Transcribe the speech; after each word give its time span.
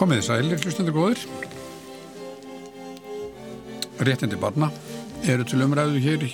Komið 0.00 0.22
sælir, 0.24 0.56
hlustundu 0.64 0.94
góður. 0.96 1.20
Réttindi 4.00 4.38
barna 4.40 4.70
eru 5.28 5.44
til 5.44 5.58
umræðu 5.60 5.98
hér 6.00 6.22
í 6.24 6.30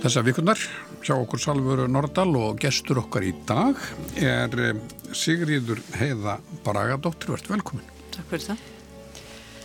þessa 0.00 0.22
vikurnar. 0.24 0.62
Sjá 1.04 1.18
okkur 1.18 1.42
Salfur 1.42 1.82
Nordal 1.92 2.30
og 2.40 2.56
gestur 2.62 3.02
okkar 3.02 3.26
í 3.28 3.34
dag 3.44 3.76
er 4.16 4.56
eh, 4.56 4.78
Sigriður 5.12 5.82
Heiða 5.98 6.38
Bragadóttir. 6.64 7.34
Vart 7.34 7.50
velkomin. 7.52 7.84
Takk 8.14 8.32
fyrir 8.32 8.46
það. 8.46 8.62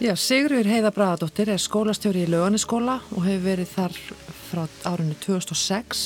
Já, 0.03 0.11
Sigriður 0.19 0.71
Heiða 0.73 0.91
Bragadóttir 0.97 1.53
er 1.53 1.63
skólastjóri 1.63 2.25
í 2.25 2.31
löganiskóla 2.33 2.97
og 3.15 3.23
hefur 3.23 3.45
verið 3.45 3.71
þar 3.77 3.95
frá 4.49 4.65
árunni 4.91 5.15
2006. 5.23 6.03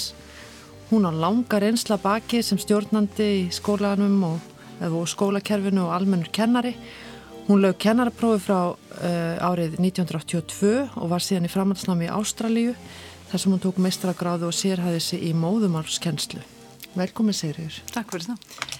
Hún 0.91 1.09
á 1.09 1.11
langar 1.17 1.65
einsla 1.65 1.97
baki 1.97 2.43
sem 2.45 2.61
stjórnandi 2.61 3.31
í 3.39 3.43
skólanum 3.57 4.21
og, 4.29 4.53
og 4.81 5.07
skólakerfinu 5.09 5.87
og 5.87 5.95
almennur 5.95 6.29
kennari. 6.33 6.75
Hún 7.47 7.61
lög 7.63 7.77
kennaraprófi 7.79 8.43
frá 8.43 8.59
uh, 8.75 9.49
árið 9.49 9.77
1982 9.79 10.73
og 10.99 11.11
var 11.13 11.23
síðan 11.23 11.47
í 11.47 11.51
framhaldsnámi 11.53 12.09
í 12.09 12.11
Ástralíu 12.11 12.73
þar 13.29 13.43
sem 13.43 13.53
hún 13.53 13.63
tók 13.63 13.79
meistragráðu 13.83 14.49
og 14.49 14.55
sérhæði 14.55 14.99
sig 15.03 15.23
í 15.29 15.31
móðumálskennslu. 15.35 16.43
Velkomin 16.97 17.35
Sigriður. 17.35 17.79
Takk 17.93 18.11
fyrir 18.11 18.33
það. 18.33 18.75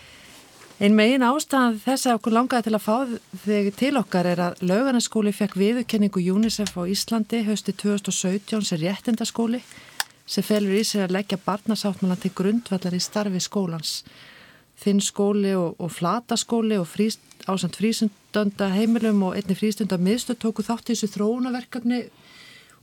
Einn 0.78 0.94
megin 0.94 1.26
ástæðan 1.26 1.80
þess 1.81 2.06
að 2.06 2.20
okkur 2.20 2.34
langaði 2.36 2.67
til 2.67 2.76
að 2.78 2.84
fá 2.86 2.98
þig 3.48 3.70
til 3.80 3.95
okkar 3.98 4.28
er 4.30 4.42
að 4.45 4.59
laugarnaskóli 4.61 5.32
fekk 5.34 5.56
viðurkenningu 5.58 6.22
UNICEF 6.36 6.76
á 6.78 6.86
Íslandi 6.86 7.39
hösti 7.48 7.73
2017 7.73 8.67
sem 8.67 8.82
réttindaskóli 8.84 9.64
sem 10.28 10.45
felur 10.45 10.76
í 10.78 10.84
sig 10.86 11.02
að 11.02 11.16
leggja 11.16 11.39
barnasáttmála 11.42 12.20
til 12.22 12.34
grundvallar 12.38 12.94
í 12.94 13.02
starfi 13.02 13.42
skólans. 13.42 14.04
Þinn 14.78 15.02
skóli 15.02 15.56
og, 15.58 15.75
og 15.81 15.92
flataskóli 15.92 16.78
og 16.78 16.86
fríst, 16.89 17.23
ásand 17.50 17.78
frístundanda 17.80 18.70
heimilum 18.75 19.23
og 19.25 19.38
einni 19.39 19.58
frístunda 19.58 19.97
miðstöð 19.97 20.42
tóku 20.44 20.66
þátt 20.66 20.92
í 20.92 20.94
þessu 20.94 21.09
þróunaverkefni 21.16 22.03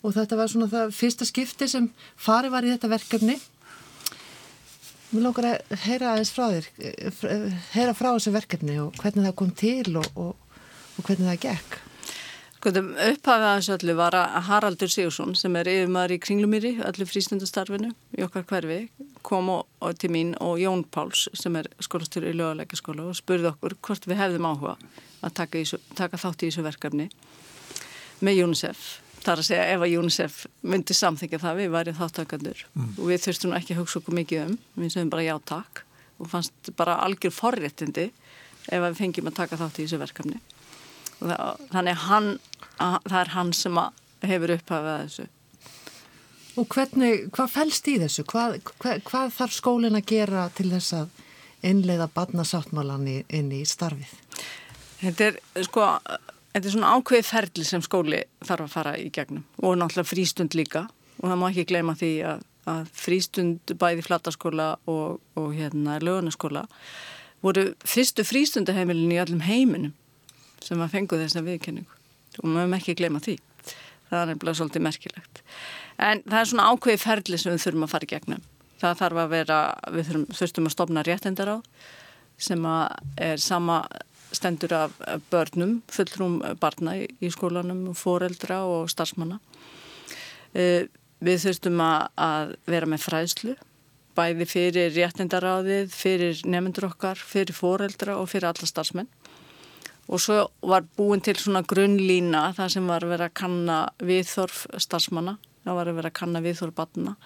og 0.05 0.17
þetta 0.17 0.39
var 0.41 0.51
svona 0.51 0.71
það 0.73 0.95
fyrsta 0.99 1.29
skipti 1.29 1.69
sem 1.71 1.89
fari 2.21 2.51
var 2.53 2.67
í 2.67 2.73
þetta 2.75 2.91
verkefni. 2.93 3.39
Mér 5.15 5.29
lókar 5.29 5.47
að 5.53 5.79
heyra 5.85 6.13
aðeins 6.13 6.35
frá 6.35 6.49
þér, 6.51 6.69
heyra 7.77 7.95
frá 7.95 8.11
þessu 8.11 8.35
verkefni 8.35 8.81
og 8.83 8.97
hvernig 8.99 9.29
það 9.29 9.39
kom 9.39 9.55
til 9.55 9.99
og, 10.01 10.09
og, 10.19 10.63
og 10.99 11.07
hvernig 11.07 11.31
það 11.31 11.43
gekk. 11.47 11.84
Upphafið 12.65 13.43
aðeins 13.45 13.67
öllu 13.75 13.95
var 13.99 14.15
að 14.17 14.47
Haraldur 14.47 14.89
Sigursson 14.89 15.35
sem 15.37 15.53
er 15.61 15.69
yfirmaður 15.69 16.15
í 16.15 16.21
Kringlumýri, 16.25 16.71
öllu 16.89 17.05
frístundastarfinu 17.05 17.91
í 18.17 18.25
okkar 18.25 18.47
hverfi, 18.49 18.79
kom 19.27 19.51
og, 19.53 19.67
og 19.85 19.99
til 20.01 20.09
mín 20.15 20.33
og 20.41 20.57
Jón 20.63 20.87
Páls 20.89 21.27
sem 21.37 21.59
er 21.61 21.69
skólastur 21.85 22.25
í 22.25 22.33
löguleikaskóla 22.33 23.05
og 23.11 23.19
spurði 23.19 23.51
okkur 23.51 23.77
hvort 23.85 24.09
við 24.09 24.21
hefðum 24.23 24.49
áhuga 24.49 24.79
að 25.21 25.35
taka, 25.37 25.61
í, 25.61 25.69
taka 25.99 26.21
þátt 26.23 26.47
í 26.47 26.49
þessu 26.49 26.65
verkefni 26.65 27.11
með 28.25 28.41
UNICEF. 28.47 28.87
Það 29.21 29.35
er 29.35 29.43
að 29.43 29.49
segja 29.51 29.69
ef 29.75 29.85
að 29.85 29.99
UNICEF 30.01 30.41
myndi 30.65 30.97
samþyggja 30.97 31.43
það 31.45 31.61
við 31.61 31.71
værið 31.77 32.01
þáttakandur 32.01 32.65
mm. 32.73 32.91
og 32.97 33.13
við 33.13 33.23
þurftum 33.27 33.55
ekki 33.61 33.77
að 33.77 33.83
hugsa 33.83 34.01
okkur 34.01 34.19
mikið 34.23 34.43
um, 34.47 34.59
við 34.81 34.97
sögum 34.97 35.13
bara 35.13 35.29
já 35.29 35.37
takk 35.53 35.85
og 36.17 36.33
fannst 36.33 36.75
bara 36.81 36.97
algjör 37.05 37.37
forréttindi 37.43 38.09
ef 38.73 38.85
við 38.89 39.01
fengjum 39.03 39.29
að 39.29 39.41
taka 39.43 39.61
þátt 39.61 39.81
í 39.83 39.85
þessu 39.85 40.01
verkefni. 40.01 40.41
Þannig 41.25 42.01
hann, 42.05 42.29
að, 42.35 42.54
það 42.79 43.21
er 43.21 43.33
hann 43.35 43.53
sem 43.57 43.81
hefur 44.25 44.55
upphafað 44.57 45.01
þessu. 45.05 45.29
Og 46.55 46.69
hvernig, 46.71 47.25
hvað 47.35 47.51
fælst 47.51 47.89
í 47.91 47.97
þessu? 47.99 48.25
Hvað, 48.31 48.61
hvað, 48.79 49.01
hvað 49.09 49.33
þarf 49.39 49.57
skólinn 49.57 49.99
að 49.99 50.11
gera 50.13 50.45
til 50.55 50.69
þess 50.71 50.95
að 51.01 51.23
innleiða 51.67 52.07
barnasáttmálan 52.15 53.09
inn 53.11 53.51
í 53.55 53.65
starfið? 53.67 54.15
Þetta 55.01 55.27
er 55.31 55.67
sko 55.67 55.89
Þetta 56.55 56.69
er 56.69 56.73
svona 56.77 56.91
ákveði 56.95 57.27
ferli 57.27 57.65
sem 57.67 57.83
skóli 57.83 58.21
þarf 58.47 58.69
að 58.69 58.75
fara 58.77 58.91
í 58.95 59.09
gegnum 59.11 59.43
og 59.59 59.73
náttúrulega 59.75 60.07
frístund 60.07 60.55
líka 60.55 60.85
og 61.19 61.25
það 61.27 61.41
má 61.41 61.45
ekki 61.49 61.65
gleyma 61.67 61.95
því 61.99 62.11
að, 62.31 62.45
að 62.71 62.93
frístund 62.95 63.73
bæði 63.81 64.05
flattaskóla 64.07 64.69
og, 64.87 65.19
og 65.35 65.49
hérna 65.57 65.97
lögunaskóla 65.99 66.63
voru 67.43 67.67
fyrstu 67.83 68.23
frístundaheimilin 68.29 69.17
í 69.17 69.19
allum 69.19 69.43
heiminum 69.43 69.97
sem 70.63 70.79
að 70.79 70.95
fengu 70.95 71.19
þessa 71.19 71.43
viðkenningu 71.43 71.94
og 72.43 72.49
maður 72.51 72.73
má 72.73 72.79
ekki 72.81 72.97
gleyma 72.99 73.23
því. 73.25 73.37
Það 74.11 74.21
er 74.21 74.31
nefnilega 74.31 74.59
svolítið 74.61 74.85
merkilegt. 74.87 75.43
En 75.99 76.23
það 76.27 76.41
er 76.41 76.51
svona 76.51 76.71
ákveði 76.71 77.03
ferli 77.03 77.41
sem 77.41 77.55
við 77.55 77.65
þurfum 77.65 77.87
að 77.87 77.95
fara 77.95 78.07
í 78.07 78.13
gegnum. 78.15 78.43
Það 78.83 78.99
þarf 79.01 79.21
að 79.23 79.31
vera, 79.33 79.59
við 79.95 80.09
þurfum, 80.09 80.27
þurftum 80.39 80.69
að 80.69 80.75
stopna 80.75 81.05
réttendar 81.07 81.53
á 81.55 81.59
sem 82.45 82.67
að 82.67 83.21
er 83.23 83.39
sama 83.43 83.85
stendur 84.35 84.73
af 84.75 84.97
börnum, 85.31 85.77
fullrúm 85.93 86.41
barna 86.61 86.97
í 86.99 87.31
skólanum, 87.31 87.87
foreldra 87.95 88.65
og 88.67 88.91
starfsmanna. 88.91 89.39
Við 90.55 91.39
þurftum 91.47 91.81
að 91.85 92.57
vera 92.71 92.89
með 92.91 93.05
fræðslu, 93.07 93.55
bæði 94.19 94.47
fyrir 94.51 94.93
réttindaráðið, 94.95 95.95
fyrir 95.95 96.43
nefndur 96.47 96.91
okkar, 96.91 97.19
fyrir 97.19 97.57
foreldra 97.57 98.19
og 98.21 98.29
fyrir 98.31 98.51
alla 98.51 98.69
starfsmenn. 98.69 99.11
Og 100.09 100.21
svo 100.21 100.51
var 100.61 100.85
búin 100.99 101.23
til 101.25 101.37
svona 101.41 101.65
grunnlína 101.65 102.51
það 102.57 102.75
sem 102.77 102.91
var 102.91 103.07
vera 103.09 103.31
að 103.31 103.39
kanna 103.41 103.79
viðþorf 104.05 104.67
starfsmanna, 104.85 105.39
það 105.65 105.79
var 105.79 105.93
vera 105.97 106.13
að 106.13 106.19
kanna 106.19 106.45
viðþorf 106.45 106.77
barna. 106.77 107.17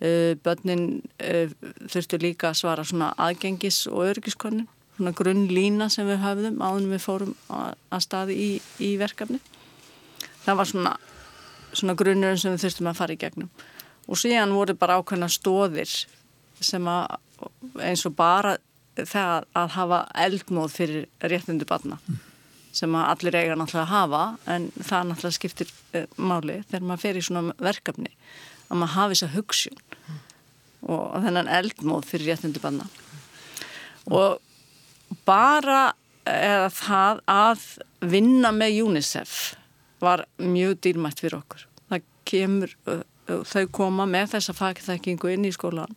Börnin 0.00 0.84
þurftu 1.20 2.18
líka 2.18 2.50
að 2.50 2.60
svara 2.62 2.84
svona 2.88 3.12
aðgengis 3.20 3.84
og 3.90 4.08
örgiskonum 4.08 4.68
svona 5.00 5.16
grunn 5.16 5.46
lína 5.48 5.88
sem 5.88 6.08
við 6.08 6.20
höfðum 6.20 6.60
áðunum 6.60 6.92
við 6.92 7.04
fórum 7.04 7.32
að 7.48 8.02
staði 8.04 8.36
í, 8.36 8.48
í 8.84 8.90
verkefni. 9.00 9.40
Það 10.44 10.58
var 10.60 10.68
svona, 10.68 10.92
svona 11.72 11.96
grunnur 11.96 12.40
sem 12.40 12.52
við 12.52 12.66
þurftum 12.66 12.90
að 12.90 12.98
fara 12.98 13.16
í 13.16 13.20
gegnum. 13.20 13.50
Og 14.10 14.20
síðan 14.20 14.52
voru 14.52 14.76
bara 14.76 14.98
ákveðna 15.00 15.30
stóðir 15.32 15.94
sem 16.60 16.90
að 16.90 17.16
eins 17.80 18.04
og 18.04 18.16
bara 18.18 18.58
það 19.08 19.46
að 19.60 19.76
hafa 19.76 20.00
eldmóð 20.26 20.74
fyrir 20.74 21.30
réttundu 21.32 21.68
barna 21.68 22.00
sem 22.72 22.94
að 22.94 23.08
allir 23.12 23.38
eiga 23.40 23.56
náttúrulega 23.58 23.86
að 23.86 23.94
hafa 23.94 24.24
en 24.54 24.68
það 24.78 25.06
náttúrulega 25.08 25.38
skiptir 25.38 25.72
uh, 25.98 26.04
máli 26.16 26.60
þegar 26.70 26.86
maður 26.86 27.04
fer 27.04 27.18
í 27.18 27.24
svona 27.26 27.56
verkefni 27.58 28.12
að 28.68 28.82
maður 28.82 28.94
hafi 28.96 29.16
þessa 29.16 29.32
hugssjón 29.34 29.80
og 30.90 31.16
þennan 31.24 31.50
eldmóð 31.60 32.06
fyrir 32.08 32.32
réttundu 32.32 32.62
barna 32.62 32.86
og 34.10 34.38
bara 35.26 35.90
eða 36.28 36.68
það 36.74 37.22
að 37.30 37.64
vinna 38.12 38.52
með 38.54 38.80
UNICEF 38.86 39.36
var 40.00 40.24
mjög 40.40 40.78
dýrmætt 40.84 41.20
fyrir 41.20 41.40
okkur. 41.40 41.66
Það 41.90 42.06
kemur, 42.30 42.74
þau 43.26 43.64
koma 43.74 44.06
með 44.08 44.34
þessa 44.36 44.56
fagþekkingu 44.56 45.32
inn 45.34 45.48
í 45.48 45.52
skólan 45.54 45.92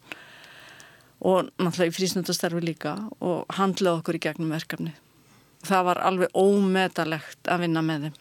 og 1.24 1.50
náttúrulega 1.56 1.92
í 1.92 1.96
frísnöndastarfi 1.96 2.62
líka 2.64 2.98
og 3.24 3.48
handlaði 3.58 4.02
okkur 4.02 4.20
í 4.20 4.24
gegnum 4.26 4.52
verkefni. 4.54 4.92
Það 5.64 5.88
var 5.88 6.02
alveg 6.04 6.36
ómetalegt 6.36 7.48
að 7.48 7.64
vinna 7.64 7.84
með 7.86 8.08
þeim 8.08 8.20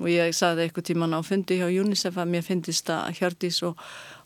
og 0.00 0.08
ég 0.08 0.34
sagði 0.34 0.64
eitthvað 0.64 0.86
tíman 0.88 1.14
á 1.14 1.20
fundi 1.26 1.58
hjá 1.60 1.66
UNICEF 1.68 2.16
að 2.18 2.30
mér 2.32 2.44
finnist 2.46 2.90
að 2.90 3.18
Hjördís 3.18 3.60
og, 3.66 3.80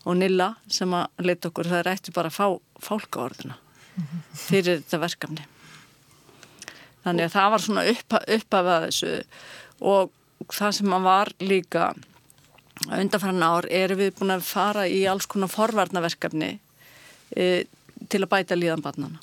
og 0.07 0.19
Nilla 0.21 0.53
sem 0.71 0.93
að 0.95 1.27
leita 1.27 1.51
okkur 1.51 1.71
það 1.73 1.91
eftir 1.91 2.15
bara 2.17 2.31
að 2.31 2.37
fá 2.39 2.87
fálkaorduna 2.87 3.57
fyrir 4.37 4.83
þetta 4.83 5.01
verkefni. 5.03 5.47
Þannig 7.07 7.27
að 7.27 7.35
það 7.35 7.51
var 7.53 7.65
svona 7.65 7.87
upp, 7.91 8.17
uppafað 8.37 8.87
þessu 8.87 9.13
og 9.91 10.53
það 10.53 10.77
sem 10.79 10.91
maður 10.91 11.07
var 11.07 11.33
líka 11.41 11.87
undanfæran 12.87 13.47
ár 13.47 13.69
er 13.73 13.95
við 13.97 14.15
búin 14.19 14.35
að 14.35 14.47
fara 14.47 14.85
í 14.91 15.05
alls 15.09 15.29
konar 15.31 15.51
forvarnaverkefni 15.53 16.51
e, 17.33 17.65
til 18.11 18.23
að 18.25 18.33
bæta 18.33 18.59
líðanbarnana. 18.59 19.23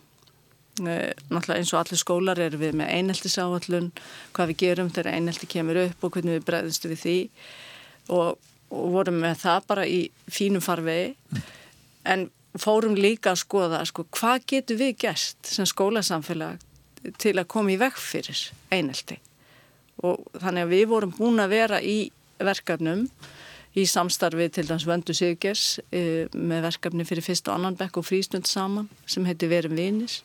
E, 0.82 0.94
náttúrulega 1.30 1.60
eins 1.60 1.74
og 1.74 1.82
allir 1.84 2.02
skólar 2.02 2.40
eru 2.42 2.60
við 2.62 2.78
með 2.80 2.94
einheltisáallun, 2.98 3.92
hvað 4.34 4.52
við 4.52 4.62
gerum 4.64 4.90
þegar 4.94 5.12
einhelti 5.14 5.50
kemur 5.52 5.82
upp 5.84 6.06
og 6.06 6.16
hvernig 6.16 6.40
við 6.40 6.48
bregðumstu 6.48 6.92
við 6.94 7.04
því. 7.04 7.18
Og, 8.18 8.48
og 8.74 8.96
vorum 8.96 9.20
með 9.22 9.44
það 9.44 9.68
bara 9.70 9.86
í 9.90 10.00
fínum 10.34 10.64
farvegi. 10.66 11.14
En 12.10 12.28
fórum 12.60 12.98
líka 12.98 13.34
að 13.34 13.44
skoða 13.44 13.84
sko, 13.90 14.08
hvað 14.14 14.48
getur 14.50 14.82
við 14.82 14.98
gert 15.06 15.54
sem 15.54 15.70
skólasamfélag 15.70 16.62
til 17.22 17.38
að 17.38 17.50
koma 17.52 17.74
í 17.74 17.80
vekk 17.82 18.02
fyrir 18.02 18.44
einelti? 18.74 19.20
Og 20.04 20.26
þannig 20.42 20.66
að 20.66 20.74
við 20.74 20.86
vorum 20.90 21.16
búin 21.16 21.42
að 21.42 21.54
vera 21.54 21.80
í 21.80 21.98
verkefnum 22.44 23.06
í 23.74 23.86
samstarfi 23.90 24.50
til 24.54 24.68
dæms 24.70 24.86
Vöndu 24.86 25.16
Sigers 25.18 25.80
e, 25.90 26.28
með 26.34 26.68
verkefni 26.68 27.06
fyrir 27.10 27.26
fyrst 27.26 27.48
og 27.50 27.58
annan 27.58 27.78
bekk 27.78 28.02
og 28.02 28.06
frístund 28.06 28.46
saman 28.50 28.90
sem 29.10 29.26
heiti 29.26 29.50
Verum 29.50 29.74
Vinis 29.78 30.22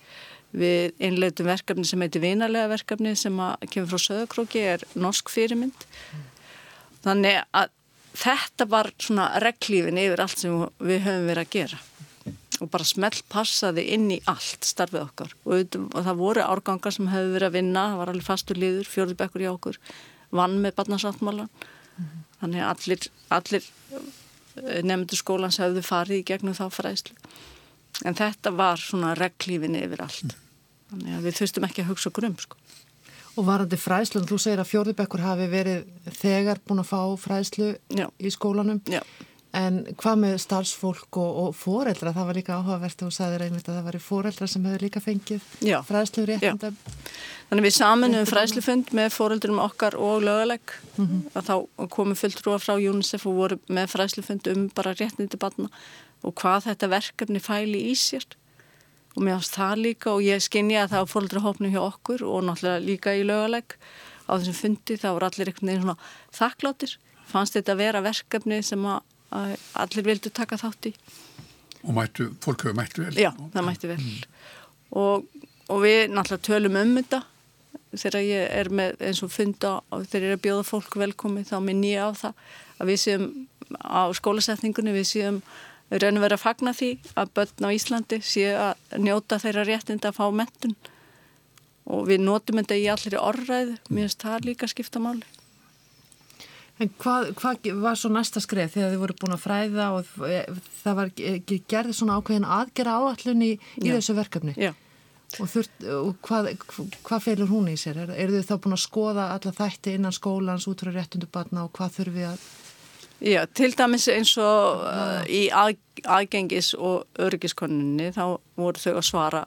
við 0.53 0.95
einleitum 1.05 1.49
verkefni 1.49 1.85
sem 1.89 2.01
heiti 2.05 2.21
Vinarlega 2.23 2.71
verkefni 2.73 3.15
sem 3.17 3.37
kemur 3.69 3.91
frá 3.91 4.05
Söðakróki 4.05 4.63
er 4.65 4.85
norsk 4.97 5.29
fyrirmynd. 5.33 5.87
Þannig 7.05 7.43
að 7.53 7.75
þetta 8.19 8.67
var 8.69 8.91
svona 9.01 9.29
reglífin 9.45 10.01
yfir 10.01 10.25
allt 10.25 10.41
sem 10.41 10.57
við 10.81 11.05
höfum 11.05 11.29
verið 11.29 11.45
að 11.45 11.53
gera. 11.55 11.81
Og 12.59 12.71
bara 12.73 12.89
smelt 12.89 13.23
passaði 13.31 13.85
inn 13.95 14.09
í 14.11 14.23
allt 14.27 14.67
starfið 14.67 15.05
okkar. 15.05 15.35
Og, 15.45 15.77
og 15.93 16.01
það 16.01 16.23
voru 16.23 16.47
árgangar 16.47 16.97
sem 16.97 17.11
hefur 17.13 17.37
verið 17.37 17.51
að 17.51 17.59
vinna, 17.61 17.85
það 17.93 18.01
var 18.01 18.15
alveg 18.15 18.27
fastur 18.27 18.59
liður, 18.59 18.89
fjörðubekkur 18.89 19.45
í 19.45 19.51
okkur, 19.53 19.79
vann 20.35 20.59
með 20.65 20.75
barnasáttmálan 20.81 21.53
mm 21.53 22.09
-hmm. 22.09 22.28
Þannig 22.43 22.65
að 22.65 22.73
allir, 22.73 23.07
allir 23.39 23.69
eh, 23.69 24.83
nefndu 24.87 25.19
skólans 25.19 25.61
hefðu 25.63 25.85
farið 25.87 26.23
í 26.23 26.27
gegnum 26.33 26.57
þá 26.59 26.67
fræðslu 26.75 27.17
en 28.07 28.19
þetta 28.19 28.53
var 28.55 28.81
svona 28.83 29.15
reglífin 29.19 29.79
yfir 29.79 30.05
allt 30.05 30.37
þannig 30.91 31.17
að 31.17 31.27
við 31.29 31.39
þurftum 31.41 31.69
ekki 31.69 31.85
að 31.85 31.91
hugsa 31.93 32.11
okkur 32.11 32.29
um 32.31 32.37
sko. 32.41 32.61
Og 33.39 33.47
varandi 33.47 33.79
fræðslu, 33.79 34.25
þú 34.27 34.39
segir 34.43 34.61
að 34.63 34.71
fjörðubekkur 34.73 35.23
hafi 35.23 35.47
verið 35.53 35.85
þegar 36.17 36.59
búin 36.67 36.83
að 36.83 36.89
fá 36.91 37.03
fræðslu 37.23 37.69
Já. 37.95 38.09
í 38.19 38.33
skólanum 38.35 38.81
Já. 38.91 39.03
En 39.57 39.79
hvað 39.97 40.19
með 40.21 40.35
starfsfólk 40.43 41.17
og, 41.17 41.37
og 41.41 41.55
foreldra, 41.57 42.13
það 42.13 42.27
var 42.29 42.37
líka 42.37 42.57
áhugavert 42.59 43.05
og 43.07 43.13
sagði 43.17 43.39
reynvitt 43.41 43.71
að 43.71 43.79
það 43.79 43.87
var 43.87 43.97
í 43.97 44.01
foreldra 44.05 44.49
sem 44.51 44.67
hefur 44.69 44.85
líka 44.85 45.01
fengið 45.01 45.47
fræðslu 45.89 46.25
réttindum. 46.29 46.77
Þannig 47.49 47.65
við 47.65 47.75
samanum 47.79 48.29
fræðslufund 48.29 48.93
með 48.99 49.09
foreldrum 49.17 49.63
okkar 49.65 49.97
og 49.97 50.27
löguleg 50.27 50.75
mm 50.99 51.07
-hmm. 51.07 51.23
að 51.33 51.49
þá 51.49 51.89
komum 51.97 52.21
fulltrúa 52.21 52.59
frá 52.61 52.75
UNICEF 52.77 53.27
og 53.27 53.39
voru 53.41 53.59
með 53.69 53.89
fræðslufund 53.95 54.53
um 54.53 54.69
bara 54.69 54.93
réttindi 54.93 55.41
barna 55.41 55.73
og 56.23 56.35
hvað 56.35 56.69
þetta 56.69 56.93
verkefni 56.93 57.41
fæli 57.41 57.89
í 57.89 57.95
sér. 57.97 58.27
Og 59.17 59.23
mér 59.25 59.41
ást 59.41 59.57
það 59.57 59.77
líka 59.81 60.13
og 60.13 60.23
ég 60.23 60.45
skinja 60.45 60.85
að 60.85 60.91
það 60.93 61.03
á 61.09 61.13
foreldrahópnu 61.13 61.69
hjá 61.73 61.81
okkur 61.81 62.23
og 62.23 62.45
náttúrulega 62.45 62.85
líka 62.85 63.17
í 63.17 63.25
löguleg 63.25 63.81
á 64.29 64.37
þessum 64.37 64.61
fundi 64.61 64.95
þá 65.01 65.09
voru 65.17 65.27
allir 65.27 65.49
einhvern 65.49 65.69
veginn 65.69 65.83
svona 65.83 65.99
þakkláttir 66.37 66.99
fannst 67.29 67.57
þetta 67.57 67.73
að 67.73 67.81
vera 67.81 68.05
verkefni 68.05 68.63
sem 68.63 68.85
að 68.85 69.01
að 69.35 69.57
allir 69.85 70.07
vildu 70.09 70.33
taka 70.35 70.59
þátt 70.61 70.91
í. 70.91 70.95
Og 71.85 71.95
mættu, 71.95 72.31
fólk 72.43 72.65
hefur 72.65 72.77
mættu 72.79 73.05
vel? 73.05 73.15
Já, 73.19 73.31
það 73.55 73.67
mættu 73.67 73.91
vel. 73.91 73.99
Mm. 74.03 74.23
Og, 74.99 75.27
og 75.69 75.83
við 75.85 76.01
náttúrulega 76.13 76.47
tölum 76.49 76.79
um 76.81 76.97
þetta 76.99 77.23
þegar 77.97 78.25
ég 78.25 78.51
er 78.59 78.71
með 78.75 79.03
eins 79.09 79.23
og 79.25 79.33
funda 79.33 79.79
og 79.95 80.05
þegar 80.09 80.27
ég 80.27 80.33
er 80.33 80.39
að 80.39 80.45
bjóða 80.45 80.67
fólk 80.69 80.99
velkomi 81.01 81.45
þá 81.49 81.57
minn 81.65 81.85
ég 81.87 82.05
á 82.05 82.11
það 82.17 82.43
að 82.79 82.91
við 82.91 83.01
séum 83.05 83.27
á 83.79 84.03
skólasetningunni, 84.17 84.95
við 84.97 85.09
séum 85.09 85.41
raun 85.89 86.21
og 86.21 86.25
vera 86.25 86.37
að 86.37 86.45
fagna 86.45 86.75
því 86.77 86.91
að 87.17 87.33
börn 87.37 87.69
á 87.69 87.71
Íslandi 87.73 88.21
séu 88.25 88.53
að 88.61 89.01
njóta 89.01 89.41
þeirra 89.41 89.65
réttind 89.69 90.05
að 90.05 90.19
fá 90.19 90.27
mentun 90.33 90.77
og 91.89 92.05
við 92.11 92.21
notum 92.21 92.61
þetta 92.61 92.77
í 92.77 92.87
allir 92.93 93.19
orðræðu, 93.21 93.77
mér 93.89 94.09
finnst 94.09 94.25
það 94.25 94.49
líka 94.51 94.69
skipta 94.69 95.01
máli. 95.01 95.25
En 96.79 96.91
hvað, 97.03 97.33
hvað 97.39 97.71
var 97.83 97.99
svo 97.99 98.11
næsta 98.15 98.43
skref 98.43 98.77
þegar 98.77 98.93
þið 98.93 99.01
voru 99.03 99.17
búin 99.19 99.35
að 99.35 99.45
fræða 99.45 99.87
og 99.97 100.13
það 100.83 100.99
var 101.01 101.09
gerðið 101.19 101.97
svona 101.99 102.19
ákveðin 102.21 102.47
aðgera 102.59 102.99
áallun 103.01 103.43
í, 103.43 103.51
í 103.83 103.91
þessu 103.91 104.15
verkefni? 104.19 104.55
Já. 104.55 104.71
Og, 105.37 105.49
þurft, 105.51 105.83
og 105.93 106.15
hvað, 106.25 106.47
hvað 107.05 107.25
feilur 107.27 107.51
hún 107.51 107.67
í 107.69 107.75
sér? 107.77 107.99
Er, 108.07 108.15
er 108.17 108.31
þið 108.33 108.47
þá 108.49 108.55
búin 108.65 108.77
að 108.79 108.85
skoða 108.87 109.27
alla 109.35 109.53
þætti 109.59 109.99
innan 109.99 110.15
skólans 110.17 110.65
út 110.71 110.85
frá 110.85 110.95
réttundubarna 110.95 111.67
og 111.67 111.75
hvað 111.77 111.99
þurfum 111.99 112.17
við 112.17 112.29
að... 112.31 112.47
Já, 113.19 113.41
til 113.51 113.73
dæmis 113.75 114.07
eins 114.13 114.33
og 114.39 114.85
uh, 114.87 115.25
í 115.27 115.49
að, 115.51 115.75
aðgengis 116.07 116.71
og 116.79 117.09
öryggiskonunni 117.19 118.13
þá 118.15 118.39
voru 118.57 118.81
þau 118.81 118.93
að 118.95 119.07
svara, 119.11 119.43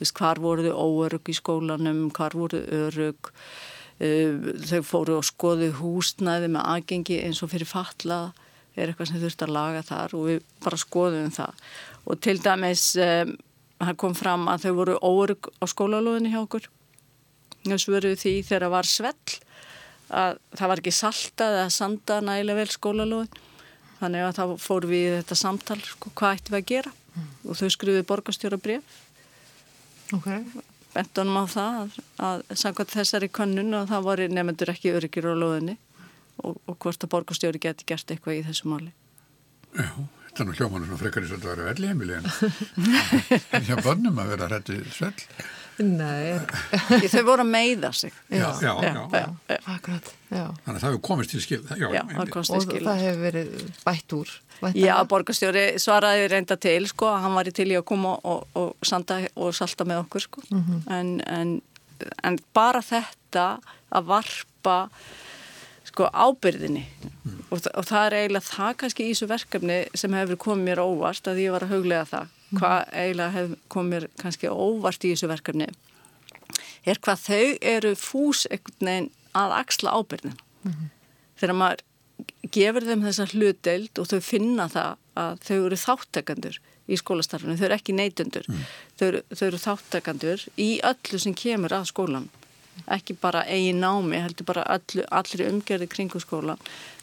veist, 0.00 0.16
hvar 0.16 0.40
voru 0.40 0.64
þau 0.64 0.88
óörug 0.88 1.28
í 1.28 1.36
skólanum, 1.36 2.06
hvar 2.16 2.34
voru 2.34 2.64
örug 2.80 3.30
þau 4.00 4.80
fóru 4.86 5.18
og 5.18 5.26
skoðu 5.28 5.70
húsnæði 5.76 6.48
með 6.54 6.68
aðgengi 6.74 7.18
eins 7.26 7.42
og 7.44 7.52
fyrir 7.52 7.68
fatla 7.68 8.20
er 8.78 8.88
eitthvað 8.88 9.10
sem 9.10 9.20
þurft 9.20 9.44
að 9.44 9.54
laga 9.56 9.82
þar 9.84 10.14
og 10.16 10.26
við 10.28 10.44
bara 10.64 10.80
skoðum 10.80 11.32
það. 11.34 11.64
Og 12.08 12.20
til 12.24 12.36
dæmis 12.40 12.84
um, 13.02 13.34
kom 14.00 14.16
fram 14.16 14.46
að 14.48 14.66
þau 14.66 14.72
voru 14.78 14.96
órug 15.04 15.50
á 15.60 15.64
skólalóðinni 15.68 16.32
hjá 16.32 16.40
okkur. 16.44 16.70
Þessu 17.66 17.92
veru 17.92 18.14
því 18.16 18.34
þegar 18.48 18.66
það 18.66 18.74
var 18.76 18.88
svell 18.88 19.36
að 20.10 20.40
það 20.56 20.72
var 20.72 20.82
ekki 20.82 20.94
saltað 20.96 21.58
eða 21.58 21.74
sanda 21.74 22.22
nægilega 22.24 22.62
vel 22.62 22.72
skólalóðin. 22.72 23.44
Þannig 24.00 24.24
að 24.24 24.38
þá 24.38 24.64
fóru 24.64 24.88
við 24.94 25.18
þetta 25.18 25.36
samtal 25.36 25.76
sko, 25.84 26.14
hvað 26.16 26.38
ættum 26.38 26.56
við 26.56 26.62
að 26.62 26.70
gera? 26.70 26.94
Mm. 27.10 27.30
og 27.50 27.58
þau 27.58 27.70
skruði 27.74 28.02
borgastjóra 28.06 28.58
bref 28.62 28.98
ok 30.14 30.28
bentunum 30.94 31.40
á 31.40 31.44
það 31.50 31.80
að, 31.80 31.98
að 32.28 32.44
samkvæmt 32.62 32.94
þessari 32.96 33.28
könnun 33.40 33.76
og 33.78 33.90
það 33.90 34.06
voru 34.08 34.28
nefnendur 34.30 34.72
ekki 34.72 34.94
öryggir 34.96 35.28
á 35.30 35.34
loðinni 35.38 35.76
og, 36.44 36.56
og 36.66 36.78
hvort 36.82 37.04
að 37.04 37.12
borgastjóri 37.14 37.62
geti 37.62 37.86
gert 37.88 38.10
eitthvað 38.10 38.40
í 38.40 38.44
þessu 38.48 38.70
máli. 38.72 38.92
Já, 39.76 39.90
þetta 40.26 40.42
er 40.42 40.48
nú 40.48 40.54
í 40.56 40.60
svolítið 41.30 41.50
að 41.50 41.50
vera 41.50 41.68
velli 41.70 41.90
heimili 41.90 42.16
en 43.56 43.68
hjá 43.68 43.76
börnum 43.84 44.18
að 44.22 44.32
vera 44.34 44.50
hrættið 44.50 44.86
svell. 44.96 45.26
Nei. 45.80 46.38
Þau 47.08 47.22
voru 47.24 47.44
að 47.44 47.50
meiða 47.50 47.90
sig. 47.96 48.12
Já, 48.28 48.46
já, 48.60 48.72
já. 48.84 48.92
já, 48.92 49.24
já. 49.48 49.58
Akkurat, 49.64 50.12
já. 50.28 50.44
Þannig 50.64 50.76
að 50.76 50.80
það 50.82 50.86
hefur 50.88 51.02
komist 51.08 51.34
til 51.34 51.42
skil. 51.44 51.60
Já, 51.70 51.88
það 52.10 52.32
komist 52.34 52.54
til 52.54 52.62
skil. 52.66 52.80
Og 52.80 52.88
það 52.88 53.02
hefur 53.06 53.22
verið 53.24 53.54
bætt 53.86 54.16
úr. 54.18 54.34
Já, 54.76 54.94
borgastjóri 55.08 55.64
svaraði 55.80 56.26
reynda 56.28 56.56
til 56.60 56.84
sko, 56.90 57.14
hann 57.22 57.36
var 57.38 57.48
í 57.48 57.54
til 57.56 57.70
í 57.72 57.78
að 57.78 57.86
koma 57.88 58.12
og, 58.28 58.44
og, 58.60 58.74
sanda, 58.84 59.22
og 59.40 59.54
salta 59.56 59.86
með 59.88 60.02
okkur 60.04 60.26
sko. 60.26 60.44
Mm 60.50 60.64
-hmm. 60.66 60.82
en, 60.98 61.14
en, 61.26 61.54
en 62.22 62.38
bara 62.52 62.82
þetta 62.84 63.46
að 63.88 64.12
varpa 64.12 64.76
sko 66.00 66.08
ábyrðinni 66.16 66.86
mm. 66.86 67.36
og, 67.52 67.66
og 67.76 67.86
það 67.88 68.06
er 68.06 68.16
eiginlega 68.20 68.46
það 68.46 68.76
kannski 68.80 69.04
í 69.04 69.12
þessu 69.12 69.28
verkefni 69.30 69.78
sem 70.02 70.16
hefur 70.16 70.40
komið 70.40 70.68
mér 70.70 70.82
óvart 70.82 71.28
að 71.28 71.42
ég 71.42 71.54
var 71.54 71.66
að 71.66 71.74
huglega 71.74 72.06
það 72.08 72.30
mm. 72.30 72.60
hvað 72.60 72.94
eiginlega 73.02 73.34
hefur 73.36 73.60
komið 73.74 73.92
mér 73.92 74.08
kannski 74.22 74.52
óvart 74.52 75.04
í 75.04 75.12
þessu 75.12 75.30
verkefni 75.30 75.68
er 76.88 77.02
hvað 77.04 77.26
þau 77.26 77.44
eru 77.74 77.92
fús 78.00 78.46
einhvern 78.48 78.88
veginn 78.88 79.10
að 79.36 79.54
axla 79.58 79.92
ábyrðin 79.98 80.38
-hmm. 80.64 80.90
þegar 81.38 81.58
maður 81.60 81.84
gefur 82.50 82.88
þeim 82.88 83.04
þessa 83.04 83.28
hlutdeild 83.34 84.00
og 84.00 84.10
þau 84.10 84.20
finna 84.24 84.68
það 84.72 84.96
að 85.20 85.44
þau 85.44 85.56
eru 85.58 85.78
þáttakandur 85.84 86.60
í 86.90 86.96
skólastarfinu, 86.98 87.54
þau 87.54 87.66
eru 87.68 87.76
ekki 87.76 87.94
neytundur 87.94 88.46
mm. 88.48 88.64
þau, 88.96 89.06
eru, 89.06 89.22
þau 89.36 89.46
eru 89.46 89.60
þáttakandur 89.62 90.46
í 90.56 90.70
öllu 90.82 91.20
sem 91.22 91.36
kemur 91.36 91.76
að 91.76 91.90
skólan 91.92 92.30
ekki 92.86 93.16
bara 93.20 93.44
eigi 93.48 93.72
námi, 93.76 94.20
heldur 94.20 94.48
bara 94.48 94.64
allu, 94.76 95.04
allir 95.10 95.46
umgerði 95.48 95.90
kringu 95.90 96.22
skólan 96.22 96.60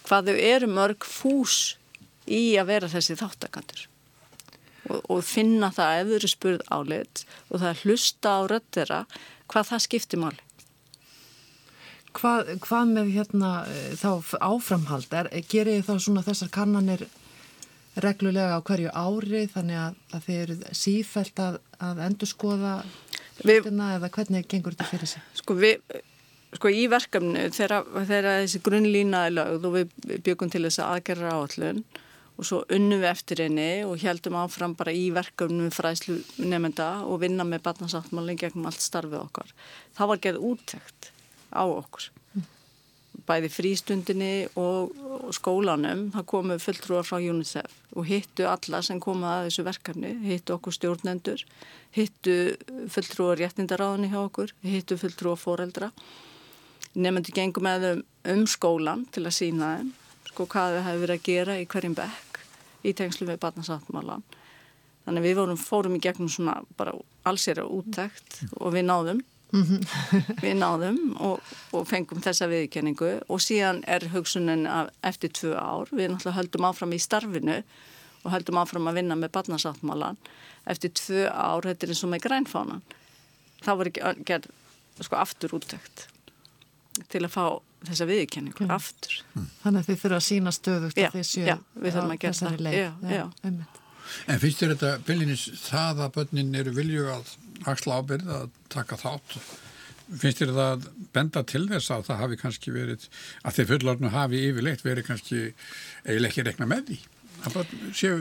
hvað 0.08 0.32
þau 0.32 0.40
eru 0.54 0.72
mörg 0.72 1.06
fús 1.06 1.78
í 2.28 2.58
að 2.60 2.72
vera 2.72 2.92
þessi 2.92 3.18
þáttakandur 3.20 3.86
og, 4.90 5.00
og 5.10 5.24
finna 5.26 5.72
það 5.76 6.02
ef 6.02 6.10
þau 6.10 6.18
eru 6.20 6.34
spurð 6.34 6.66
áleitt 6.74 7.24
og 7.50 7.64
það 7.64 7.86
hlusta 7.86 8.36
á 8.36 8.42
röttera 8.52 9.00
hvað 9.48 9.72
það 9.72 9.88
skiptir 9.88 10.24
máli 10.24 10.44
Hvað, 12.18 12.48
hvað 12.64 12.94
með 12.96 13.10
hérna 13.14 13.50
eh, 13.70 13.92
þá 13.94 14.38
áframhald? 14.42 15.12
Er, 15.14 15.28
gerir 15.52 15.84
þá 15.86 16.00
svona 16.02 16.24
þessar 16.26 16.50
kannanir 16.50 17.04
reglulega 18.04 18.58
á 18.58 18.62
hverju 18.62 18.92
ári 18.94 19.46
þannig 19.52 19.80
að, 19.82 20.02
að 20.14 20.26
þeir 20.28 20.42
eru 20.44 20.76
sífælt 20.78 21.42
að, 21.42 21.60
að 21.84 22.02
endur 22.08 22.30
skoða 22.30 22.74
hlutina 23.42 23.94
eða 23.98 24.12
hvernig 24.14 24.50
gengur 24.50 24.76
þetta 24.76 24.90
fyrir 24.92 25.12
sig? 25.14 25.24
Sko 25.38 25.58
við, 25.58 25.80
sko 26.58 26.72
í 26.74 26.84
verkefnu 26.92 27.48
þegar, 27.56 27.88
þessi 28.08 28.62
grunnlína 28.66 29.28
er 29.28 29.38
lögð 29.38 29.70
og 29.70 29.78
við 29.80 30.20
byggum 30.26 30.54
til 30.54 30.66
þess 30.68 30.84
aðgerra 30.86 31.34
áallun 31.38 31.82
og 32.38 32.46
svo 32.46 32.62
unnum 32.74 33.02
við 33.02 33.10
eftir 33.10 33.42
henni 33.48 33.70
og 33.88 33.98
heldum 34.04 34.38
áfram 34.38 34.76
bara 34.78 34.94
í 34.94 35.08
verkefnu 35.14 35.72
fræslu 35.74 36.20
nefnda 36.38 36.92
og 37.08 37.24
vinna 37.24 37.48
með 37.48 37.66
batnarsáttmálinn 37.66 38.38
gegnum 38.38 38.70
allt 38.70 38.84
starfið 38.84 39.24
okkar. 39.24 39.54
Það 39.98 40.12
var 40.14 40.24
gerð 40.28 40.50
úttækt 40.52 41.12
á 41.50 41.66
okkur 41.66 42.12
bæði 43.28 43.50
frístundinni 43.52 44.32
og, 44.56 44.94
og 44.96 45.36
skólanum, 45.36 46.08
það 46.14 46.28
komu 46.32 46.58
fulltrúar 46.64 47.08
frá 47.08 47.20
UNICEF 47.20 47.76
og 47.98 48.08
hittu 48.08 48.48
alla 48.48 48.82
sem 48.86 49.02
koma 49.04 49.34
að 49.38 49.50
þessu 49.50 49.68
verkefni, 49.68 50.14
hittu 50.24 50.56
okkur 50.56 50.76
stjórnendur, 50.78 51.44
hittu 51.98 52.38
fulltrúar 52.94 53.42
réttindaráðinni 53.42 54.12
hjá 54.14 54.22
okkur, 54.24 54.56
hittu 54.64 54.98
fulltrúar 55.02 55.40
foreldra. 55.42 55.92
Nefndi 56.98 57.36
gengum 57.36 57.68
með 57.68 57.90
um, 57.92 58.04
um 58.34 58.44
skólan 58.50 59.06
til 59.14 59.28
að 59.28 59.40
sína 59.42 59.78
þeim 59.78 59.96
sko 60.38 60.46
hvað 60.54 60.76
þau 60.76 60.84
hefur 60.86 61.02
verið 61.02 61.16
að 61.18 61.26
gera 61.26 61.54
í 61.58 61.64
hverjum 61.66 61.96
bekk 61.98 62.42
í 62.86 62.92
tengslu 62.94 63.26
við 63.26 63.40
barnasáttmálan 63.42 64.26
þannig 65.08 65.24
við 65.26 65.40
vorum, 65.40 65.58
fórum 65.58 65.96
í 65.98 66.02
gegnum 66.04 66.30
svona 66.30 66.60
bara 66.78 66.94
allsera 67.26 67.66
úttækt 67.66 68.44
og 68.60 68.76
við 68.76 68.86
náðum 68.86 69.24
Mm 69.52 69.64
-hmm. 69.64 70.42
við 70.44 70.56
náðum 70.60 70.98
og, 71.24 71.40
og 71.72 71.88
fengum 71.88 72.20
þessa 72.22 72.50
viðkenningu 72.52 73.12
og 73.32 73.40
síðan 73.40 73.84
er 73.88 74.10
hugsunin 74.12 74.68
eftir 75.04 75.32
tvö 75.32 75.54
ár, 75.56 75.88
við 75.92 76.12
náttúrulega 76.12 76.36
höldum 76.36 76.68
áfram 76.68 76.94
í 76.94 77.00
starfinu 77.00 77.64
og 78.24 78.32
höldum 78.32 78.60
áfram 78.60 78.88
að 78.88 79.00
vinna 79.00 79.16
með 79.16 79.32
barnasáttmálan 79.32 80.18
eftir 80.66 80.92
tvö 80.92 81.30
ár, 81.32 81.64
þetta 81.64 81.86
er 81.86 81.90
eins 81.90 82.04
og 82.04 82.12
með 82.12 82.26
grænfánan 82.28 82.84
þá 83.64 83.72
var 83.78 83.88
ekki 83.88 84.26
gerð 84.26 84.52
sko 85.00 85.16
aftur 85.16 85.56
úttækt 85.56 86.08
til 87.08 87.24
að 87.24 87.32
fá 87.32 87.62
þessa 87.88 88.06
viðkenningu 88.10 88.68
ja. 88.68 88.76
aftur 88.76 89.20
mm. 89.34 89.50
Þannig 89.64 89.80
að 89.80 89.90
þið 89.90 90.00
þurfa 90.02 90.20
að 90.20 90.28
sína 90.28 90.52
stöðugt 90.52 90.98
já, 90.98 91.10
já, 91.14 91.58
við 91.78 91.94
þurfum 91.94 92.16
að 92.16 92.24
gera 92.24 92.34
það 92.34 92.74
já, 92.74 92.94
já, 93.02 93.30
já 93.44 93.87
En 94.28 94.42
finnst 94.42 94.64
þér 94.64 94.74
þetta 94.76 94.92
byrlinis 95.08 95.46
það 95.68 96.04
að 96.06 96.14
börnin 96.18 96.60
eru 96.60 96.74
vilju 96.76 97.08
að 97.14 97.32
axla 97.72 98.02
ábyrð 98.02 98.34
að 98.38 98.50
taka 98.74 99.00
þátt? 99.02 99.38
Finnst 100.08 100.42
þér 100.42 100.54
það 100.56 100.72
að 100.72 100.90
benda 101.16 101.44
til 101.48 101.64
þess 101.72 101.94
að 101.94 102.06
það 102.10 102.22
hafi 102.24 102.40
kannski 102.44 102.74
verið, 102.76 103.08
að 103.44 103.58
þeir 103.58 103.70
fullornu 103.74 104.14
hafi 104.14 104.44
yfirleitt 104.50 104.86
verið 104.86 105.10
kannski 105.10 105.42
eiginlega 106.06 106.32
ekki 106.32 106.48
rekna 106.48 106.70
með 106.70 106.92
því? 106.92 107.00
Að 107.44 107.58
börn 107.58 107.96
séu 107.98 108.20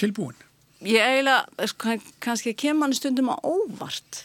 tilbúin? 0.00 0.38
Ég 0.86 1.02
eiginlega, 1.02 1.68
sko, 1.72 1.96
kannski 2.22 2.54
kemur 2.54 2.84
mann 2.84 2.94
stundum 2.94 3.32
á 3.34 3.36
óvart 3.42 4.22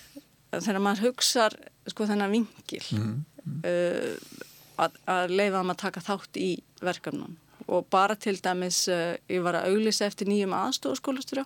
þegar 0.53 0.83
maður 0.85 1.07
hugsa 1.07 1.47
sko 1.89 2.05
þennan 2.07 2.33
vingil 2.33 2.83
mm, 2.93 3.13
mm. 3.43 3.61
Uh, 3.65 4.43
að, 4.83 4.99
að 5.09 5.33
leifa 5.33 5.61
þeim 5.61 5.73
að 5.73 5.81
taka 5.81 6.03
þátt 6.03 6.39
í 6.41 6.49
verkefnum 6.83 7.37
og 7.67 7.85
bara 7.91 8.15
til 8.15 8.39
dæmis 8.43 8.87
uh, 8.91 9.15
ég 9.29 9.43
var 9.43 9.59
að 9.59 9.71
auglisa 9.71 10.07
eftir 10.07 10.27
nýjum 10.29 10.55
aðstofaskólastjóra 10.57 11.45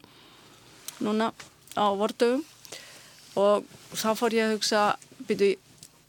núna 1.03 1.31
á 1.77 1.85
vordöfum 1.93 2.43
og 3.37 3.65
þá 3.93 4.09
fór 4.17 4.33
ég 4.33 4.47
að 4.47 4.55
hugsa 4.57 4.83
byrju, 5.29 5.55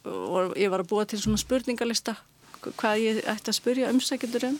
og 0.08 0.56
ég 0.56 0.72
var 0.72 0.82
að 0.84 0.90
búa 0.90 1.04
til 1.08 1.20
svona 1.20 1.40
spurningalista 1.40 2.16
hvað 2.64 3.04
ég 3.04 3.20
ætti 3.28 3.52
að 3.52 3.58
spurja 3.58 3.90
umsækjendur 3.92 4.48
um. 4.48 4.56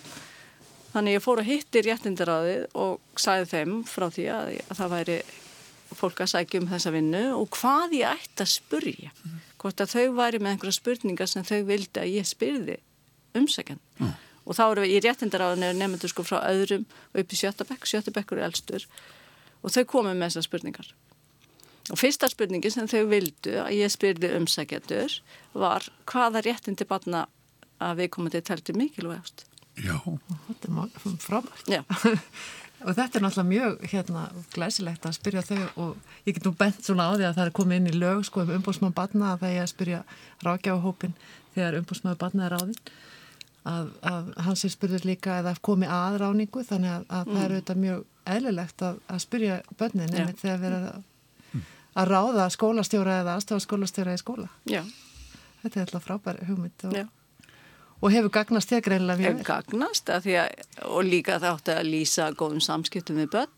Þannig 0.93 1.19
ég 1.19 1.25
fór 1.25 1.43
að 1.43 1.51
hitti 1.51 1.83
réttindaráðið 1.85 2.63
og 2.79 3.19
sagði 3.21 3.49
þeim 3.51 3.73
frá 3.89 4.07
því 4.13 4.29
að, 4.33 4.53
að 4.63 4.79
það 4.79 4.95
væri 4.95 5.17
fólk 5.99 6.23
að 6.23 6.31
sækja 6.33 6.61
um 6.63 6.71
þessa 6.71 6.93
vinnu 6.95 7.25
og 7.37 7.51
hvað 7.57 7.97
ég 7.99 8.15
ætti 8.15 8.45
að 8.45 8.53
spurja 8.53 9.11
mm. 9.11 9.37
hvort 9.61 9.83
að 9.83 9.93
þau 9.95 10.17
væri 10.21 10.41
með 10.41 10.55
einhverja 10.55 10.79
spurningar 10.79 11.31
sem 11.31 11.45
þau 11.49 11.61
vildi 11.69 12.03
að 12.03 12.13
ég 12.13 12.29
spyrði 12.29 12.79
umsækjand 13.37 13.85
mm 13.99 14.17
og 14.49 14.57
þá 14.57 14.65
eru 14.65 14.85
við 14.87 14.95
í 14.97 15.03
réttindaráðinu 15.05 15.75
nefnendur 15.77 16.13
sko 16.13 16.25
frá 16.25 16.39
öðrum 16.49 16.87
og 17.13 17.21
upp 17.23 17.35
í 17.35 17.39
Sjötabekk, 17.39 17.85
Sjötabekkur 17.89 18.41
er 18.41 18.49
elstur 18.49 18.87
og 19.61 19.75
þau 19.75 19.85
komið 19.91 20.17
með 20.17 20.31
þessar 20.31 20.47
spurningar. 20.47 20.93
Og 21.89 22.01
fyrsta 22.01 22.29
spurningi 22.29 22.71
sem 22.73 22.89
þau 22.89 23.09
vildu 23.11 23.59
að 23.63 23.75
ég 23.79 23.93
spyrði 23.93 24.33
umsækjadur 24.39 25.19
var 25.57 25.89
hvaða 26.09 26.45
réttindi 26.45 26.87
batna 26.89 27.27
að 27.83 28.03
við 28.03 28.11
komum 28.15 28.33
til 28.33 28.43
að 28.43 28.49
telti 28.51 28.77
mikilvægast. 28.77 29.45
Já. 29.79 29.97
Þetta 30.49 30.73
er 30.73 31.19
frábært. 31.23 31.69
Já. 31.71 31.83
og 32.85 32.95
þetta 32.95 33.19
er 33.19 33.25
náttúrulega 33.25 33.49
mjög 33.49 33.85
hérna, 33.93 34.25
glæsilegt 34.55 35.07
að 35.07 35.17
spyrja 35.17 35.45
þau 35.47 35.63
og 35.85 36.15
ég 36.29 36.37
get 36.37 36.47
nú 36.47 36.55
bent 36.59 36.81
svona 36.85 37.09
á 37.11 37.13
því 37.17 37.29
að 37.29 37.39
það 37.39 37.45
er 37.45 37.55
komið 37.59 37.81
inn 37.81 37.91
í 37.91 37.99
lög 37.99 38.25
sko 38.29 38.45
um 38.45 38.55
umbúrsmann 38.59 38.97
batna 38.97 39.33
að 39.33 39.45
það 39.45 39.55
er 39.55 39.65
að 39.65 39.73
spyrja 39.73 40.01
rákjáhópin 40.47 41.17
þegar 41.57 41.79
umbúrsmann 41.81 42.21
batna 42.21 42.47
er 42.47 42.55
ráðinn 42.55 42.93
að, 43.69 43.91
að 44.11 44.31
hans 44.47 44.65
er 44.65 44.73
spurður 44.73 45.07
líka 45.09 45.39
eða 45.43 45.55
komi 45.65 45.89
að 45.91 46.21
ráningu 46.23 46.65
þannig 46.67 46.95
að, 46.95 47.05
að 47.09 47.29
mm. 47.29 47.35
það 47.35 47.43
er 47.43 47.49
mm. 47.49 47.59
auðvitað 47.59 47.83
mjög 47.85 48.07
eðlilegt 48.29 48.85
að, 48.89 48.99
að 49.09 49.23
spyrja 49.25 49.61
börnin 49.79 50.15
einmitt 50.15 50.43
þegar 50.43 50.63
við 50.63 50.73
erum 50.73 51.05
að 51.99 52.11
ráða 52.13 52.49
skólastjóra 52.55 53.21
eða 53.23 53.37
aðstofaskólastjóra 53.39 54.15
í 54.15 54.21
skóla. 54.21 54.49
Já. 54.69 54.83
Þetta 55.63 55.79
er 55.79 55.87
alltaf 55.87 56.05
frábær 56.07 56.43
hugmynd 56.47 56.85
og, 56.87 56.99
og 57.99 58.13
hefur 58.15 58.35
gagnast 58.37 58.71
þér 58.71 58.85
greinlega 58.87 59.23
mjög. 59.23 59.39
Hefur 59.41 59.49
gagnast 59.49 60.13
að 60.15 60.29
og 60.87 61.01
líka 61.09 61.41
það 61.41 61.57
áttu 61.57 61.75
að 61.75 61.89
lýsa 61.89 62.29
góðum 62.39 62.63
samskiptum 62.63 63.19
við 63.19 63.33
börn. 63.35 63.55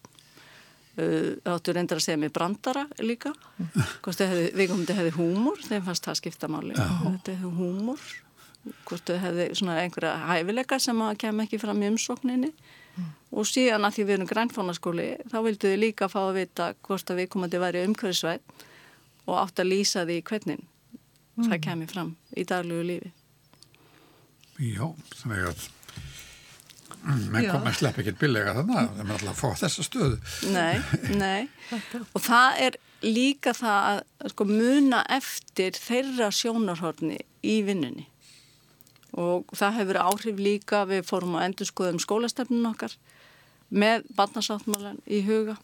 Það 1.01 1.53
áttu 1.53 1.75
reyndar 1.77 2.01
að 2.01 2.07
segja 2.07 2.21
mig 2.21 2.33
brandara 2.37 2.87
líka. 3.01 3.35
Mm. 3.61 3.69
Við 4.57 4.67
komum 4.73 4.87
til 4.89 4.97
að 4.97 5.03
hefði 5.03 5.15
húmor, 5.17 5.61
þeim 5.65 5.85
fannst 5.87 6.09
það 6.09 6.19
skipta 6.23 6.51
máli. 6.51 6.75
Þetta 6.77 7.37
hefði 7.37 7.53
húmor 7.61 8.09
hvort 8.89 9.09
þau 9.09 9.17
hefði 9.23 9.47
svona 9.57 9.79
einhverja 9.81 10.17
hæfileika 10.29 10.79
sem 10.83 11.01
að 11.05 11.17
kem 11.25 11.41
ekki 11.45 11.61
fram 11.63 11.81
í 11.83 11.91
umsókninni. 11.91 12.53
Mm. 12.99 13.11
og 13.39 13.47
síðan 13.47 13.87
að 13.87 13.95
því 13.95 14.05
við 14.05 14.17
erum 14.17 14.29
grænfónaskóli 14.31 15.05
þá 15.31 15.37
vildu 15.47 15.71
þau 15.71 15.79
líka 15.79 16.09
fá 16.11 16.19
að 16.25 16.39
vita 16.41 16.65
hvort 16.83 17.13
að 17.13 17.21
við 17.21 17.29
komandi 17.31 17.61
væri 17.63 17.85
umhverfisvæð 17.87 18.65
og 19.31 19.37
átt 19.39 19.63
að 19.63 19.71
lýsa 19.71 20.03
því 20.09 20.17
hvernig 20.27 20.65
mm. 20.65 21.45
það 21.47 21.61
kemur 21.69 21.93
fram 21.93 22.11
í 22.35 22.47
daglugu 22.51 22.89
lífi. 22.89 23.13
Já, 24.61 24.91
þannig 25.21 25.47
að 25.53 25.69
menn 27.31 27.47
kom 27.49 27.71
að 27.71 27.79
slepp 27.79 28.03
ekkert 28.03 28.21
billega 28.21 28.59
þannig 28.59 28.81
að 28.83 28.91
það 28.91 29.05
er 29.05 29.15
alltaf 29.15 29.31
að 29.31 29.41
fá 29.41 29.63
þessa 29.63 29.87
stöðu. 29.87 30.21
Nei, 30.51 30.75
nei. 31.23 31.49
Og 32.11 32.25
það 32.27 32.63
er 32.67 32.81
líka 33.07 33.55
það 33.57 33.91
að 33.95 34.33
sko, 34.35 34.51
muna 34.51 35.05
eftir 35.09 35.79
þeirra 35.79 36.33
sjónarhorni 36.35 37.23
í 37.47 37.61
vinnunni 37.65 38.10
og 39.19 39.51
það 39.57 39.81
hefur 39.81 40.01
áhrif 40.05 40.39
líka 40.39 40.85
við 40.89 41.03
fórum 41.09 41.37
að 41.39 41.49
endur 41.49 41.71
skoðum 41.71 42.01
skólastefnun 42.03 42.71
okkar 42.71 42.95
með 43.71 44.07
barnasáttmálan 44.19 44.99
í 45.07 45.23
huga 45.27 45.57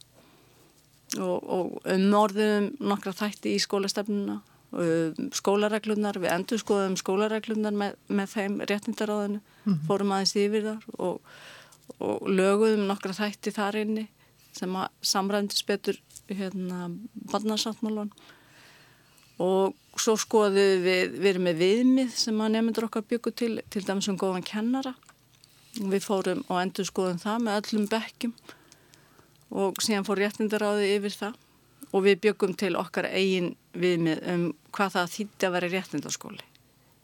og, 1.19 1.39
og 1.43 1.89
umorðum 1.93 2.73
nokkra 2.83 3.15
þætti 3.17 3.55
í 3.57 3.63
skólastefnuna 3.63 4.41
um, 4.73 5.29
skólareglunar, 5.35 6.19
við 6.23 6.33
endur 6.35 6.63
skoðum 6.63 6.97
skólareglunar 6.99 7.77
með, 7.77 7.97
með 8.09 8.33
þeim 8.35 8.59
réttindaráðinu, 8.71 9.41
mm 9.41 9.73
-hmm. 9.73 9.87
fórum 9.89 10.13
aðeins 10.17 10.37
yfir 10.43 10.67
þar 10.71 10.87
og, 10.99 11.21
og 11.99 12.29
löguðum 12.29 12.87
nokkra 12.91 13.15
þætti 13.17 13.55
þar 13.55 13.83
inni 13.83 14.09
sem 14.57 14.77
að 14.77 14.89
samrændis 15.03 15.63
betur 15.67 15.99
hérna 16.29 16.91
barnasáttmálan 17.31 18.13
og 19.43 19.75
svo 20.01 20.17
skoðum 20.21 20.85
við, 20.85 21.17
við 21.17 21.31
erum 21.33 21.49
með 21.49 21.63
viðmið 21.63 22.15
sem 22.17 22.41
að 22.41 22.55
nefndur 22.55 22.89
okkar 22.89 23.07
byggur 23.09 23.35
til, 23.37 23.53
til 23.73 23.83
dæmis 23.85 24.09
um 24.13 24.19
góðan 24.21 24.45
kennara. 24.47 24.95
Við 25.77 26.05
fórum 26.05 26.45
og 26.49 26.61
endur 26.61 26.89
skoðum 26.89 27.21
það 27.21 27.43
með 27.45 27.59
öllum 27.61 27.89
bekkjum 27.93 28.37
og 29.57 29.83
síðan 29.85 30.07
fór 30.09 30.23
því 30.25 30.93
yfir 30.97 31.17
það 31.17 31.43
og 31.93 32.05
við 32.05 32.21
byggum 32.25 32.55
til 32.59 32.75
okkar 32.81 33.09
eigin 33.13 33.55
viðmið 33.77 34.23
um 34.33 34.45
hvað 34.75 34.97
það 34.97 35.13
þýtti 35.15 35.47
að 35.47 35.55
vera 35.57 35.73
réttindarskóli 35.73 36.47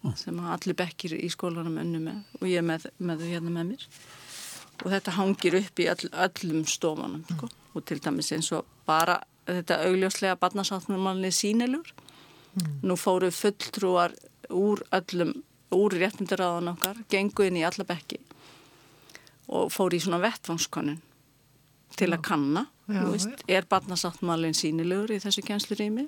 mm. 0.02 0.14
sem 0.18 0.40
að 0.40 0.52
allir 0.56 0.78
bekkir 0.80 1.14
í 1.16 1.30
skólanum 1.32 1.78
önnu 1.82 2.00
með 2.02 2.40
og 2.40 2.48
ég 2.50 2.64
með, 2.66 2.88
með 2.98 3.22
þau 3.22 3.30
hérna 3.30 3.54
með 3.54 3.68
mér 3.70 3.86
og 4.82 4.88
þetta 4.90 5.16
hangir 5.18 5.58
upp 5.60 5.82
í 5.82 5.88
öll, 5.92 6.08
öllum 6.26 6.64
stofunum 6.68 7.22
sko. 7.28 7.46
mm. 7.46 7.60
og 7.76 7.86
til 7.88 8.00
dæmis 8.02 8.32
eins 8.34 8.50
og 8.56 8.66
bara 8.88 9.20
þetta 9.46 9.82
augljóslega 9.88 10.38
barnasáttnumalni 10.38 11.32
sínilur. 11.34 11.88
Nú 12.84 12.96
fóru 13.00 13.30
fulltrúar 13.32 14.12
úr 14.52 14.82
öllum, 14.92 15.32
úr 15.72 15.94
réttindaráðan 15.96 16.74
okkar, 16.74 16.98
gengu 17.08 17.46
inn 17.46 17.56
í 17.56 17.64
alla 17.64 17.86
bekki 17.88 18.20
og 19.52 19.72
fóru 19.72 19.96
í 19.96 20.02
svona 20.02 20.20
vettvangskonun 20.22 21.00
til 21.96 22.08
já. 22.08 22.16
að 22.16 22.24
kanna, 22.24 22.66
já, 22.88 23.02
veist, 23.08 23.44
er 23.48 23.66
barnasáttmálinn 23.68 24.56
sínilegur 24.56 25.12
í 25.12 25.20
þessu 25.20 25.44
kjænslurými. 25.44 26.06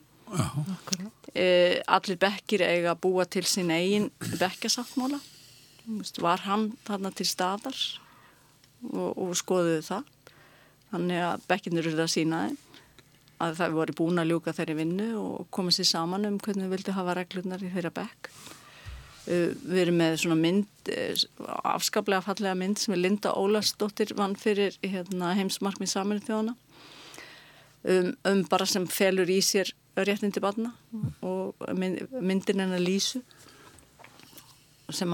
E, 1.35 1.47
allir 1.91 2.19
bekkir 2.21 2.65
eiga 2.65 2.95
að 2.95 3.03
búa 3.05 3.27
til 3.29 3.45
sín 3.49 3.73
eigin 3.75 4.09
bekkjasáttmála, 4.41 5.21
var 6.25 6.45
hann 6.47 6.71
þarna 6.87 7.13
til 7.13 7.29
staðar 7.29 7.77
og, 8.93 9.11
og 9.13 9.35
skoðuðu 9.37 9.83
það. 9.85 10.13
Þannig 10.95 11.25
að 11.27 11.49
bekkinir 11.51 11.91
eru 11.91 12.05
að 12.05 12.13
sína 12.15 12.47
þeim 12.47 12.64
að 13.43 13.57
það 13.61 13.79
voru 13.79 13.97
búin 13.99 14.23
að 14.23 14.31
ljúka 14.33 14.55
þeirri 14.57 14.77
vinnu 14.83 15.09
og 15.21 15.47
komið 15.55 15.79
sér 15.79 15.91
saman 15.91 16.29
um 16.29 16.37
hvernig 16.43 16.69
við 16.69 16.77
vildum 16.77 16.99
hafa 16.99 17.17
reglunar 17.19 17.65
í 17.65 17.73
þeirra 17.75 17.95
bekk. 17.95 18.31
Uh, 19.25 19.55
við 19.65 19.79
erum 19.87 20.01
með 20.03 20.19
svona 20.21 20.37
mynd, 20.37 20.91
uh, 20.93 21.25
afskaplega 21.73 22.25
fallega 22.27 22.59
mynd 22.61 22.83
sem 22.83 22.93
er 22.95 23.01
Linda 23.01 23.33
Ólarsdóttir 23.33 24.13
vann 24.19 24.37
fyrir 24.37 24.77
hérna, 24.85 25.33
heimsmarkmið 25.39 25.95
saminu 25.95 26.25
þjóðana 26.27 26.59
um, 27.85 28.13
um 28.29 28.45
bara 28.51 28.67
sem 28.69 28.87
felur 28.91 29.31
í 29.31 29.41
sér 29.45 29.73
réttindi 29.97 30.43
barna 30.43 30.73
og 31.23 31.55
myndin 31.71 32.61
hennar 32.61 32.83
Lísu 32.83 33.23
sem 34.93 35.13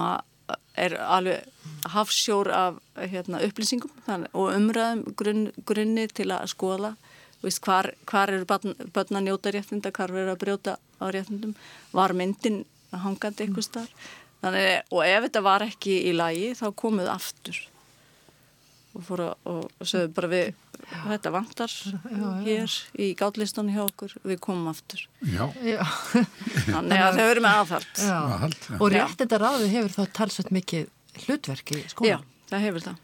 er 0.81 0.97
alveg 0.99 1.45
hafsjór 1.93 2.51
af 2.53 2.81
hérna, 2.97 3.43
upplýsingum 3.45 3.93
og 4.33 4.55
umræðum 4.55 5.05
grunn, 5.17 5.51
grunni 5.67 6.07
til 6.09 6.31
að 6.35 6.49
skoða 6.55 6.95
Veist, 7.41 7.63
hvar, 7.65 7.89
hvar 8.09 8.33
eru 8.35 8.45
börn 8.45 9.17
að 9.17 9.27
njóta 9.27 9.53
réttinda, 9.55 9.93
hvar 9.97 10.13
verður 10.13 10.35
að 10.35 10.41
brjóta 10.43 10.77
á 11.01 11.05
réttindum, 11.09 11.55
var 11.97 12.13
myndin 12.17 12.65
hangandi 12.93 13.47
eitthvað 13.47 13.67
starf. 13.67 14.09
Þannig, 14.41 14.71
og 14.93 15.05
ef 15.05 15.27
þetta 15.27 15.43
var 15.45 15.65
ekki 15.65 15.99
í 16.09 16.15
lagi 16.17 16.53
þá 16.57 16.67
komuð 16.83 17.11
aftur. 17.13 17.59
Og 18.97 19.05
fóru 19.07 19.29
og 19.47 19.87
sögðu 19.87 20.13
bara 20.17 20.31
við 20.33 20.47
þetta 20.91 21.31
vantar 21.31 21.71
já, 21.71 21.99
já, 22.03 22.31
hér 22.45 22.77
í 22.99 23.11
gátlistunni 23.17 23.77
hjá 23.77 23.85
okkur. 23.85 24.17
Við 24.27 24.41
komum 24.43 24.71
aftur. 24.73 25.05
Já. 25.23 25.45
þannig 26.73 27.05
að 27.05 27.21
þau 27.21 27.25
verður 27.25 27.45
með 27.47 27.61
aðhald. 27.61 28.59
Og 28.81 28.89
réttinda 28.97 29.41
ráði 29.41 29.71
hefur 29.77 29.97
þá 29.97 30.17
talsveit 30.21 30.51
mikið 30.57 30.89
hlutverki 31.25 31.85
já, 32.07 32.19
það 32.51 32.67
hefur 32.67 32.91
það 32.91 32.99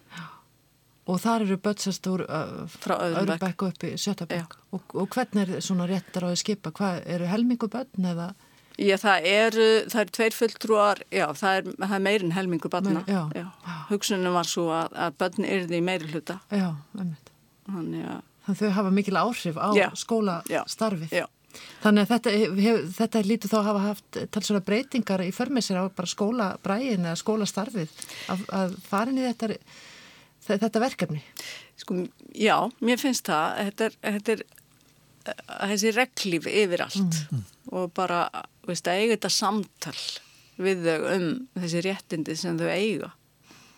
Og 1.07 1.21
þar 1.23 1.45
eru 1.45 1.57
börnsast 1.63 2.07
úr 2.11 2.25
uh, 2.27 2.65
frá 2.67 2.97
öðrum 3.05 3.39
bekku 3.39 3.69
upp 3.71 3.85
í 3.87 3.93
sjötabekk 4.01 4.57
og, 4.75 4.83
og 4.99 5.09
hvernig 5.15 5.53
er 5.55 5.63
svona 5.63 5.87
réttar 5.87 6.27
á 6.27 6.29
að 6.33 6.41
skipa? 6.43 6.73
Hvað, 6.75 7.03
eru 7.15 7.29
helmingu 7.31 7.69
börn 7.71 8.09
eða? 8.11 8.33
Já, 8.77 8.97
það 9.01 9.27
eru, 9.31 9.67
það 9.89 10.01
eru 10.03 10.15
tveir 10.19 10.35
fulltrúar, 10.37 10.99
já, 11.15 11.27
það 11.39 11.55
er, 11.61 11.69
það 11.81 11.95
er 11.97 12.03
meirinn 12.05 12.35
helmingu 12.37 12.69
börna. 12.69 13.05
Meir, 13.07 13.15
já. 13.15 13.23
já. 13.39 13.77
Hugsunum 13.89 14.35
var 14.37 14.51
svo 14.51 14.67
að, 14.77 14.99
að 15.07 15.15
börn 15.23 15.47
eru 15.49 15.71
því 15.71 15.81
meiri 15.87 16.11
hluta. 16.11 16.37
Já, 16.53 16.67
einmitt. 16.99 17.31
þannig 17.71 18.11
að 18.11 18.25
Þannig 18.47 18.61
þau 18.61 18.75
hafa 18.77 18.91
mikil 18.95 19.17
áhrif 19.19 19.57
á 19.59 19.69
Já. 19.75 19.87
skólastarfið. 19.99 21.11
já, 21.11 21.25
Þannig 21.83 22.05
að 22.05 22.11
þetta, 22.13 22.35
hef, 22.63 22.83
þetta 22.99 23.23
lítur 23.27 23.51
þá 23.51 23.57
að 23.59 23.67
hafa 23.71 23.83
haft 23.87 24.19
talsvöna 24.37 24.61
breytingar 24.67 25.23
í 25.25 25.33
förmessir 25.35 25.79
á 25.81 25.85
bara 25.89 26.11
skólabrægin 26.11 27.07
eða 27.09 27.17
skólastarfið 27.19 27.97
að, 28.31 28.45
að 28.61 28.77
farin 28.87 29.19
í 29.19 29.25
þetta, 29.25 29.57
þetta 30.47 30.83
verkefni. 30.83 31.23
sko, 31.81 31.99
já, 32.35 32.57
mér 32.81 33.03
finnst 33.03 33.27
það. 33.29 33.59
Þetta 33.69 33.89
er, 33.89 33.99
þetta 34.07 34.37
er 34.37 34.45
uh, 34.47 35.67
þessi 35.73 35.93
reglíf 35.97 36.49
yfir 36.53 36.87
allt. 36.87 37.21
Og 37.75 37.93
bara, 37.97 38.25
veist, 38.69 38.87
að 38.87 39.03
eiga 39.03 39.17
þetta 39.17 39.35
samtal 39.35 39.99
við 40.57 40.87
þau 40.87 41.07
um 41.13 41.31
þessi 41.59 41.85
réttindi 41.85 42.37
sem 42.39 42.59
þau 42.59 42.69
eiga. 42.71 43.13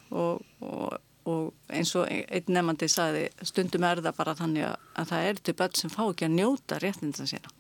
Og, 0.09 0.45
og, 0.65 0.99
og 1.29 1.73
eins 1.75 1.95
og 1.99 2.09
einn 2.09 2.53
nefnandi 2.53 2.89
sagði, 2.91 3.27
stundum 3.45 3.87
er 3.89 4.03
það 4.05 4.21
bara 4.21 4.37
þannig 4.39 4.69
að, 4.69 4.77
að 5.01 5.11
það 5.13 5.31
er 5.31 5.41
til 5.43 5.57
börn 5.59 5.81
sem 5.81 5.93
fá 5.93 6.03
ekki 6.07 6.29
að 6.29 6.37
njóta 6.39 6.79
réttindin 6.83 7.29
sína 7.29 7.57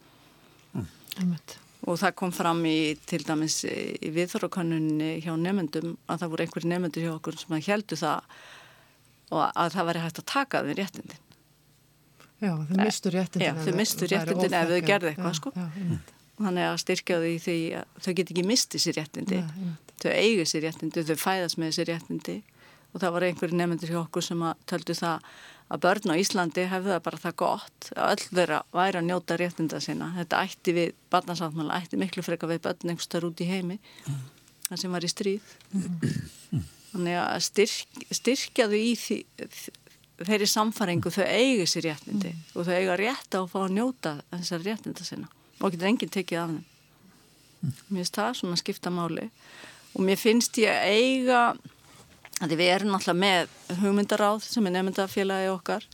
Einmitt. 1.18 1.56
og 1.84 1.98
það 2.00 2.14
kom 2.20 2.32
fram 2.34 2.62
í 2.68 2.78
til 3.08 3.20
dæmis 3.26 3.60
í 3.68 4.12
viðþorrakönnunni 4.14 5.18
hjá 5.24 5.32
nefndum 5.40 5.96
að 6.06 6.22
það 6.22 6.32
voru 6.32 6.46
einhverju 6.46 6.72
nefndur 6.72 7.06
hjá 7.06 7.12
okkur 7.16 7.40
sem 7.40 7.56
að 7.56 7.68
heldu 7.72 7.98
það 7.98 8.38
og 9.32 9.42
að 9.48 9.74
það 9.74 9.88
væri 9.90 10.04
hægt 10.04 10.20
að 10.22 10.28
taka 10.32 10.62
þeim 10.66 10.78
réttindin. 10.78 11.24
Já, 12.38 12.52
þau 12.68 12.78
mistu 12.78 13.12
réttindin. 13.14 13.48
Já, 13.48 13.66
þau 13.66 13.74
misstu 13.80 14.08
réttindin 14.12 14.56
ef 14.60 14.70
þau 14.70 14.80
gerðu 14.86 15.10
eitthvað, 15.10 15.36
sko. 15.40 15.52
Já, 15.56 15.66
þannig 16.38 16.68
að 16.68 16.78
styrkja 16.84 17.18
því 17.24 17.34
því 17.44 17.58
að 17.80 17.98
þau 18.04 18.12
get 18.20 18.32
ekki 18.34 18.46
misti 18.46 18.82
sér 18.82 18.98
réttindi. 19.00 19.42
Einmitt. 19.42 19.92
þau 19.98 20.12
eigu 20.14 20.46
sér 20.46 20.66
réttindi, 20.68 21.06
þau 21.08 21.18
fæðast 21.18 21.58
með 21.58 21.76
sér 21.78 21.92
réttindi. 21.92 22.40
Og 22.94 23.02
það 23.02 23.14
var 23.16 23.26
einhverju 23.26 23.56
nefndur 23.58 23.90
hjá 23.92 24.00
okkur 24.00 24.24
sem 24.24 24.42
að 24.48 24.60
töldu 24.70 24.94
það 24.96 25.24
að 25.68 25.82
börn 25.84 26.12
á 26.12 26.20
Íslandi 26.20 26.64
hefðu 26.70 26.94
það 26.94 27.04
bara 27.04 27.20
það 27.20 27.36
gott 27.42 27.88
að 27.92 28.12
öll 28.14 28.26
þeirra 28.38 28.58
væri 28.72 29.00
að 29.00 29.08
njóta 29.10 29.36
réttinda 29.40 29.80
sína 29.84 30.10
þetta 30.16 30.42
ætti 30.46 30.74
við 30.76 30.94
barnasáttmála 31.12 31.80
ætti 31.82 32.00
miklu 32.00 32.24
freka 32.24 32.48
við 32.48 32.62
börn 32.64 32.92
einhverstar 32.94 33.26
út 33.28 33.42
í 33.44 33.48
heimi 33.50 33.78
það 34.68 34.80
sem 34.82 34.96
var 34.96 35.04
í 35.04 35.12
stríð 35.12 35.56
þannig 36.92 37.18
að 37.20 37.44
styrk, 37.46 38.00
styrkja 38.18 38.66
þau 38.70 38.78
í 38.78 38.94
því, 38.98 39.18
þeirri 40.18 40.48
samfæringu 40.50 41.12
þau 41.14 41.24
eigu 41.26 41.66
sér 41.68 41.88
réttindi 41.90 42.34
og 42.54 42.66
þau 42.66 42.74
eiga 42.74 42.98
rétt 42.98 43.36
á 43.36 43.40
að 43.40 43.50
fá 43.52 43.58
að 43.64 43.74
njóta 43.76 44.14
þessar 44.32 44.64
réttinda 44.66 45.06
sína 45.06 45.30
og 45.58 45.74
getur 45.74 45.90
enginn 45.90 46.14
tekið 46.14 46.42
af 46.42 46.52
þeim. 46.52 46.64
Mér 47.88 47.98
finnst 47.98 48.18
það 48.18 48.36
svona 48.38 48.60
skipta 48.60 48.92
máli. 48.94 49.26
Og 49.96 50.04
mér 50.06 50.20
finnst 50.20 50.58
ég 50.62 50.70
að 50.70 50.92
eiga 50.94 51.40
að 52.38 52.54
við 52.54 52.70
erum 52.70 52.92
náttúrulega 52.94 53.18
með 53.24 53.80
hugmyndaráð 53.80 54.44
sem 54.46 54.68
er 54.68 54.74
nefndafélagi 54.76 55.50
okkar. 55.50 55.86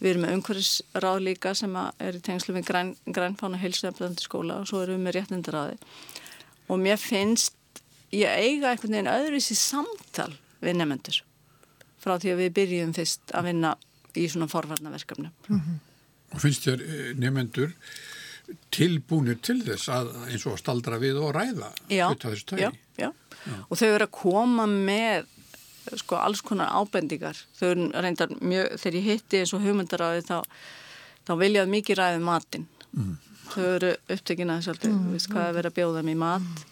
Við 0.00 0.10
erum 0.10 0.26
með 0.26 0.34
umhverfisráð 0.36 1.20
líka 1.22 1.54
sem 1.56 1.76
er 1.78 2.18
í 2.18 2.22
tengslu 2.24 2.56
við 2.56 2.66
græn, 2.68 2.96
grænfána 3.06 3.60
heilsueflandi 3.62 4.26
skóla 4.26 4.58
og 4.60 4.68
svo 4.68 4.82
erum 4.82 4.98
við 4.98 5.06
með 5.06 5.18
réttindaráði 5.20 5.78
og 6.66 6.80
mér 6.82 6.98
finnst 7.00 7.55
ég 8.14 8.28
eiga 8.30 8.70
einhvern 8.70 8.96
veginn 8.96 9.12
öðruvísi 9.12 9.56
samtal 9.58 10.32
við 10.62 10.78
nefnendur 10.80 11.22
frá 12.02 12.16
því 12.22 12.32
að 12.32 12.42
við 12.44 12.52
byrjum 12.60 12.92
fyrst 12.96 13.34
að 13.34 13.48
vinna 13.50 13.72
í 14.16 14.26
svona 14.30 14.48
forvarnaverkefnum. 14.50 15.32
Og 16.32 16.42
finnst 16.42 16.66
þér 16.66 16.84
eh, 16.84 17.08
nefnendur 17.18 17.72
tilbúnir 18.74 19.40
til 19.42 19.58
þess 19.66 19.90
að 19.90 20.12
eins 20.30 20.44
og 20.46 20.58
staldra 20.60 21.00
við 21.02 21.18
og 21.18 21.32
ræða 21.34 21.72
já, 21.90 22.06
já, 22.54 22.68
já. 22.94 23.08
og 23.10 23.74
þau 23.74 23.88
eru 23.88 24.06
að 24.06 24.12
koma 24.14 24.68
með 24.70 25.26
sko 25.98 26.18
alls 26.18 26.42
konar 26.46 26.70
ábendingar. 26.74 27.38
Þau 27.58 27.66
eru 27.68 27.88
reyndar 27.94 28.32
mjög, 28.38 28.72
þegar 28.82 28.98
ég 28.98 29.08
hitti 29.10 29.42
eins 29.42 29.54
og 29.54 29.62
hugmyndaráði 29.62 30.24
þá, 30.26 30.38
þá 31.26 31.32
viljaði 31.42 31.72
mikið 31.74 32.00
ræði 32.00 32.22
matinn. 32.26 32.66
Mm. 32.96 33.16
þau 33.52 33.66
eru 33.74 33.92
upptökin 34.14 34.50
að 34.50 34.62
þessu 34.64 34.88
mm. 34.88 35.12
veist 35.12 35.28
hvað 35.30 35.48
er 35.50 35.56
verið 35.58 35.70
að 35.70 35.76
bjóða 35.76 36.02
í 36.08 36.14
mat 36.18 36.62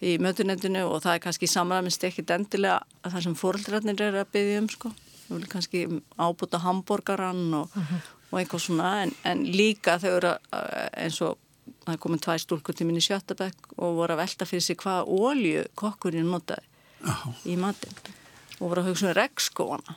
í 0.00 0.16
mötunendinu 0.22 0.86
og 0.88 1.02
það 1.04 1.16
er 1.16 1.22
kannski 1.26 1.48
samræmist 1.50 2.04
ekkit 2.08 2.32
endilega 2.36 2.80
að 3.04 3.14
það 3.14 3.26
sem 3.26 3.36
fóröldrarnir 3.40 4.02
eru 4.06 4.22
að 4.22 4.32
byggja 4.36 4.62
um 4.62 4.70
sko. 4.72 4.92
Þau 5.26 5.34
vilja 5.34 5.52
kannski 5.52 5.82
ábúta 6.16 6.60
hambúrgaran 6.64 7.42
og, 7.60 7.76
og 8.30 8.40
eitthvað 8.40 8.64
svona 8.64 8.94
en, 9.04 9.14
en 9.28 9.44
líka 9.46 9.98
þau 10.02 10.10
eru 10.16 10.32
að, 10.32 10.70
eins 11.04 11.20
og 11.26 11.36
það 11.84 11.92
er 11.94 12.00
komin 12.02 12.22
tvær 12.24 12.42
stúlkur 12.42 12.76
til 12.76 12.88
minni 12.88 13.02
Sjötabæk 13.04 13.74
og 13.76 14.00
voru 14.00 14.16
að 14.16 14.22
velta 14.24 14.48
fyrir 14.48 14.64
sig 14.64 14.78
hvað 14.80 15.10
ólju 15.12 15.66
kokkurinn 15.78 16.30
notaði 16.32 16.66
Já. 17.00 17.14
í 17.48 17.56
matinn 17.60 18.00
og 18.60 18.64
voru 18.68 18.82
að 18.82 18.90
hugsa 18.90 19.08
um 19.08 19.14
regnskóana 19.16 19.96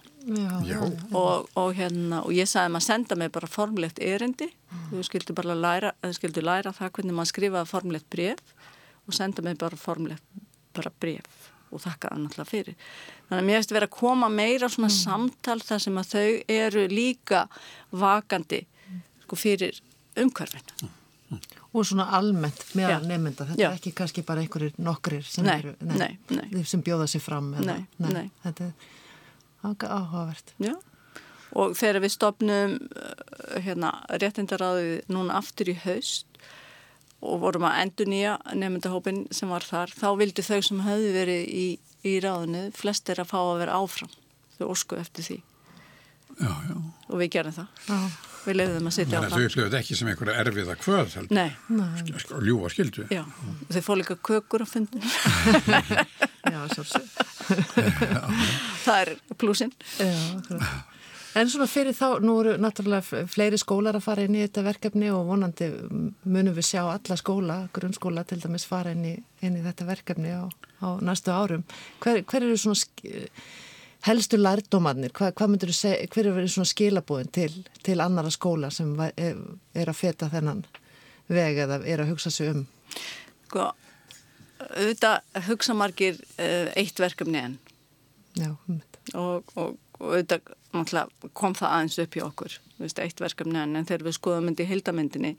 og, 1.12 1.50
og, 1.60 1.74
hérna, 1.76 2.22
og 2.24 2.32
ég 2.32 2.48
sagði 2.48 2.72
maður 2.76 2.86
senda 2.86 3.18
mig 3.20 3.32
bara 3.36 3.50
formlegt 3.52 3.98
erindi. 4.00 4.48
Þú 4.88 5.04
skildu 5.04 5.36
bara 5.36 5.56
læra, 5.58 5.92
þú 6.00 6.14
skildu 6.16 6.44
læra 6.46 6.72
það 6.76 6.94
hvernig 6.96 7.18
maður 7.18 7.32
skrifaði 7.34 7.72
formlegt 7.74 8.08
bref 8.14 8.54
og 9.08 9.18
senda 9.18 9.44
mig 9.46 9.58
bara 9.62 9.80
formlegt 9.80 10.24
bara 10.74 10.92
bref 11.00 11.50
og 11.74 11.82
þakka 11.82 12.12
það 12.14 12.24
náttúrulega 12.24 12.50
fyrir 12.50 12.76
þannig 13.30 13.40
að 13.42 13.48
mér 13.50 13.58
hefst 13.60 13.74
verið 13.74 13.90
að 13.90 13.96
koma 14.00 14.30
meira 14.30 14.70
svona 14.70 14.92
samtal 14.94 15.60
þar 15.62 15.86
sem 15.86 15.98
að 16.02 16.12
þau 16.14 16.28
eru 16.58 16.84
líka 16.92 17.46
vakandi 17.92 18.64
sko, 19.26 19.40
fyrir 19.40 19.82
umhverfinu 20.20 20.92
Og 21.74 21.86
svona 21.90 22.06
almennt 22.14 22.60
meðal 22.78 23.02
Já. 23.02 23.08
nefnda, 23.10 23.46
þetta 23.50 23.58
Já. 23.58 23.70
er 23.72 23.78
ekki 23.80 23.92
kannski 23.98 24.22
bara 24.22 24.44
einhverjir 24.44 24.76
nokkrir 24.86 25.24
sem, 25.26 25.46
Nei, 25.48 25.56
eru, 25.64 25.72
nei, 25.82 26.12
nei. 26.30 26.64
sem 26.70 26.84
bjóða 26.86 27.08
sér 27.10 27.24
fram. 27.26 27.48
Eða, 27.58 27.78
Nei, 27.98 28.12
nei. 28.14 28.28
Þetta 28.44 28.68
er 28.68 29.88
áhugavert. 29.88 30.54
Já, 30.62 30.76
og 31.58 31.74
þegar 31.80 32.04
við 32.04 32.14
stopnum 32.14 32.76
uh, 32.78 33.58
hérna, 33.66 33.90
réttindaráðið 34.22 35.10
núna 35.14 35.40
aftur 35.42 35.74
í 35.74 35.78
haust 35.88 36.30
og 37.24 37.40
vorum 37.44 37.64
að 37.70 37.80
endur 37.86 38.10
nýja 38.12 38.34
nefndahópin 38.60 39.24
sem 39.32 39.50
var 39.54 39.64
þar, 39.64 39.94
þá 39.96 40.08
vildi 40.20 40.44
þau 40.46 40.60
sem 40.68 40.84
höfðu 40.84 41.14
verið 41.16 41.48
í, 41.48 41.66
í 42.04 42.18
ráðinu, 42.24 42.66
flest 42.76 43.10
er 43.14 43.24
að 43.24 43.32
fá 43.32 43.40
að 43.40 43.62
vera 43.64 43.80
áfram. 43.80 44.12
Þau 44.60 44.68
ósku 44.76 45.00
eftir 45.00 45.26
því 45.32 45.40
Já, 46.34 46.50
já. 46.68 46.76
og 47.14 47.20
við 47.22 47.30
gerum 47.38 47.54
það. 47.54 47.68
Já. 47.88 47.98
Við 48.44 48.58
leiðum 48.60 48.88
að 48.90 48.96
sitja 48.98 49.16
að 49.20 49.24
þau 49.24 49.28
áfram. 49.30 49.44
upplifðu 49.48 49.66
þetta 49.70 49.80
ekki 49.80 49.96
sem 49.96 50.08
einhverja 50.12 50.40
erfiða 50.44 50.74
kvöð 50.82 51.14
heldur. 51.16 51.38
Nei, 51.38 51.52
sk- 52.20 52.42
Ljúfa 52.44 52.72
skildu. 52.74 53.06
já, 53.14 53.22
og 53.24 53.70
þau 53.78 53.84
fór 53.86 54.00
líka 54.02 54.18
kökur 54.20 54.66
á 54.66 54.68
fundinu. 54.68 55.12
Já, 56.54 56.60
sjálfsög. 56.74 57.06
það 58.84 58.98
er 59.00 59.12
plúsin. 59.40 59.72
Já, 59.96 60.10
akkurat. 60.42 60.92
En 61.34 61.50
svona 61.50 61.66
fyrir 61.66 61.96
þá, 61.98 62.20
nú 62.22 62.36
eru 62.44 62.54
náttúrulega 62.62 63.24
fleiri 63.30 63.58
skólar 63.58 63.98
að 63.98 64.06
fara 64.06 64.26
inn 64.28 64.36
í 64.38 64.44
þetta 64.44 64.64
verkefni 64.68 65.10
og 65.10 65.26
vonandi 65.32 65.70
munum 66.30 66.54
við 66.54 66.68
sjá 66.68 66.82
alla 66.84 67.18
skóla, 67.18 67.56
grunnskóla 67.74 68.22
til 68.30 68.38
dæmis 68.44 68.68
fara 68.70 68.94
inn 68.94 69.06
í, 69.10 69.14
inn 69.42 69.58
í 69.58 69.64
þetta 69.66 69.88
verkefni 69.88 70.34
á, 70.38 70.46
á 70.86 70.88
næstu 71.02 71.34
árum. 71.34 71.66
Hver, 72.04 72.22
hver 72.30 72.46
eru 72.46 72.60
svona 72.62 72.78
helstu 74.06 74.38
lærdómanir? 74.38 75.14
Hva, 75.18 75.32
hvað 75.34 75.54
myndur 75.56 75.74
þú 75.74 75.78
segja, 75.80 76.12
hver 76.14 76.30
eru 76.30 76.46
svona 76.54 76.70
skilabúðin 76.70 77.34
til, 77.34 77.52
til 77.82 77.98
annara 78.06 78.34
skóla 78.34 78.70
sem 78.74 78.94
er, 79.10 79.42
er 79.74 79.90
að 79.90 80.00
feta 80.04 80.30
þennan 80.30 80.62
veg 81.34 81.64
eða 81.66 81.82
er 81.82 82.04
að 82.04 82.14
hugsa 82.14 82.30
sig 82.34 82.54
um? 82.54 82.66
Sko, 83.48 83.72
auðvitað 84.70 85.46
hugsa 85.50 85.78
margir 85.78 86.22
uh, 86.38 86.70
eitt 86.78 87.02
verkefni 87.02 87.42
enn. 87.42 87.58
Já, 88.38 88.54
og, 89.18 89.50
og, 89.58 89.80
og 90.04 90.14
auðvitað 90.18 91.32
kom 91.38 91.56
það 91.58 91.70
aðeins 91.70 92.00
upp 92.04 92.18
í 92.18 92.24
okkur 92.24 92.58
veist, 92.82 93.00
eitt 93.00 93.24
verkefni 93.24 93.60
enn, 93.62 93.78
en 93.78 93.88
þegar 93.88 94.08
við 94.10 94.18
skoðum 94.18 94.50
myndi 94.50 94.66
í 94.66 94.70
heildamyndinni, 94.70 95.34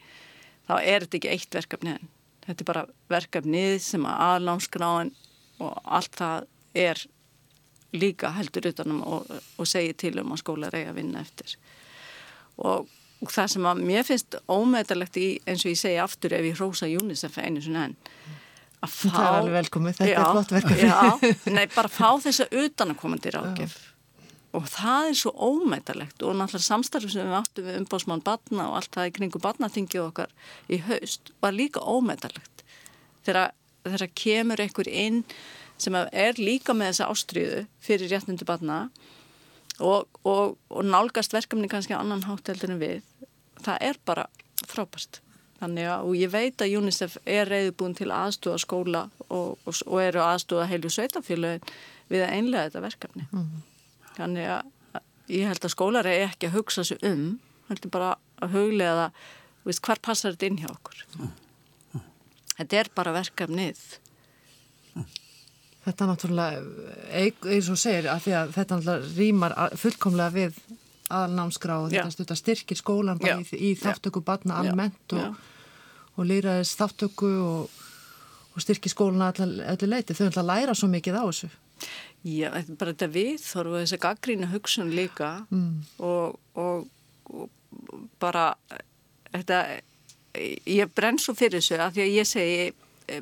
þá 0.69 0.75
er 0.81 1.05
þetta 1.05 1.21
ekki 1.21 1.33
eitt 1.35 1.59
verkefni 1.59 1.95
enn, 1.95 2.11
þetta 2.47 2.65
er 2.65 2.71
bara 2.71 2.85
verkefnið 3.13 3.77
sem 3.85 4.09
að 4.09 4.25
aðlámskráin 4.29 5.15
og 5.63 5.79
allt 5.85 6.19
það 6.19 6.49
er 6.85 7.05
líka 7.95 8.33
heldur 8.35 8.73
utanum 8.73 9.03
og, 9.07 9.31
og 9.31 9.71
segir 9.71 9.97
til 10.01 10.17
um 10.23 10.35
að 10.35 10.43
skóla 10.43 10.71
reyja 10.73 10.91
að 10.91 10.99
vinna 10.99 11.21
eftir. 11.23 11.55
Og, 12.59 12.89
og 13.23 13.31
það 13.31 13.53
sem 13.53 13.69
að 13.71 13.83
mér 13.87 14.07
finnst 14.09 14.39
ómeðalegt 14.51 15.19
í, 15.21 15.29
eins 15.47 15.63
og 15.63 15.75
ég 15.75 15.79
segi 15.79 16.01
aftur 16.03 16.35
ef 16.35 16.49
ég 16.49 16.59
hrósa 16.59 16.91
UNICEF 16.91 17.39
einu 17.39 17.63
svona 17.63 17.89
enn 17.91 17.99
að 18.85 18.93
fá 18.93 19.09
Það 19.15 19.25
er 19.25 19.39
alveg 19.39 19.55
velkomið, 19.55 19.99
þetta 20.01 20.11
Já, 20.11 20.19
er 20.19 20.31
flott 20.35 20.51
verkefni. 20.53 20.89
Já, 20.91 21.53
nei, 21.55 21.65
bara 21.73 21.91
fá 21.93 22.09
þessa 22.21 22.49
utanakomandi 22.65 23.33
ráðgjöf 23.33 23.77
og 24.55 24.69
það 24.71 25.09
er 25.09 25.19
svo 25.19 25.33
ómættalegt 25.35 26.23
og 26.23 26.37
náttúrulega 26.39 26.69
samstarfið 26.69 27.15
sem 27.17 27.29
við 27.29 27.39
áttum 27.41 27.67
við 27.67 27.79
umbásmann 27.81 28.23
batna 28.25 28.69
og 28.71 28.79
allt 28.79 28.93
það 28.95 29.09
í 29.09 29.15
kringu 29.19 29.43
batnaþingið 29.43 30.05
okkar 30.05 30.35
í 30.71 30.79
haust 30.87 31.33
var 31.43 31.57
líka 31.57 31.83
ómættalegt. 31.83 32.63
Þegar, 33.27 33.53
kemur 34.15 34.63
einhver 34.63 34.89
inn 34.89 35.25
sem 35.81 35.97
er 35.97 36.39
líka 36.39 36.77
með 36.77 36.93
þessa 36.93 37.11
ástriðu 37.11 37.65
fyrir 37.83 38.13
réttindu 38.15 38.47
batna 38.49 38.79
og, 39.81 40.07
og, 40.23 40.55
og 40.71 40.87
nálgast 40.87 41.35
verkefni 41.35 41.69
kannski 41.69 41.97
annan 41.99 42.25
hátt 42.29 42.53
heldur 42.53 42.77
en 42.77 42.83
við 42.83 43.03
það 43.65 43.87
er 43.91 44.01
bara 44.07 44.29
frábært. 44.71 45.21
Þannig 45.59 45.91
að 45.91 46.07
og 46.07 46.17
ég 46.19 46.33
veit 46.33 46.63
að 46.63 46.79
UNICEF 46.79 47.19
er 47.25 47.51
reyðbúin 47.51 47.95
til 47.99 48.11
aðstúða 48.15 48.63
skóla 48.63 49.05
og, 49.29 49.59
og, 49.67 50.01
eru 50.03 50.23
aðstúða 50.23 50.71
heilu 50.71 50.91
sveitafélögin 50.93 51.63
við 52.11 52.27
að 52.27 52.35
einlega 52.39 52.69
þetta 52.69 52.85
verkefni 52.85 53.29
þannig 54.19 54.51
að, 54.57 55.03
ég 55.33 55.49
held 55.51 55.65
að 55.65 55.75
skólar 55.75 56.09
er 56.11 56.29
ekki 56.29 56.51
að 56.51 56.59
hugsa 56.59 56.85
sig 56.87 57.03
um, 57.07 57.27
heldur 57.71 57.93
bara 57.95 58.13
að 58.45 58.57
huglega 58.59 58.95
það, 59.01 59.81
hvar 59.87 60.03
passar 60.05 60.35
þetta 60.35 60.51
inn 60.51 60.61
hjá 60.63 60.71
okkur. 60.71 61.05
Þetta 62.55 62.81
er 62.81 62.91
bara 62.95 63.15
verkefnið. 63.17 63.83
Þetta 65.85 66.05
er 66.05 66.09
náttúrulega, 66.09 66.61
eins 67.53 67.69
og 67.69 67.81
segir, 67.81 68.09
að 68.09 68.31
að 68.33 68.55
þetta 68.55 68.79
náttúrulega 68.79 69.15
rýmar 69.19 69.55
fullkomlega 69.81 70.33
við 70.33 70.61
aðalnámskrá 71.13 71.81
og 71.83 71.91
þetta 71.93 72.13
stuttar 72.15 72.39
styrkir 72.41 72.79
skólan 72.81 73.21
bara 73.21 73.43
í, 73.43 73.59
í 73.59 73.73
þáttöku 73.77 74.23
barna 74.25 74.63
almennt 74.63 75.17
og, 75.19 75.35
og 76.17 76.29
lýraðis 76.29 76.73
þáttöku 76.79 77.33
og, 77.45 77.83
og 78.55 78.65
styrkir 78.65 78.93
skólan 78.93 79.27
allir 79.27 79.91
leiti. 79.91 80.17
Þau 80.17 80.31
ætla 80.31 80.45
að 80.47 80.51
læra 80.53 80.79
svo 80.79 80.89
mikið 80.93 81.21
á 81.21 81.25
þessu. 81.27 81.51
Já, 82.25 82.49
bara 82.81 82.95
þetta 82.95 83.11
við 83.13 83.35
þorfu 83.45 83.81
þessi 83.83 83.99
gaggrínu 84.01 84.47
hugsun 84.49 84.95
líka 84.97 85.43
mm. 85.53 85.73
og, 86.09 86.39
og, 86.57 86.87
og 87.29 87.51
bara 88.23 88.47
þetta, 89.35 89.59
ég 90.65 90.95
brenn 90.97 91.21
svo 91.21 91.35
fyrir 91.37 91.61
þessu 91.61 91.77
að 91.77 91.99
því 91.99 92.05
að 92.07 92.15
ég 92.15 92.31
segi 92.31 92.57
eh, 93.13 93.21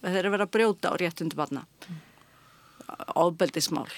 það 0.00 0.16
er 0.22 0.30
að 0.30 0.36
vera 0.36 0.48
að 0.48 0.54
brjóta 0.56 0.94
á 0.94 1.00
réttundu 1.04 1.36
barna. 1.36 1.66
Ábeldismál 3.12 3.90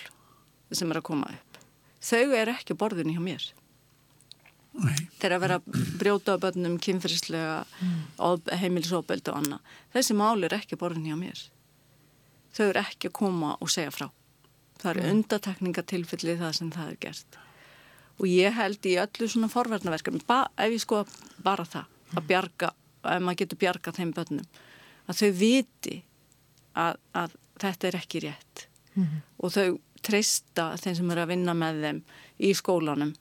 sem 0.74 0.90
er 0.90 0.98
að 0.98 1.06
koma 1.06 1.30
upp. 1.30 1.62
Þau 2.02 2.34
er 2.34 2.50
ekki 2.56 2.74
borðinni 2.74 3.14
hjá 3.14 3.22
mér. 3.22 3.48
Þeir 5.20 5.36
að 5.36 5.42
vera 5.44 5.62
brjóta 6.00 6.34
á 6.34 6.42
börnum 6.42 6.78
kynferðislega 6.82 7.62
mm. 7.62 8.54
heimilisóbeld 8.58 9.30
og 9.30 9.38
annað. 9.38 9.74
Þessi 9.94 10.18
mál 10.18 10.38
er 10.42 10.58
ekki 10.58 10.80
borðinni 10.80 11.12
hjá 11.12 11.20
mér 11.20 11.50
þau 12.56 12.66
eru 12.68 12.82
ekki 12.82 13.10
að 13.10 13.16
koma 13.18 13.54
og 13.60 13.70
segja 13.72 13.92
frá. 13.94 14.08
Það 14.80 14.90
eru 14.90 15.02
mm. 15.02 15.14
undatekningatilfelli 15.16 16.36
það 16.40 16.54
sem 16.58 16.72
það 16.74 16.90
er 16.90 16.98
gert. 17.06 17.38
Og 18.20 18.26
ég 18.28 18.56
held 18.56 18.88
í 18.88 18.96
öllu 19.02 19.28
svona 19.30 19.50
forverðnaverkefni, 19.52 20.22
ef 20.26 20.74
ég 20.74 20.82
sko 20.82 21.02
bara 21.42 21.64
það, 21.66 21.88
að 22.12 22.28
bjarga, 22.28 22.72
ef 23.02 23.24
maður 23.24 23.40
getur 23.42 23.60
bjarga 23.62 23.94
þeim 23.96 24.12
börnum, 24.16 24.50
að 25.08 25.22
þau 25.22 25.30
viti 25.38 25.96
að, 26.78 27.00
að 27.18 27.36
þetta 27.62 27.88
er 27.88 27.98
ekki 28.02 28.22
rétt. 28.26 28.66
Mm 28.92 29.04
-hmm. 29.06 29.24
Og 29.38 29.54
þau 29.54 29.78
treysta 30.02 30.72
þeim 30.76 30.96
sem 30.98 31.10
eru 31.14 31.24
að 31.24 31.32
vinna 31.32 31.54
með 31.56 31.82
þeim 31.86 32.00
í 32.38 32.54
skólanum 32.58 33.14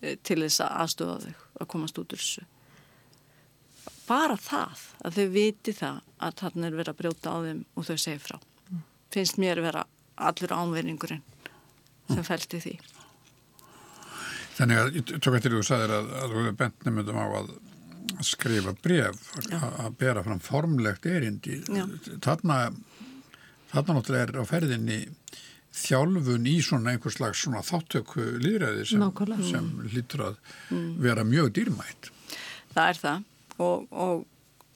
eh, 0.00 0.16
til 0.22 0.42
þess 0.44 0.60
að 0.60 0.76
aðstofa 0.84 1.20
þau 1.24 1.32
að 1.60 1.70
komast 1.74 1.98
út 1.98 2.12
úr 2.12 2.20
þessu 2.20 2.44
bara 4.08 4.36
það 4.40 4.82
að 5.04 5.18
þau 5.18 5.28
viti 5.34 5.74
það 5.76 6.00
að 6.24 6.38
þarna 6.40 6.66
er 6.68 6.78
verið 6.78 6.92
að 6.92 6.98
brjóta 7.00 7.34
á 7.34 7.38
þeim 7.44 7.62
og 7.74 7.86
þau 7.88 7.96
segir 7.96 8.24
frá. 8.24 8.38
Mm. 8.70 8.82
finnst 9.14 9.38
mér 9.40 9.60
að 9.60 9.68
vera 9.68 9.84
allur 10.28 10.56
ánveiningurinn 10.56 11.22
sem 12.08 12.20
mm. 12.20 12.26
fælti 12.28 12.60
því. 12.64 12.74
Þannig 14.54 14.80
að 14.80 14.98
ég 14.98 15.14
tók 15.18 15.36
eftir 15.38 15.50
því 15.50 15.56
að 15.56 15.62
þú 15.62 15.68
sagðir 15.68 15.94
að, 15.96 16.10
að 16.14 16.34
þú 16.34 16.42
hefur 16.42 16.58
bent 16.60 16.84
nefndum 16.86 17.18
á 17.18 17.26
að 17.26 17.54
skrifa 18.24 18.74
bref 18.84 19.22
að 19.50 19.96
bera 19.98 20.22
fram 20.22 20.40
formlegt 20.44 21.06
erindi. 21.10 21.58
Þarna 22.22 22.58
þarna 23.72 23.96
náttúrulega 23.98 24.26
er 24.28 24.38
á 24.38 24.44
ferðinni 24.46 24.98
þjálfun 25.74 26.46
í 26.46 26.58
svona 26.62 26.92
einhvers 26.94 27.16
slags 27.18 27.42
svona 27.42 27.64
þáttöku 27.66 28.22
líðræði 28.42 28.84
sem, 28.92 29.06
sem 29.48 29.70
lítur 29.90 30.28
að 30.28 30.36
mm. 30.70 30.90
vera 31.02 31.24
mjög 31.26 31.50
dýrmætt. 31.56 32.10
Það 32.74 32.90
er 32.92 33.00
það 33.00 33.24
og, 33.62 33.86
og, 33.90 34.24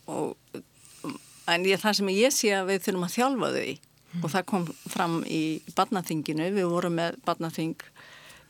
og 0.07 0.63
en 1.49 1.67
ég, 1.69 1.81
það 1.81 1.99
sem 2.01 2.11
ég 2.15 2.35
sé 2.35 2.53
að 2.57 2.73
við 2.73 2.85
þurfum 2.87 3.07
að 3.07 3.15
þjálfa 3.17 3.51
þau 3.55 3.71
mm. 3.73 4.21
og 4.23 4.33
það 4.35 4.47
kom 4.53 4.69
fram 4.89 5.17
í 5.25 5.43
badnaþinginu, 5.79 6.51
við 6.57 6.71
vorum 6.73 6.99
með 6.99 7.19
badnaþing 7.27 7.89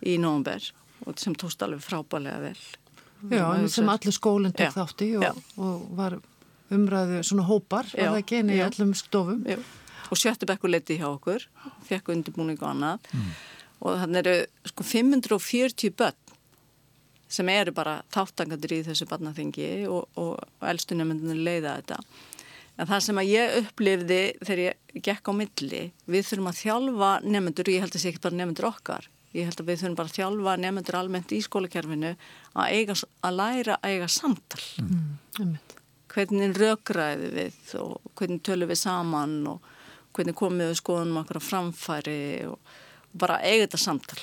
í 0.07 0.19
nógumber 0.23 0.71
og 1.07 1.19
sem 1.21 1.37
tóst 1.39 1.63
alveg 1.65 1.83
frábælega 1.85 2.43
vel 2.43 2.59
Já, 3.35 3.67
sem 3.67 3.89
allir 3.91 4.15
skólinn 4.15 4.55
tók 4.55 4.77
þátti 4.77 5.09
og, 5.19 5.39
og 5.59 5.87
var 5.99 6.15
umræðu 6.75 7.23
svona 7.27 7.47
hópar 7.49 7.89
já, 7.91 8.07
og 8.07 8.19
það 8.19 8.27
geni 8.31 8.59
í 8.59 8.63
allum 8.63 8.93
stofum 8.95 9.41
já. 9.49 9.59
og 10.09 10.21
sjöttubekku 10.21 10.71
leti 10.71 11.01
hjá 11.01 11.09
okkur 11.09 11.47
fekk 11.89 12.13
undirbúning 12.15 12.61
og 12.61 12.69
annað 12.71 13.11
mm. 13.11 13.33
og 13.83 13.99
þannig 14.05 14.21
eru 14.23 14.71
sko 14.71 14.87
540 14.87 15.97
börn 15.99 16.28
sem 17.29 17.49
eru 17.53 17.75
bara 17.77 18.01
þáttangandur 18.15 18.75
í 18.79 18.81
þessu 18.87 19.07
barnaþingi 19.11 19.69
og, 19.93 20.09
og 20.21 20.65
eldstunumundinu 20.65 21.37
leiða 21.37 21.77
þetta. 21.79 22.01
En 22.79 22.87
það 22.87 23.05
sem 23.05 23.21
að 23.21 23.31
ég 23.33 23.55
upplifði 23.59 24.21
þegar 24.39 24.61
ég 24.63 25.05
gekk 25.09 25.31
á 25.31 25.33
milli, 25.35 25.85
við 26.07 26.27
þurfum 26.29 26.51
að 26.51 26.61
þjálfa 26.61 27.13
nefnendur, 27.27 27.71
ég 27.75 27.83
held 27.83 27.91
að 27.91 27.97
það 27.97 28.05
sé 28.05 28.13
ekki 28.13 28.25
bara 28.29 28.39
nefnendur 28.39 28.69
okkar, 28.69 29.09
ég 29.35 29.49
held 29.49 29.63
að 29.63 29.71
við 29.71 29.81
þurfum 29.81 29.97
bara 29.99 30.13
að 30.13 30.19
þjálfa 30.19 30.55
nefnendur 30.63 30.99
almennt 31.01 31.35
í 31.35 31.41
skólakerfinu 31.45 32.13
að, 32.15 32.69
eiga, 32.71 32.99
að 33.27 33.41
læra 33.41 33.79
að 33.81 33.97
eiga 33.97 34.11
samtal. 34.15 34.63
Mm. 34.85 35.57
Hvernig 36.09 36.55
rökræði 36.57 37.33
við 37.35 37.75
og 37.83 38.13
hvernig 38.19 38.45
tölum 38.47 38.71
við 38.71 38.81
saman 38.81 39.35
og 39.51 39.73
hvernig 40.17 40.39
komum 40.39 40.63
við 40.63 40.79
skoðunum 40.79 41.21
okkur 41.25 41.43
á 41.43 41.49
framfæri 41.51 42.21
og, 42.49 42.57
og 43.11 43.19
bara 43.27 43.43
eiga 43.43 43.67
þetta 43.67 43.83
samtal 43.83 44.23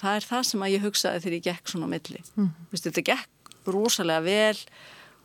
það 0.00 0.16
er 0.18 0.26
það 0.28 0.46
sem 0.48 0.64
að 0.64 0.72
ég 0.74 0.86
hugsaði 0.86 1.22
þegar 1.24 1.36
ég 1.36 1.46
gekk 1.48 1.72
svona 1.72 1.90
á 1.90 1.92
milli. 1.94 2.22
Mm. 2.36 2.48
Vistu, 2.72 2.90
þetta 2.90 3.06
gekk 3.10 3.70
rosalega 3.70 4.24
vel 4.24 4.62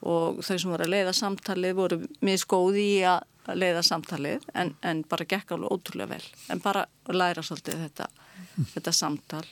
og 0.05 0.41
þau 0.45 0.57
sem 0.57 0.73
voru 0.73 0.85
að 0.85 0.93
leiða 0.93 1.15
samtalið 1.15 1.77
voru 1.77 1.99
miskóði 2.25 2.85
í 2.97 2.97
að 3.09 3.55
leiða 3.55 3.83
samtalið 3.85 4.47
en, 4.57 4.73
en 4.85 5.03
bara 5.09 5.27
gekk 5.29 5.55
alveg 5.55 5.73
ótrúlega 5.73 6.15
vel. 6.15 6.25
En 6.51 6.61
bara 6.63 6.85
læra 7.13 7.43
svolítið 7.45 7.85
þetta, 7.85 8.09
mm. 8.09 8.67
þetta 8.73 8.95
samtal. 8.95 9.45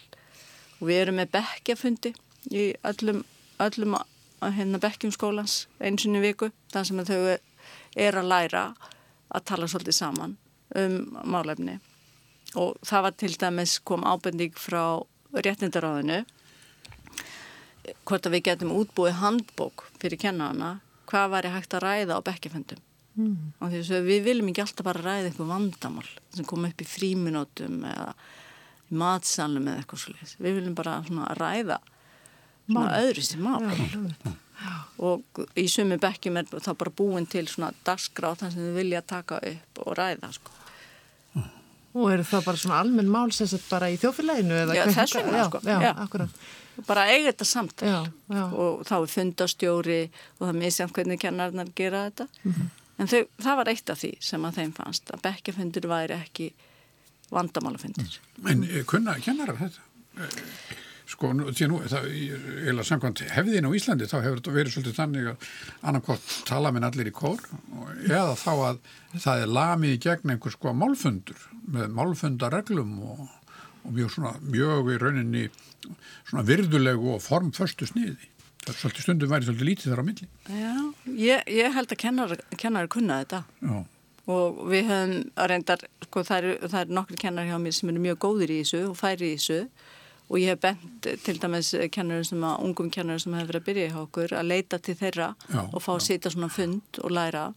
Og 0.80 0.90
við 0.90 1.04
erum 1.06 1.22
með 1.22 1.32
bekkjafundi 1.38 2.14
í 2.52 2.66
öllum, 2.84 3.24
öllum 3.64 3.98
hérna 4.44 4.82
bekkjum 4.84 5.14
skólans 5.16 5.64
einsinu 5.80 6.24
viku. 6.24 6.52
Það 6.74 6.90
sem 6.90 7.04
þau 7.08 7.22
er 8.04 8.20
að 8.20 8.30
læra 8.30 8.68
að 9.34 9.48
tala 9.50 9.70
svolítið 9.70 9.98
saman 10.02 10.38
um 10.78 11.18
málefni 11.30 11.78
og 12.60 12.78
það 12.86 13.06
var 13.06 13.16
til 13.18 13.34
dæmis 13.40 13.80
kom 13.86 14.06
ábending 14.06 14.54
frá 14.58 15.02
réttindaráðinu 15.34 16.24
hvort 18.08 18.28
að 18.28 18.36
við 18.38 18.46
getum 18.48 18.74
útbúið 18.76 19.20
handbók 19.20 19.88
fyrir 20.00 20.22
kennarana 20.22 20.78
hvað 21.10 21.32
var 21.34 21.48
ég 21.48 21.56
hægt 21.58 21.76
að 21.76 21.86
ræða 21.88 22.20
á 22.20 22.26
bekkeföndum 22.26 22.82
mm. 23.20 23.36
og 23.60 23.74
þess 23.74 23.96
að 23.98 24.08
við 24.10 24.28
viljum 24.30 24.52
ekki 24.52 24.64
alltaf 24.64 24.88
bara 24.88 25.04
ræða 25.04 25.30
eitthvað 25.32 25.52
vandamál 25.52 26.08
sem 26.36 26.48
kom 26.50 26.68
upp 26.70 26.84
í 26.84 26.88
fríminótum 26.88 27.82
eða 27.90 28.14
í 28.90 29.00
matsalum 29.02 29.68
eða 29.68 29.84
eitthvað 29.84 30.06
svolítið 30.06 30.46
við 30.46 30.58
viljum 30.60 30.78
bara 30.80 30.98
ræða 31.40 31.80
öðru 32.74 33.26
sem 33.26 33.44
mál. 33.44 33.66
ja, 34.64 34.76
og 35.04 35.44
í 35.60 35.68
sumi 35.68 36.00
bekkjum 36.00 36.40
er 36.40 36.52
þá 36.54 36.72
bara 36.80 36.96
búin 36.96 37.28
til 37.28 37.46
svona 37.52 37.74
dagskráð 37.84 38.44
þannig 38.44 38.56
sem 38.56 38.68
við 38.70 38.80
vilja 38.80 39.08
taka 39.08 39.42
upp 39.44 39.84
og 39.84 39.98
ræða 40.00 40.32
sko 40.38 40.63
Og 41.94 42.10
eru 42.10 42.26
það 42.26 42.46
bara 42.48 42.58
svona 42.58 42.82
almenn 42.82 43.10
mál 43.14 43.32
sem 43.36 43.48
sett 43.50 43.66
bara 43.70 43.90
í 43.94 43.98
þjófélaginu? 44.02 44.60
Já, 44.74 44.86
þess 44.90 45.18
vegna 45.20 45.48
sko. 45.50 45.62
Já, 45.68 45.76
já, 45.86 45.92
akkurat. 46.06 46.46
Bara 46.88 47.06
eiga 47.12 47.30
þetta 47.30 47.46
samtal 47.46 47.90
já, 47.90 47.98
já. 48.34 48.44
og 48.50 48.80
þá 48.90 48.96
er 48.96 49.12
fundastjóri 49.14 50.00
og 50.40 50.48
það 50.48 50.58
misjant 50.58 50.96
hvernig 50.96 51.22
kennarnar 51.22 51.70
gera 51.78 52.08
þetta. 52.08 52.28
Mm 52.42 52.54
-hmm. 52.54 52.72
En 52.98 53.10
þau, 53.10 53.22
það 53.42 53.58
var 53.60 53.70
eitt 53.70 53.90
af 53.90 54.00
því 54.02 54.12
sem 54.22 54.46
að 54.46 54.58
þeim 54.60 54.74
fannst 54.78 55.12
að 55.14 55.22
bekkjafundur 55.22 55.88
væri 55.90 56.14
ekki 56.18 56.54
vandamálafundur. 57.34 58.20
Mm. 58.38 58.48
En 58.48 58.64
eh, 58.64 58.86
kunna 58.86 59.18
kennarar 59.20 59.58
þetta? 59.58 60.30
Sko, 61.14 61.30
því 61.30 61.68
nú, 61.70 61.80
það, 61.92 62.08
eða 62.72 62.84
samkvæmt 62.88 63.22
hefðin 63.36 63.68
á 63.70 63.76
Íslandi, 63.78 64.08
þá 64.10 64.16
hefur 64.24 64.40
þetta 64.40 64.54
verið 64.56 64.74
svolítið 64.74 64.96
þannig 64.98 65.28
að 65.30 65.52
annarkort 65.86 66.34
tala 66.48 66.72
minn 66.74 66.88
allir 66.88 67.10
í 67.12 67.14
kór 67.14 67.44
eða 68.08 68.34
þá 68.40 68.52
að 68.54 68.80
það 69.14 69.44
er 69.44 69.54
lamið 69.60 69.94
í 69.94 70.00
gegn 70.08 70.34
einhvers 70.34 70.58
sko 70.58 70.74
málfundur 70.74 71.46
með 71.76 71.94
málfundareglum 72.00 72.98
og, 73.12 73.22
og 73.84 73.94
mjög 73.94 74.16
svona, 74.16 74.34
mjög 74.42 74.90
í 74.90 75.00
rauninni 75.04 75.46
svona 75.86 76.46
virðulegu 76.48 77.14
og 77.14 77.24
formföstu 77.24 77.88
sniði. 77.90 78.30
Það 78.64 78.74
er 78.74 78.80
svolítið 78.80 79.06
stundum 79.06 79.34
værið 79.34 79.50
svolítið 79.50 79.70
lítið 79.70 79.94
þar 79.94 80.02
á 80.02 80.08
milli. 80.08 80.28
Já, 80.48 80.76
ég, 81.20 81.50
ég 81.52 81.74
held 81.78 81.94
að 81.94 82.00
kennar, 82.00 82.38
kennar 82.58 82.90
kunna 82.92 83.22
þetta. 83.22 83.44
Já. 83.60 83.82
Og 84.34 84.62
við 84.72 84.88
höfum 84.88 85.18
að 85.36 85.50
reyndar, 85.52 85.82
sko 86.08 86.24
það 86.24 86.46
eru 86.46 86.70
er 86.80 86.94
nokkri 86.96 87.20
kennar 87.20 87.50
hjá 87.50 87.58
mér 87.60 87.76
sem 87.76 87.92
eru 87.92 88.04
mjög 88.06 88.22
góðir 88.24 88.54
í 88.56 88.62
þessu 88.62 88.86
og 88.88 88.96
færi 88.96 89.34
í 89.34 89.40
þessu 89.42 89.66
og 90.30 90.40
ég 90.40 90.54
hef 90.54 90.60
bent 90.64 91.08
til 91.26 91.40
dæmis 91.42 91.74
kennarum 91.92 92.24
sem 92.28 92.44
að, 92.44 92.60
ungum 92.68 92.92
kennarum 92.94 93.20
sem 93.20 93.34
hefur 93.34 93.52
verið 93.52 93.62
að 93.62 93.66
byrja 93.70 93.88
í 93.88 93.96
okkur 94.04 94.36
að 94.40 94.50
leita 94.50 94.80
til 94.80 94.96
þeirra 95.00 95.34
já, 95.50 95.62
og 95.64 95.84
fá 95.84 95.92
að 95.96 96.06
sita 96.08 96.32
svona 96.34 96.50
fund 96.50 97.02
og 97.04 97.12
læra 97.12 97.50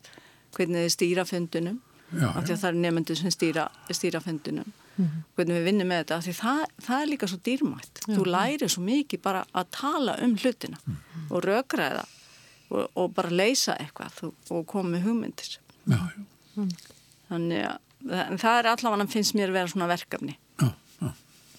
hvernig 0.57 0.87
þið 0.87 0.95
stýra 0.97 1.25
fundunum 1.29 1.79
já, 2.11 2.29
af 2.33 2.43
því 2.43 2.57
að 2.57 2.61
það 2.65 2.69
er 2.71 2.81
nefnendur 2.83 3.21
sem 3.21 3.35
stýra, 3.35 3.69
stýra 3.91 4.21
fundunum 4.25 4.73
mm 4.97 5.05
-hmm. 5.05 5.23
hvernig 5.37 5.57
við 5.57 5.65
vinnum 5.65 5.89
með 5.89 6.03
þetta 6.03 6.17
af 6.17 6.25
því 6.25 6.35
það, 6.41 6.65
það 6.87 7.03
er 7.03 7.09
líka 7.13 7.27
svo 7.27 7.39
dýrmætt. 7.49 7.95
Já, 8.09 8.15
þú 8.17 8.25
læri 8.25 8.69
svo 8.69 8.83
mikið 8.83 9.23
bara 9.23 9.45
að 9.55 9.67
tala 9.71 10.17
um 10.23 10.37
hlutina 10.37 10.79
mm 10.87 10.97
-hmm. 10.97 11.31
og 11.31 11.45
rökraða 11.45 12.05
og, 12.71 12.91
og 12.95 13.15
bara 13.15 13.31
leysa 13.31 13.77
eitthvað 13.77 14.13
og, 14.23 14.35
og 14.51 14.67
koma 14.67 14.89
með 14.89 15.03
hugmyndir. 15.03 15.59
Mm. 15.87 16.71
þannig 17.29 17.67
að 17.67 18.39
það 18.39 18.59
er 18.59 18.67
allavega 18.67 19.07
finnst 19.07 19.35
mér 19.35 19.49
að 19.49 19.53
vera 19.53 19.69
svona 19.69 19.87
verkefni. 19.87 20.39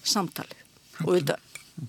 Samtalið 0.02 0.67
og 1.04 1.12
þetta 1.14 1.38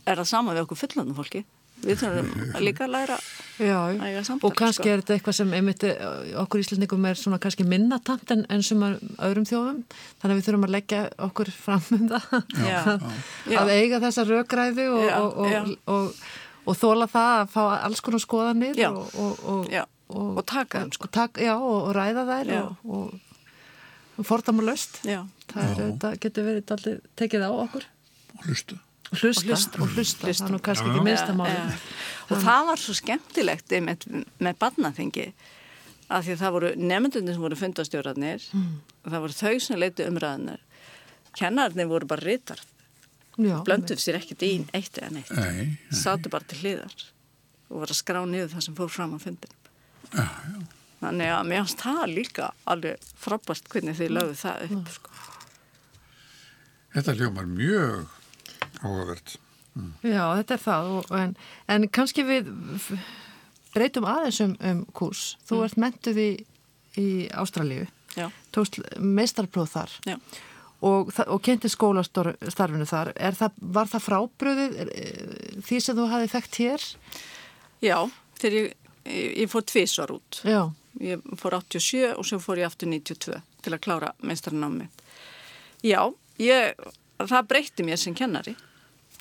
er 0.06 0.20
það 0.22 0.28
sama 0.30 0.54
við 0.54 0.66
okkur 0.68 0.82
fullanum 0.84 1.18
fólki 1.18 1.46
við 1.80 2.02
þurfum 2.02 2.58
líka 2.60 2.84
að 2.86 2.92
læra 2.92 3.16
Já, 3.60 3.76
að 3.80 4.02
eiga 4.04 4.24
samtal 4.28 4.50
og 4.50 4.56
kannski 4.60 4.84
sko. 4.84 4.90
er 4.92 5.02
þetta 5.02 5.16
eitthvað 5.16 5.36
sem 5.38 5.54
einmitt 5.56 5.86
eh, 5.88 6.02
okkur 6.42 6.64
íslendingum 6.64 7.06
er 7.08 7.20
svona 7.20 7.40
kannski 7.40 7.66
minna 7.68 8.00
tamt 8.04 8.34
en, 8.36 8.44
en 8.52 8.64
sem 8.66 8.84
öðrum 8.84 9.48
þjóðum 9.48 9.80
þannig 10.20 10.34
að 10.34 10.36
við 10.40 10.48
þurfum 10.50 10.68
að 10.68 10.74
leggja 10.76 11.00
okkur 11.30 11.52
fram 11.56 11.86
um 11.96 12.04
það 12.12 12.28
Já. 12.68 12.82
að, 12.94 13.08
Já. 13.48 13.60
að 13.62 13.72
eiga 13.78 14.02
þessa 14.04 14.26
rökræðu 14.28 14.90
og, 14.98 15.06
Já, 15.08 15.16
og, 15.24 15.48
já. 15.54 15.62
og, 15.62 15.72
og, 15.96 16.20
og 16.66 16.80
þóla 16.82 17.08
það 17.16 17.32
að 17.38 17.56
fá 17.56 17.62
alls 17.78 18.04
konar 18.04 18.24
skoðanir 18.26 18.80
Já. 18.80 18.92
og, 18.92 19.40
og. 19.48 19.72
Og 20.10 20.42
taka 20.50 20.80
þeim, 20.82 20.94
sko. 20.96 21.06
og, 21.06 21.12
tak, 21.14 21.36
já, 21.38 21.52
og, 21.54 21.76
og 21.86 21.92
ræða 21.94 22.24
þær 22.26 22.48
Já. 22.50 22.62
og, 22.90 23.12
og 24.18 24.26
fordama 24.26 24.64
löst 24.66 25.00
Já. 25.06 25.20
það 25.52 25.66
er, 25.68 25.82
þetta 25.84 26.14
getur 26.26 26.48
verið 26.48 26.74
aldrei 26.76 26.96
tekið 27.22 27.46
á 27.46 27.52
okkur 27.54 27.86
og 28.34 28.48
hlusta. 28.50 28.80
Og 29.12 29.18
hlusta, 29.18 29.42
Og 29.42 29.50
hlusta. 29.50 29.82
og 29.82 29.88
hlusta, 29.96 30.28
Hlusta. 30.28 30.44
það 30.46 30.50
er 30.50 30.54
nú 30.54 30.60
kannski 30.62 30.86
ekki 30.90 31.00
já. 31.00 31.04
minnsta 31.10 31.34
máli 31.34 31.54
Ja, 31.54 31.66
ja. 31.66 31.78
og 32.30 32.38
það 32.44 32.66
var 32.70 32.78
svo 32.78 32.94
skemmtilegt 32.94 33.70
með, 33.82 34.08
með 34.40 34.58
barnaþingi 34.62 35.28
að 36.10 36.24
því 36.26 36.32
að 36.36 36.42
það 36.42 36.52
voru 36.58 36.70
nefndunir 36.76 37.34
sem 37.34 37.42
voru 37.42 37.56
fundastjórarnir 37.56 38.42
Mm. 38.54 38.82
og 39.06 39.12
það 39.12 39.20
voru 39.26 39.34
þau 39.34 39.60
sem 39.62 39.80
leiti 39.80 40.06
umræðinir 40.10 40.60
kennarnir 41.38 41.88
voru 41.88 42.06
bara 42.08 42.22
rítar 42.26 42.60
Já, 43.40 43.64
blönduð 43.64 43.98
sér 44.04 44.18
ekkert 44.20 44.42
í 44.44 44.66
eitt 44.74 44.98
eða 45.00 45.12
neitt 45.12 45.30
Nei, 45.32 45.54
nei. 45.56 45.78
sátu 45.92 46.30
bara 46.30 46.44
til 46.44 46.60
hliðar 46.60 46.94
og 47.70 47.80
voru 47.82 47.94
að 47.94 48.02
skrá 48.02 48.26
niður 48.28 48.50
það 48.54 48.62
sem 48.66 48.76
fór 48.76 48.90
fram 48.90 49.14
á 49.16 49.20
fundin 49.22 49.54
Já, 50.14 50.26
já. 50.26 50.60
þannig 51.02 51.30
að 51.32 51.48
mér 51.48 51.62
finnst 51.66 51.80
það 51.86 52.14
líka 52.14 52.52
alveg 52.68 52.98
frábært 53.16 53.70
hvernig 53.72 53.96
þið 53.96 54.10
lögðu 54.18 54.36
það 54.42 54.70
Mm. 54.70 54.78
upp 54.82 54.90
sko. 54.90 55.10
Þetta 56.94 57.14
hljómar 57.16 57.46
mjög 57.46 58.08
áhugavert. 58.82 59.38
Já, 60.04 60.24
þetta 60.40 60.56
er 60.56 60.62
það 60.64 60.92
og, 60.98 61.10
en, 61.16 61.34
en 61.72 61.88
kannski 61.96 62.26
við 62.28 62.50
breytum 63.74 64.08
aðeins 64.10 64.42
um, 64.44 64.56
um 64.72 64.84
kurs. 64.98 65.38
Þú 65.48 65.64
ert 65.68 65.80
mentuð 65.80 66.20
í, 66.20 66.30
í 67.00 67.08
Ástralíu, 67.38 67.88
já, 68.18 68.28
tókst 68.56 68.82
meistarpróð 68.98 69.76
þar 69.76 69.98
já 70.10 70.18
og, 70.80 71.10
og 71.28 71.42
kynnti 71.44 71.68
skólastarfinu 71.72 72.88
þar. 72.88 73.12
Er 73.20 73.36
það, 73.36 73.56
var 73.76 73.90
það 73.92 74.06
frábröðið 74.06 74.78
eh, 74.86 75.24
því 75.68 75.80
sem 75.84 75.98
þú 75.98 76.06
hafið 76.12 76.36
þekkt 76.36 76.60
hér? 76.64 76.86
Já, 77.84 77.98
þegar 78.40 78.56
ég, 78.56 78.78
ég, 79.04 79.34
ég 79.44 79.52
fór 79.52 79.66
tvísvar 79.68 80.16
út. 80.16 80.40
Já, 80.48 80.62
Ég 81.00 81.22
fór 81.40 81.56
87 81.56 82.16
og 82.18 82.26
svo 82.28 82.40
fór 82.44 82.60
ég 82.60 82.68
aftur 82.68 82.90
92 82.90 83.38
til 83.64 83.74
að 83.76 83.84
klára 83.86 84.10
meistarnámi. 84.26 84.90
Já, 85.86 86.02
ég, 86.42 86.74
það 87.22 87.46
breytti 87.52 87.86
mér 87.88 88.02
sem 88.02 88.16
kennari 88.18 88.56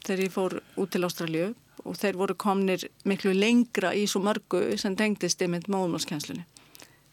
þegar 0.04 0.22
ég 0.24 0.32
fór 0.34 0.58
út 0.76 0.90
til 0.94 1.04
Ástralju 1.06 1.54
og 1.84 1.96
þeir 1.96 2.16
voru 2.18 2.34
komnir 2.34 2.84
miklu 3.08 3.32
lengra 3.34 3.92
í 3.94 4.06
svo 4.10 4.20
mörgu 4.24 4.76
sem 4.78 4.96
tengdist 4.98 5.40
einmitt 5.42 5.68
móðumálskennslunni. 5.70 6.44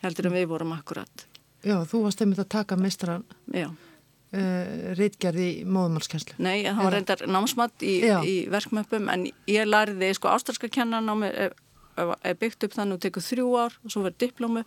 Heldur 0.04 0.28
en 0.30 0.34
við 0.34 0.48
vorum 0.52 0.74
akkurat. 0.76 1.26
já, 1.66 1.78
þú 1.86 2.04
varst 2.06 2.22
einmitt 2.22 2.40
að 2.40 2.50
taka 2.50 2.76
meistaran 2.78 3.24
Já, 3.54 3.68
uh, 3.70 4.94
rítgerði 4.98 5.48
í 5.62 5.66
móðumálskenslu. 5.66 6.36
nei, 6.38 6.64
það 6.66 6.82
var 6.84 6.94
reyndar 6.94 7.24
námsmatt 7.28 7.82
í, 7.86 7.94
í 8.26 8.36
verkmöppum 8.52 9.10
en 9.14 9.28
ég 9.50 9.66
lærði, 9.70 10.12
sko, 10.18 10.28
ástralska 10.34 10.70
kennarnámi 10.70 11.30
er, 11.34 11.56
er 12.24 12.36
byggt 12.42 12.64
upp 12.68 12.74
þannig 12.78 13.00
að 13.00 13.06
tekur 13.08 13.26
þrjú 13.26 13.48
ár 13.64 13.78
og 13.84 13.92
svo 13.94 14.04
verður 14.06 14.20
diplómu 14.28 14.66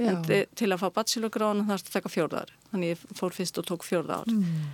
en 0.00 0.22
til- 0.24 0.70
að 0.72 0.78
fá 0.80 0.88
bachelorgráðan 0.94 1.66
þarf 1.66 1.82
það 1.82 1.90
að 1.90 1.96
taka 1.98 2.08
fjórðar. 2.14 2.50
Þannig 2.72 2.92
ég 2.94 3.00
fór 3.18 3.34
fyrst 3.34 3.58
og 3.58 3.66
tók 3.66 3.82
fjórða 3.84 4.20
ár 4.22 4.30
Mm. 4.30 4.70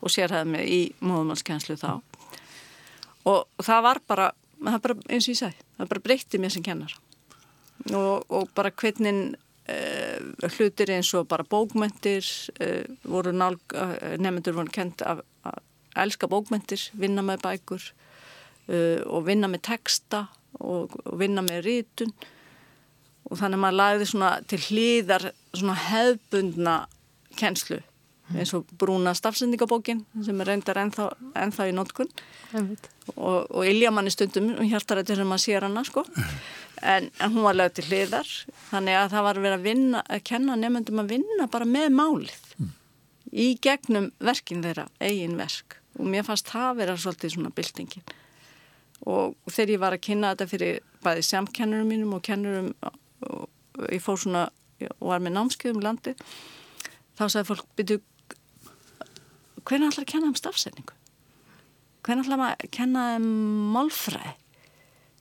Og 0.00 0.12
sérhæði 0.12 0.52
mig 0.52 0.70
í 0.70 0.80
móðumálskenslu 1.02 1.76
þá. 1.80 1.98
Og 3.28 3.64
það 3.64 3.84
var 3.84 4.00
bara, 4.08 4.30
það 4.62 4.80
bara 4.86 4.96
eins 5.08 5.26
og 5.26 5.34
ég 5.34 5.40
segi, 5.42 5.66
það 5.76 5.92
bara 5.92 6.04
breytti 6.06 6.40
mér 6.40 6.54
sem 6.54 6.64
kennar. 6.66 6.94
Og, 7.88 8.24
og 8.34 8.50
bara 8.56 8.72
hvernig 8.74 9.36
uh, 9.68 10.48
hlutir 10.56 10.92
eins 10.94 11.12
og 11.18 11.28
bara 11.30 11.46
bókmentir 11.46 12.26
uh, 12.62 12.84
voru 13.04 13.34
nálg, 13.34 13.62
uh, 13.74 13.96
nefnendur 14.16 14.56
voru 14.58 14.72
kent 14.74 15.04
að, 15.06 15.24
elska 15.98 16.28
bókmentir, 16.30 16.82
vinna 16.94 17.24
með 17.26 17.42
bækur 17.42 17.92
og 19.08 19.22
vinna 19.24 19.48
með 19.48 19.62
texta 19.64 20.18
og, 20.60 20.92
og 21.08 21.14
vinna 21.18 21.40
með 21.42 21.62
rítun 21.64 22.10
og 23.24 23.38
þannig 23.40 23.56
að 23.56 23.62
maður 23.62 23.78
lagði 23.78 24.28
til 24.52 24.58
hlýðar 24.66 25.24
hefbundna 25.88 26.74
kennslu 27.40 27.80
eins 28.36 28.52
og 28.56 28.68
brúna 28.78 29.14
stafsendingabókin 29.16 30.02
sem 30.24 30.40
er 30.42 30.50
reyndar 30.50 30.80
ennþá, 30.82 31.08
ennþá 31.38 31.68
í 31.70 31.74
notkun. 31.76 32.10
Einmitt. 32.52 32.88
og, 33.14 33.48
og 33.48 33.66
ilja 33.68 33.92
manni 33.94 34.12
stundum 34.12 34.50
og 34.56 34.66
hjartar 34.68 35.00
þetta 35.00 35.18
sem 35.20 35.30
maður 35.30 35.44
sér 35.44 35.66
hana 35.68 35.84
sko. 35.86 36.04
En, 36.78 37.08
en 37.18 37.34
hún 37.34 37.46
var 37.46 37.56
lögð 37.56 37.78
til 37.78 37.86
hliðar. 37.88 38.28
Þannig 38.68 38.98
að 38.98 39.10
það 39.14 39.26
var 39.28 39.42
verið 39.44 39.56
að 39.56 39.66
vinna 39.66 40.04
að 40.04 40.24
kenna 40.30 40.58
nefndum 40.60 41.02
að 41.02 41.14
vinna 41.16 41.48
bara 41.50 41.68
með 41.68 41.88
málið 41.96 42.68
í 43.28 43.48
gegnum 43.64 44.12
verkin 44.24 44.62
þeirra, 44.64 44.86
eigin 45.00 45.36
verk. 45.40 45.80
Og 45.98 46.06
mér 46.08 46.26
fannst 46.26 46.48
það 46.52 46.82
vera 46.82 46.96
svolítið 47.00 47.34
svona 47.34 47.54
byltingin. 47.54 48.14
Og 49.08 49.34
þegar 49.50 49.72
ég 49.72 49.82
var 49.82 49.96
að 49.96 50.04
kynna 50.04 50.34
þetta 50.34 50.50
fyrir 50.50 50.78
bæði 51.04 51.24
samkennurum 51.26 51.90
mínum 51.92 52.14
og 52.16 52.22
kennurum 52.26 52.72
og 53.28 53.90
ég 53.92 54.02
fór 54.02 54.18
svona 54.20 54.48
og 54.98 55.10
var 55.10 55.22
með 55.22 55.34
námskeiðum 55.36 55.82
landi 55.82 56.14
þá 57.18 57.24
sagði 57.26 57.46
fólk, 57.50 57.66
byrju 57.78 57.98
hvernig 59.64 59.90
ætlar 59.90 60.06
að 60.06 60.12
kenna 60.12 60.30
um 60.30 60.36
stafsendingu? 60.38 60.94
Hvernig 62.06 62.26
ætlar 62.26 62.44
að 62.44 62.68
kenna 62.74 63.06
um 63.18 63.32
málfræði? 63.74 64.36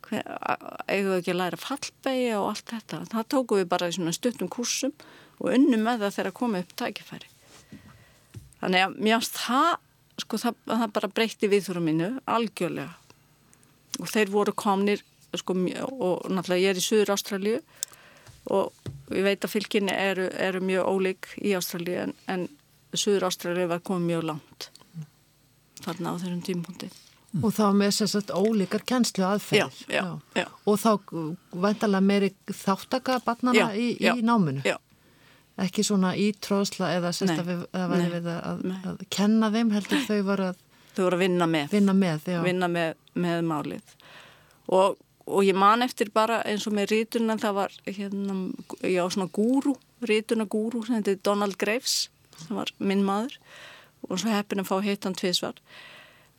Eigum 0.08 1.10
við 1.12 1.18
ekki 1.18 1.34
að 1.34 1.40
læra 1.42 1.60
fallbegi 1.60 2.30
og 2.38 2.52
allt 2.52 2.70
þetta? 2.72 3.02
Það 3.12 3.32
tókum 3.34 3.60
við 3.60 3.72
bara 3.74 3.90
í 3.90 3.96
svona 3.98 4.14
stuttum 4.16 4.52
kursum 4.52 4.94
og 5.42 5.50
unnum 5.52 5.84
með 5.84 6.06
það 6.06 6.16
þegar 6.20 6.38
koma 6.38 6.62
upp 6.64 6.72
tækifæri. 6.80 7.28
Þannig 8.62 8.86
að 8.86 8.96
mér 9.04 9.18
ást 9.18 9.42
það, 9.42 9.74
sko 10.24 10.40
það, 10.42 10.62
það 10.72 10.94
bara 10.96 11.12
breytti 11.20 11.50
viðþórum 11.52 11.90
mínu 11.90 12.08
algjörlega. 12.38 12.96
Og 13.98 14.10
þeir 14.14 14.32
voru 14.34 14.54
komnir, 14.58 15.04
sko, 15.36 15.58
og 15.58 16.30
náttúrulega 16.32 16.64
ég 16.64 16.72
er 16.72 16.80
í 16.80 16.86
Suður 16.86 17.14
Ástralju 17.18 17.60
og 18.54 18.90
ég 19.12 19.26
veit 19.26 19.44
að 19.44 19.52
fylginni 19.52 19.92
eru, 19.92 20.30
eru 20.40 20.62
mjög 20.64 20.88
ólík 20.88 21.30
í 21.44 21.52
Ástralju 21.58 22.00
en, 22.06 22.16
en 22.32 22.48
Suður 22.94 23.28
Ástralju 23.28 23.68
var 23.70 23.84
komið 23.86 24.12
mjög 24.12 24.26
langt 24.32 24.70
þarna 25.84 26.14
á 26.14 26.20
þessum 26.20 26.42
tímpunkti. 26.46 26.90
Og 27.38 27.52
þá 27.54 27.66
með 27.76 27.94
þess 28.00 28.18
að 28.18 28.32
ólíkar 28.34 28.84
kennslu 28.88 29.26
aðferðir. 29.28 29.80
Já, 29.92 29.98
já, 30.00 30.42
já. 30.42 30.46
Og 30.66 30.80
þá 30.82 30.92
væntalega 31.54 32.04
meiri 32.04 32.30
þáttaka 32.50 33.20
barnana 33.26 33.70
í, 33.78 33.92
í 34.00 34.24
náminu. 34.26 34.64
Já, 34.66 34.78
Ekki 35.58 35.82
svona 35.82 36.12
ítróðsla 36.14 36.92
eða 37.00 37.10
að 37.10 37.48
við, 37.48 37.62
að 37.74 37.94
að, 38.86 39.00
kenna 39.10 39.50
þeim 39.56 39.72
heldur 39.74 40.04
þau 40.06 40.20
var 40.28 40.44
að 40.52 40.60
þau 40.94 41.00
voru 41.02 41.18
að 41.18 41.24
vinna 41.24 41.48
með, 41.50 41.72
vinna 41.74 41.96
með. 41.98 42.28
Já. 42.30 42.38
vinna 42.46 42.70
með, 42.70 43.00
með 43.18 43.42
málið. 43.50 43.96
Og, 44.78 45.00
og 45.26 45.48
ég 45.48 45.58
man 45.58 45.82
eftir 45.86 46.12
bara 46.14 46.44
eins 46.46 46.68
og 46.70 46.76
með 46.78 46.94
ríturna 46.94 47.40
það 47.42 47.58
var 47.58 47.74
hérna, 47.88 48.38
já, 48.86 49.02
svona 49.10 49.30
gúru, 49.34 49.74
ríturna 50.06 50.46
gúru 50.46 50.84
sem 50.86 51.00
heitir 51.00 51.18
Donald 51.26 51.58
Graves, 51.58 52.04
sem 52.44 52.58
var 52.58 52.72
minn 52.80 53.06
maður 53.06 53.38
og 54.08 54.20
svo 54.22 54.32
heppin 54.32 54.62
að 54.62 54.70
fá 54.70 54.78
hitt 54.86 55.08
hann 55.08 55.18
tvísvar. 55.18 55.58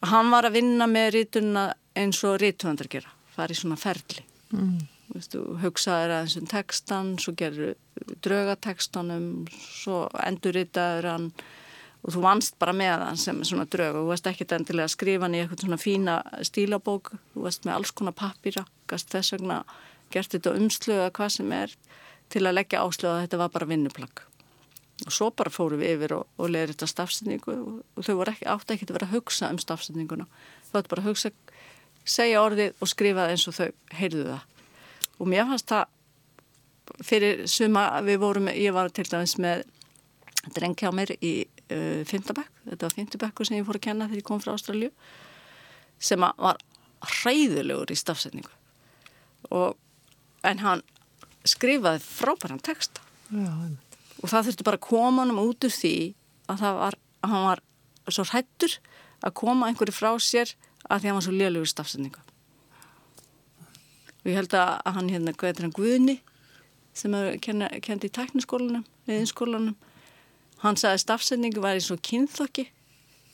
Hann 0.09 0.31
var 0.31 0.47
að 0.47 0.61
vinna 0.61 0.87
með 0.91 1.11
ríturna 1.17 1.65
eins 1.99 2.21
og 2.27 2.39
rítuðandar 2.43 2.91
gera, 2.93 3.11
fara 3.35 3.55
í 3.55 3.59
svona 3.59 3.79
ferli. 3.81 4.23
Mm. 4.55 4.79
Vistu, 5.09 5.41
hugsaður 5.63 6.15
aðeins 6.15 6.37
um 6.39 6.49
textan, 6.49 7.15
svo 7.21 7.33
gerur 7.37 7.75
draugatekstanum, 8.25 9.47
svo 9.51 10.05
endurritaður 10.21 11.09
hann 11.09 11.31
og 12.05 12.15
þú 12.15 12.23
vannst 12.23 12.59
bara 12.61 12.75
með 12.77 13.05
hann 13.07 13.19
sem 13.21 13.41
svona 13.47 13.67
draug 13.71 13.97
og 13.97 14.05
þú 14.05 14.11
varst 14.13 14.29
ekkert 14.31 14.55
endilega 14.55 14.87
að 14.87 14.95
skrifa 14.95 15.27
hann 15.27 15.35
í 15.35 15.41
eitthvað 15.43 15.65
svona 15.65 15.81
fína 15.83 16.19
stílabók, 16.47 17.13
þú 17.33 17.47
varst 17.49 17.67
með 17.67 17.79
alls 17.79 17.95
konar 17.97 18.17
pappýra, 18.21 18.67
þess 18.89 19.35
vegna 19.35 19.63
gert 20.13 20.37
þetta 20.37 20.55
umslöga 20.61 21.11
hvað 21.17 21.35
sem 21.41 21.55
er 21.57 21.75
til 22.33 22.45
að 22.45 22.59
leggja 22.61 22.85
áslöga 22.85 23.17
að 23.17 23.23
þetta 23.27 23.43
var 23.43 23.55
bara 23.57 23.71
vinnuplagg. 23.73 24.28
Og 25.07 25.15
svo 25.15 25.29
bara 25.31 25.53
fórum 25.55 25.79
við 25.79 25.95
yfir 25.95 26.17
og, 26.17 26.31
og 26.43 26.51
leðir 26.51 26.73
þetta 26.75 26.89
stafsendingu 26.91 27.55
og, 27.55 27.75
og 27.95 28.07
þau 28.07 28.23
ekki, 28.25 28.49
átti 28.51 28.75
ekki 28.75 28.89
að 28.89 28.97
vera 28.97 29.07
að 29.09 29.15
hugsa 29.15 29.51
um 29.53 29.61
stafsendinguna. 29.63 30.27
Þú 30.71 30.81
ætti 30.81 30.93
bara 30.95 31.05
að 31.05 31.11
hugsa, 31.13 31.31
segja 32.09 32.43
orðið 32.43 32.83
og 32.83 32.91
skrifa 32.91 33.27
það 33.27 33.35
eins 33.35 33.47
og 33.47 33.57
þau 33.59 33.69
heyrðu 34.01 34.25
það. 34.33 34.43
Og 35.19 35.31
mér 35.31 35.49
fannst 35.53 35.71
það 35.71 37.05
fyrir 37.05 37.45
suma, 37.51 37.85
við 38.03 38.21
vorum, 38.25 38.51
ég 38.51 38.75
var 38.75 38.91
til 38.95 39.07
dæmis 39.07 39.37
með 39.39 39.65
dreng 40.55 40.77
hjá 40.79 40.91
mér 40.95 41.15
í 41.21 41.33
uh, 41.45 42.05
Fymtabæk, 42.09 42.51
þetta 42.65 42.87
var 42.87 42.95
Fymtabækku 42.97 43.47
sem 43.47 43.59
ég 43.59 43.67
fór 43.69 43.79
að 43.79 43.87
kenna 43.89 44.09
þegar 44.09 44.23
ég 44.23 44.29
kom 44.29 44.43
frá 44.43 44.55
Ástralju 44.55 44.93
sem 45.99 46.23
var 46.23 46.63
hræðilegur 47.19 47.93
í 47.93 47.99
stafsendingu 47.99 48.55
og 49.55 49.77
en 50.47 50.63
hann 50.63 50.83
skrifaði 51.47 52.03
frábæran 52.05 52.63
texta 52.63 53.05
Já, 53.29 53.51
einmitt. 53.51 53.88
Og 54.23 54.31
það 54.31 54.49
þurfti 54.49 54.67
bara 54.69 54.81
að 54.81 54.87
koma 54.89 55.25
hann 55.25 55.43
út 55.43 55.67
úr 55.69 55.75
því 55.75 55.97
að 56.49 56.65
var, 56.79 56.99
að 57.23 57.35
hann 57.35 57.47
var 57.49 57.65
svo 58.09 58.25
hrættur 58.31 58.79
að 59.25 59.37
koma 59.43 59.69
einhverju 59.69 59.95
frá 59.95 60.11
sér 60.23 60.55
að 60.89 61.03
því 61.03 61.11
hann 61.11 61.19
var 61.19 61.27
svo 61.27 61.37
lélugur 61.37 61.71
stafsendingu 61.71 62.25
og 64.19 64.31
ég 64.33 64.39
held 64.39 64.55
að 64.59 64.73
hann 64.95 65.13
hérna, 65.13 65.35
hann, 65.39 65.75
Guðni 65.77 66.19
sem 66.97 67.15
er 67.15 67.39
kend 67.43 68.05
í 68.05 68.11
tekniskólanum 68.11 68.87
viðinskólanum 69.09 69.77
hann 70.65 70.79
sagði 70.79 71.05
stafsendingu 71.05 71.63
var 71.63 71.79
eins 71.79 71.91
og 71.95 72.03
kynþokki. 72.05 72.67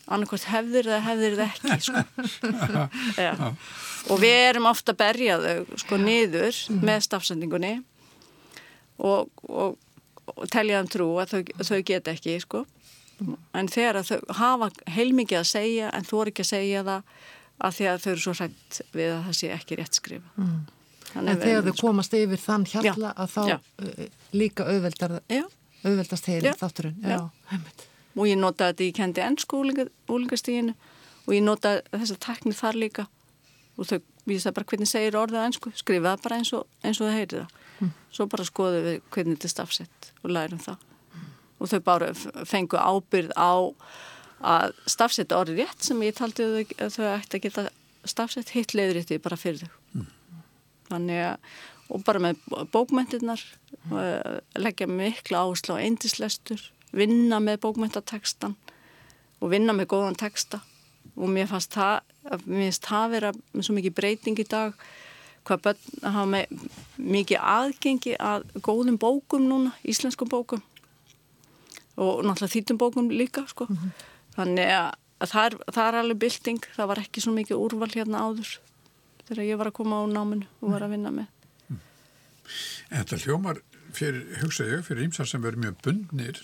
Annarkvæmt 0.04 0.48
hefðir 0.50 0.88
það 0.90 1.04
hefðir 1.06 1.36
það 1.38 1.52
ekki 1.54 1.76
sko. 1.86 2.82
og 4.12 4.20
við 4.20 4.34
erum 4.50 4.68
ofta 4.68 4.92
að 4.92 5.00
berja 5.00 5.38
þau 5.40 5.78
sko 5.80 5.98
niður 6.02 6.58
með 6.84 7.06
stafsendingunni 7.06 7.72
og, 9.00 9.30
og, 9.48 9.78
og 10.32 10.48
telja 10.52 10.80
þeim 10.80 10.90
trú 10.92 11.08
að 11.20 11.34
þau, 11.34 11.64
þau 11.68 11.80
get 11.90 12.10
ekki 12.14 12.38
sko. 12.42 12.64
En 13.54 13.68
þegar 13.70 14.02
þau 14.02 14.18
hafa 14.40 14.70
heilmikið 14.90 15.40
að 15.40 15.50
segja 15.50 15.90
en 15.94 16.06
þú 16.06 16.22
er 16.22 16.32
ekki 16.32 16.44
að 16.44 16.50
segja 16.50 16.84
það 16.86 17.10
að 17.64 17.76
því 17.76 17.90
að 17.90 18.00
þau 18.02 18.08
eru 18.12 18.22
svo 18.24 18.34
hrætt 18.34 18.80
við 18.92 19.10
að 19.12 19.20
það 19.28 19.36
sé 19.38 19.50
ekki 19.54 19.76
rétt 19.78 19.98
skrifa 20.00 20.32
mm. 20.34 20.56
En 21.14 21.28
þegar 21.38 21.68
þau 21.68 21.76
komast 21.78 22.14
yfir 22.18 22.40
þann 22.42 22.64
hjalla 22.66 23.10
já, 23.12 23.14
að 23.22 23.28
þá 23.34 23.42
já. 23.46 23.56
Eh, 23.84 24.06
líka 24.34 24.66
auðveldar, 24.66 25.12
auðveldast 25.84 26.30
heil 26.30 26.54
þátturinn. 26.58 26.96
Já, 27.06 27.20
og 28.16 28.26
ég 28.26 28.40
notaði 28.40 28.72
þetta, 28.72 28.88
ég 28.88 28.96
kendi 28.98 29.22
ennsku 29.22 29.60
úlingastíginu 29.62 30.74
og 31.24 31.36
ég 31.36 31.44
notaði 31.44 31.84
þessa 31.92 32.18
tekni 32.26 32.56
þar 32.58 32.80
líka. 32.82 33.06
Og 33.78 33.88
þau 33.90 33.98
vísaði 34.26 34.56
bara 34.56 34.70
hvernig 34.72 34.90
segir 34.90 35.18
orðið 35.20 35.38
á 35.38 35.46
ennsku 35.46 35.72
skrifaði 35.78 36.24
bara 36.24 36.40
eins 36.40 36.52
og, 36.56 36.66
eins 36.82 36.98
og 36.98 37.08
það 37.08 37.18
heyrið 37.20 37.38
það. 37.44 37.62
Svo 38.14 38.26
bara 38.30 38.46
skoðum 38.46 38.88
við 38.88 38.98
hvernig 39.14 39.38
þetta 39.38 39.48
er 39.50 39.54
stafsett 39.54 40.10
og 40.22 40.34
lærum 40.34 40.62
það 40.62 40.76
mm. 40.80 41.28
og 41.58 41.72
þau 41.72 41.80
bara 41.90 42.10
fengu 42.46 42.80
ábyrð 42.80 43.34
á 43.34 43.54
að 44.44 44.74
stafsetta 44.90 45.38
orðið 45.40 45.62
rétt 45.62 45.86
sem 45.86 46.02
ég 46.04 46.16
taldi 46.18 46.44
að 46.44 46.96
þau 46.96 47.06
ætti 47.14 47.38
að 47.38 47.44
geta 47.46 47.68
stafsett 48.04 48.52
hitt 48.52 48.74
leiðrétti 48.76 49.20
bara 49.22 49.40
fyrir 49.40 49.64
þau 49.64 50.00
mm. 50.00 50.10
þannig 50.90 51.24
að 51.28 51.54
og 51.92 52.04
bara 52.04 52.20
með 52.22 52.40
bókmyndirnar 52.72 53.42
uh, 53.92 54.38
leggja 54.56 54.88
mikla 54.88 55.44
áherslu 55.44 55.76
á 55.76 55.84
eindislestur 55.84 56.62
vinna 56.96 57.40
með 57.42 57.60
bókmyndatekstan 57.66 58.54
og 59.42 59.52
vinna 59.52 59.74
með 59.76 59.90
góðan 59.92 60.18
teksta 60.18 60.62
og 61.14 61.30
mér 61.30 61.48
fannst 61.50 61.74
það, 61.76 62.00
mér 62.46 62.68
finnst 62.68 62.88
það 62.88 63.14
vera 63.14 63.32
með 63.52 63.66
svo 63.66 63.76
mikið 63.76 63.96
breyting 63.98 64.40
í 64.40 64.46
dag 64.48 64.78
hvað 65.44 65.62
börn 65.68 66.10
hafa 66.14 66.26
með 66.30 66.66
mikið 66.96 67.40
aðgengi 67.54 68.16
að 68.20 68.46
góðum 68.64 68.98
bókum 69.00 69.48
núna, 69.48 69.74
íslenskum 69.84 70.30
bókum 70.30 70.62
og 71.94 72.24
náttúrulega 72.26 72.54
þýtum 72.56 72.80
bókum 72.80 73.10
líka 73.10 73.44
sko. 73.46 73.66
Mm 73.68 73.76
-hmm. 73.76 73.90
þannig 74.36 74.70
að 74.74 75.28
það 75.28 75.44
er, 75.44 75.56
það 75.72 75.88
er 75.88 75.98
alveg 76.00 76.18
bylting, 76.18 76.64
það 76.76 76.88
var 76.90 76.98
ekki 76.98 77.20
svo 77.20 77.32
mikið 77.32 77.56
úrval 77.56 77.90
hérna 77.94 78.24
áður 78.26 78.58
þegar 79.28 79.44
ég 79.44 79.58
var 79.60 79.70
að 79.70 79.78
koma 79.78 80.00
á 80.00 80.04
náminu 80.10 80.46
og 80.60 80.74
var 80.74 80.82
að 80.82 80.90
vinna 80.96 81.10
með 81.10 81.26
mm. 81.68 81.78
Þetta 82.90 83.16
hljómar 83.24 83.60
fyrir, 83.92 84.26
hugsa 84.42 84.66
ég, 84.68 84.84
fyrir 84.84 85.06
ímsar 85.06 85.26
sem 85.26 85.42
verður 85.42 85.64
mjög 85.64 85.80
bundnir 85.86 86.40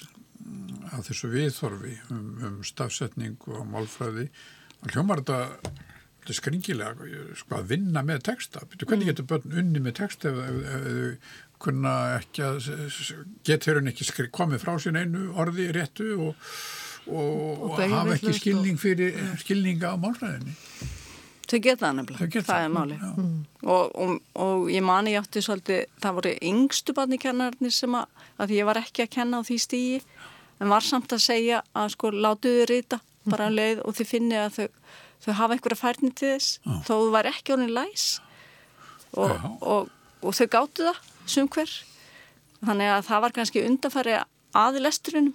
að 0.95 1.11
þessu 1.11 1.31
viðþorfi 1.35 1.95
um, 2.11 2.27
um 2.47 2.59
stafsetning 2.67 3.37
og 3.51 3.67
málfræði 3.69 4.31
hljómar 4.89 5.23
þetta, 5.23 5.75
þetta 6.21 6.37
skringilega 6.37 7.09
sko, 7.39 7.59
að 7.59 7.71
vinna 7.75 8.03
með 8.07 8.25
texta. 8.31 8.63
Hvernig 8.77 9.07
mm. 9.07 9.09
getur 9.11 9.29
börn 9.31 9.57
unni 9.63 9.83
með 9.83 9.97
texta 10.03 10.33
ef 10.33 10.37
þau 10.37 11.07
kunna 11.61 11.95
ekki 12.17 12.45
að 12.47 12.69
getur 13.45 13.81
hún 13.81 13.91
ekki 13.91 14.07
skri, 14.09 14.31
komið 14.33 14.63
frá 14.63 14.79
sín 14.81 14.97
einu 14.97 15.27
orði 15.41 15.69
réttu 15.77 16.09
og, 16.17 16.47
og, 17.11 17.67
og 17.69 17.83
hafa 17.83 18.17
ekki 18.17 18.33
skilning 18.39 18.81
fyrir 18.81 19.19
skilninga 19.43 19.93
á 19.93 19.97
málfræðinni. 20.01 20.57
Þau 21.51 21.59
geta 21.59 21.89
það 21.89 21.97
nefnilega, 21.99 22.43
það 22.47 22.65
er 22.65 22.69
máli 22.71 22.97
mm. 22.97 23.31
og, 23.67 23.97
og, 23.99 24.11
og 24.39 24.69
ég 24.71 24.85
mani 24.87 25.17
átti 25.19 25.43
svolítið, 25.43 25.81
það 26.01 26.19
voru 26.21 26.35
yngstu 26.47 26.95
barnikennarnir 26.95 27.75
sem 27.75 27.97
að, 27.99 28.07
að 28.39 28.55
ég 28.55 28.69
var 28.69 28.79
ekki 28.79 29.05
að 29.05 29.15
kenna 29.17 29.41
á 29.43 29.47
því 29.49 29.57
stígi 29.65 29.97
en 30.61 30.71
var 30.71 30.87
samt 30.87 31.11
að 31.17 31.25
segja 31.25 31.65
að 31.75 31.91
sko 31.97 32.13
látuðu 32.15 32.69
rita 32.71 33.01
bara 33.27 33.49
um 33.51 33.57
leið 33.59 33.83
og 33.83 33.97
þið 33.99 34.11
finni 34.13 34.39
að 34.39 34.61
þau, 34.61 34.69
þau 35.25 35.33
hafa 35.37 35.57
einhverja 35.57 35.79
færni 35.81 36.11
til 36.17 36.35
þess 36.35 36.59
Já. 36.59 36.75
þó 36.87 36.93
þú 36.95 37.11
var 37.15 37.29
ekki 37.31 37.55
honin 37.55 37.75
læs. 37.77 38.09
Og, 39.19 39.33
og, 39.61 39.91
og 40.23 40.37
þau 40.37 40.47
gáttu 40.53 40.87
það 40.87 41.01
sumhver 41.31 41.73
þannig 42.61 42.93
að 42.95 43.07
það 43.09 43.23
var 43.25 43.35
kannski 43.37 43.65
undanfæri 43.67 44.19
aðilesturinn 44.57 45.33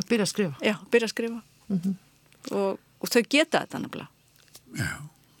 að 0.00 0.08
byrja 0.10 0.26
að 0.26 0.32
skrifa. 0.32 0.54
Já, 0.64 0.74
byrja 0.92 1.08
að 1.08 1.14
skrifa. 1.14 1.40
Mm 1.68 1.80
-hmm. 1.80 1.94
og, 2.56 2.78
og 3.00 3.12
þau 3.12 3.22
geta 3.28 3.64
þetta 3.64 3.78
nefnilega. 3.78 4.08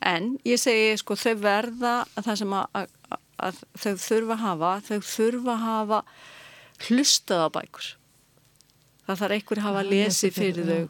En 0.00 0.38
ég 0.44 0.60
segi 0.60 0.96
sko 0.98 1.16
þau 1.16 1.34
verða 1.40 1.94
að 2.16 2.24
það 2.24 2.36
sem 2.42 2.52
að, 2.52 2.66
að, 2.72 3.18
að 3.38 3.62
þau 3.74 3.94
þurfa 3.96 4.32
að 4.32 4.44
hafa. 4.44 4.72
Þau 4.88 5.00
þurfa 5.00 5.52
að 5.52 5.64
hafa 5.64 6.02
hlustað 6.88 7.44
á 7.46 7.48
bækur. 7.56 7.90
Það 9.06 9.20
þarf 9.20 9.36
einhver 9.36 9.58
að 9.58 9.64
hafa 9.64 9.80
að 9.80 9.90
lesi 9.90 10.30
fyrir 10.30 10.66
þau 10.70 10.88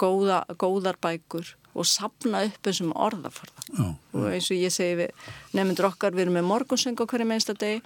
góða, 0.00 0.44
góðar 0.56 0.96
bækur 1.00 1.56
og 1.74 1.86
sapna 1.86 2.42
upp 2.48 2.58
þessum 2.66 2.94
orðaforða. 2.96 3.66
Já, 3.68 3.84
já. 3.84 3.92
og 4.14 4.26
eins 4.30 4.48
og 4.50 4.58
ég 4.58 4.74
segi 4.74 4.96
við 5.02 5.28
nefndur 5.56 5.90
okkar, 5.90 6.16
við 6.16 6.26
erum 6.26 6.40
með 6.40 6.48
morgunsöng 6.50 6.98
á 6.98 7.04
hverju 7.04 7.28
meinsta 7.30 7.54
deg 7.58 7.84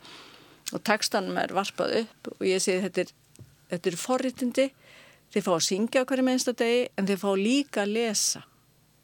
og 0.73 0.81
textanum 0.87 1.37
er 1.41 1.53
varpað 1.55 1.99
upp 2.05 2.33
og 2.33 2.47
ég 2.49 2.63
segi 2.65 2.85
þetta 2.87 3.05
er, 3.05 3.13
þetta 3.75 3.91
er 3.91 4.01
forritindi 4.01 4.67
þið 5.35 5.47
fá 5.47 5.53
að 5.57 5.67
syngja 5.69 6.05
á 6.05 6.09
hverju 6.09 6.27
meinsta 6.27 6.57
deg 6.57 6.91
en 6.97 7.09
þið 7.11 7.23
fá 7.25 7.31
líka 7.39 7.85
að 7.85 7.95
lesa 7.99 8.45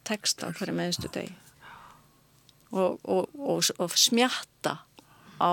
texta 0.09 0.49
á 0.49 0.55
hverju 0.57 0.77
meinstu 0.77 1.11
deg 1.13 1.33
og, 2.71 2.99
og, 3.05 3.27
og, 3.35 3.65
og 3.83 3.97
smjatta 3.99 4.79
á 5.41 5.53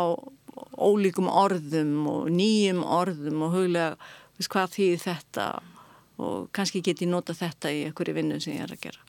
ólíkum 0.78 1.30
orðum 1.30 2.08
og 2.10 2.32
nýjum 2.34 2.84
orðum 2.84 3.44
og 3.46 3.58
huglega 3.58 3.98
hvað 4.46 4.74
þýðir 4.76 5.02
þetta? 5.02 5.46
Og 6.22 6.48
kannski 6.54 6.82
get 6.86 7.02
ég 7.02 7.10
nota 7.10 7.34
þetta 7.38 7.72
í 7.74 7.84
einhverju 7.88 8.16
vinnu 8.18 8.40
sem 8.42 8.56
ég 8.58 8.66
er 8.66 8.74
að 8.74 8.88
gera 8.88 9.07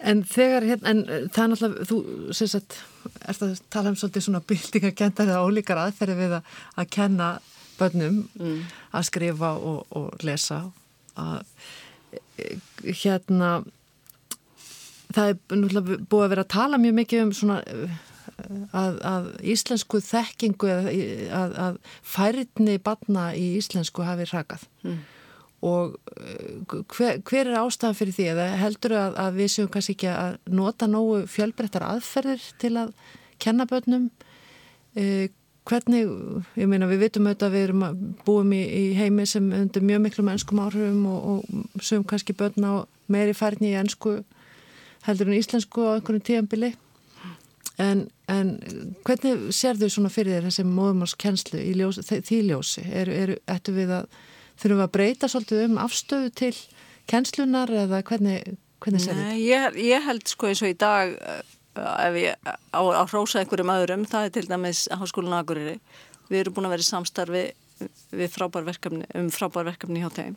En 0.00 0.22
þegar, 0.24 0.64
hérna, 0.64 0.94
en 0.94 1.28
það 1.28 1.42
er 1.42 1.50
náttúrulega, 1.52 1.86
þú 1.90 1.96
syns 2.36 2.56
að, 2.56 2.76
ert 3.28 3.42
að 3.44 3.58
tala 3.72 3.92
um 3.92 3.98
svolítið 4.00 4.26
svona 4.26 4.40
byltingakendar 4.48 5.28
eða 5.28 5.42
ólíkar 5.44 5.80
aðferði 5.82 6.16
við 6.22 6.36
að, 6.38 6.54
að 6.80 6.92
kenna 6.96 7.28
bönnum 7.80 8.22
mm. 8.40 8.62
að 8.96 9.06
skrifa 9.10 9.52
og, 9.60 9.84
og 9.96 10.24
lesa 10.24 10.62
að 11.20 11.44
hérna 12.84 13.60
það 15.14 15.32
er 15.32 15.36
náttúrulega 15.36 15.98
búið 16.10 16.24
að 16.24 16.32
vera 16.34 16.46
að 16.46 16.54
tala 16.54 16.80
mjög 16.80 16.96
mikið 17.00 17.24
um 17.24 17.32
svona 17.36 17.58
að, 18.76 18.98
að 19.04 19.30
íslensku 19.52 20.00
þekkingu 20.04 20.70
að, 20.72 21.56
að 21.66 21.80
færðni 22.06 22.76
barna 22.82 23.30
í 23.36 23.52
íslensku 23.58 24.04
hafi 24.06 24.28
rakað 24.30 24.66
mm. 24.86 25.00
Og 25.66 25.96
eh, 26.16 26.60
hver, 26.94 27.20
hver 27.26 27.50
er 27.50 27.58
ástæðan 27.60 27.98
fyrir 27.98 28.16
því? 28.16 28.28
Eða 28.34 28.46
heldur 28.60 28.96
að, 28.96 29.18
að 29.24 29.40
við 29.40 29.52
séum 29.54 29.70
kannski 29.72 29.96
ekki 29.96 30.10
að 30.12 30.38
nota 30.60 30.88
nógu 30.90 31.24
fjölbreyttar 31.30 31.86
aðferðir 31.88 32.48
til 32.62 32.72
að 32.80 32.94
kenna 33.42 33.68
börnum? 33.70 34.08
Eh, 34.98 35.28
hvernig, 35.68 36.10
ég 36.58 36.70
meina 36.70 36.88
við 36.90 37.04
vitum 37.04 37.28
auðvitað 37.28 37.48
að 37.50 37.56
við 37.56 37.66
erum 37.68 37.86
að 37.86 38.04
búum 38.26 38.52
í, 38.56 38.60
í 38.64 38.84
heimi 38.98 39.26
sem 39.28 39.48
undir 39.54 39.84
mjög 39.86 40.04
miklu 40.06 40.26
mennskum 40.26 40.62
áhrifum 40.64 41.04
og, 41.12 41.20
og 41.30 41.82
sögum 41.84 42.08
kannski 42.10 42.36
börn 42.36 42.66
á 42.66 42.72
meiri 43.10 43.36
færðni 43.36 43.74
í 43.74 43.78
ennsku 43.78 44.20
heldur 45.06 45.30
en 45.30 45.38
íslensku 45.38 45.84
á 45.84 45.96
einhvern 45.98 46.24
tíanbili 46.24 46.74
En, 47.80 48.02
en 48.28 48.50
hvernig 49.06 49.54
sér 49.56 49.78
þau 49.80 49.88
svona 49.88 50.10
fyrir 50.12 50.36
þér 50.36 50.48
þessi 50.50 50.64
móðumálskenslu 50.68 51.60
í 51.62 51.70
ljós, 51.78 52.00
því 52.04 52.40
ljósi? 52.50 52.84
Er, 52.84 53.08
er, 53.08 53.32
ættu 53.48 53.72
við 53.76 53.94
að 53.96 54.18
þurfum 54.60 54.84
að 54.84 54.92
breyta 54.96 55.30
svolítið 55.30 55.64
um 55.68 55.78
afstöðu 55.82 56.32
til 56.40 56.52
kenslunar 57.10 57.72
eða 57.84 58.02
hvernig, 58.06 58.52
hvernig 58.82 59.04
sér 59.04 59.18
þetta? 59.18 59.38
Ég, 59.40 59.80
ég 59.90 60.06
held 60.06 60.28
sko 60.30 60.50
eins 60.50 60.62
og 60.64 60.72
í 60.72 60.76
dag 60.78 61.14
uh, 61.16 61.40
ef 62.06 62.20
ég 62.20 62.52
á 62.76 62.80
að 62.80 63.14
hrósa 63.14 63.40
einhverjum 63.40 63.72
öðrum, 63.74 64.04
það 64.10 64.28
er 64.28 64.36
til 64.36 64.46
dæmis 64.50 64.84
Háskólinu 64.92 65.38
Akureyri. 65.38 65.78
Við 66.30 66.44
erum 66.44 66.58
búin 66.58 66.68
að 66.68 66.76
vera 66.76 66.86
í 66.86 66.90
samstarfi 66.90 67.46
við 68.12 68.28
frábærverkefni, 68.34 69.08
um 69.16 69.32
frábærverkefni 69.32 70.02
hjá 70.02 70.10
þeim 70.12 70.36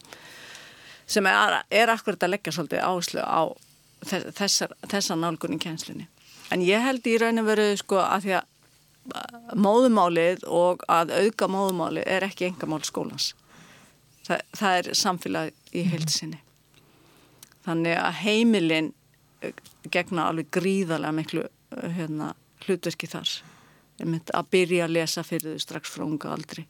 sem 1.14 1.28
er, 1.28 1.58
er 1.68 1.92
akkurat 1.92 2.22
að 2.24 2.32
leggja 2.32 2.54
svolítið 2.56 2.86
áherslu 2.88 3.20
á 3.20 3.52
þessar, 4.08 4.72
þessar 4.88 5.20
nálgunni 5.20 5.60
kenslunni 5.60 6.08
En 6.54 6.62
ég 6.62 6.84
held 6.86 7.08
í 7.10 7.16
raun 7.18 7.42
að 7.42 7.50
veru 7.50 7.70
sko 7.80 8.00
að 8.04 8.26
því 8.28 8.34
að 8.38 8.50
móðumálið 9.60 10.44
og 10.48 10.84
að 10.92 11.14
auka 11.18 11.48
móðumálið 11.52 12.06
er 12.08 12.26
ekki 12.28 12.48
engamál 12.52 12.84
skólans. 12.88 13.34
Þa, 14.24 14.40
það 14.56 14.78
er 14.78 14.90
samfélag 14.96 15.52
í 15.74 15.84
mhm. 15.84 15.90
heilsinni. 15.92 16.40
Þannig 17.64 17.98
að 18.00 18.20
heimilin 18.24 18.94
eh, 19.44 19.54
gegna 19.92 20.30
alveg 20.30 20.52
gríðarlega 20.56 21.16
miklu 21.16 21.44
eh, 21.48 21.90
hérna, 21.98 22.34
hlutverki 22.66 23.10
þar. 23.12 23.36
Að 24.04 24.50
byrja 24.52 24.88
að 24.88 24.96
lesa 24.98 25.24
fyrir 25.24 25.54
þau 25.54 25.64
strax 25.64 25.92
frá 25.94 26.04
unga 26.06 26.34
aldri 26.34 26.66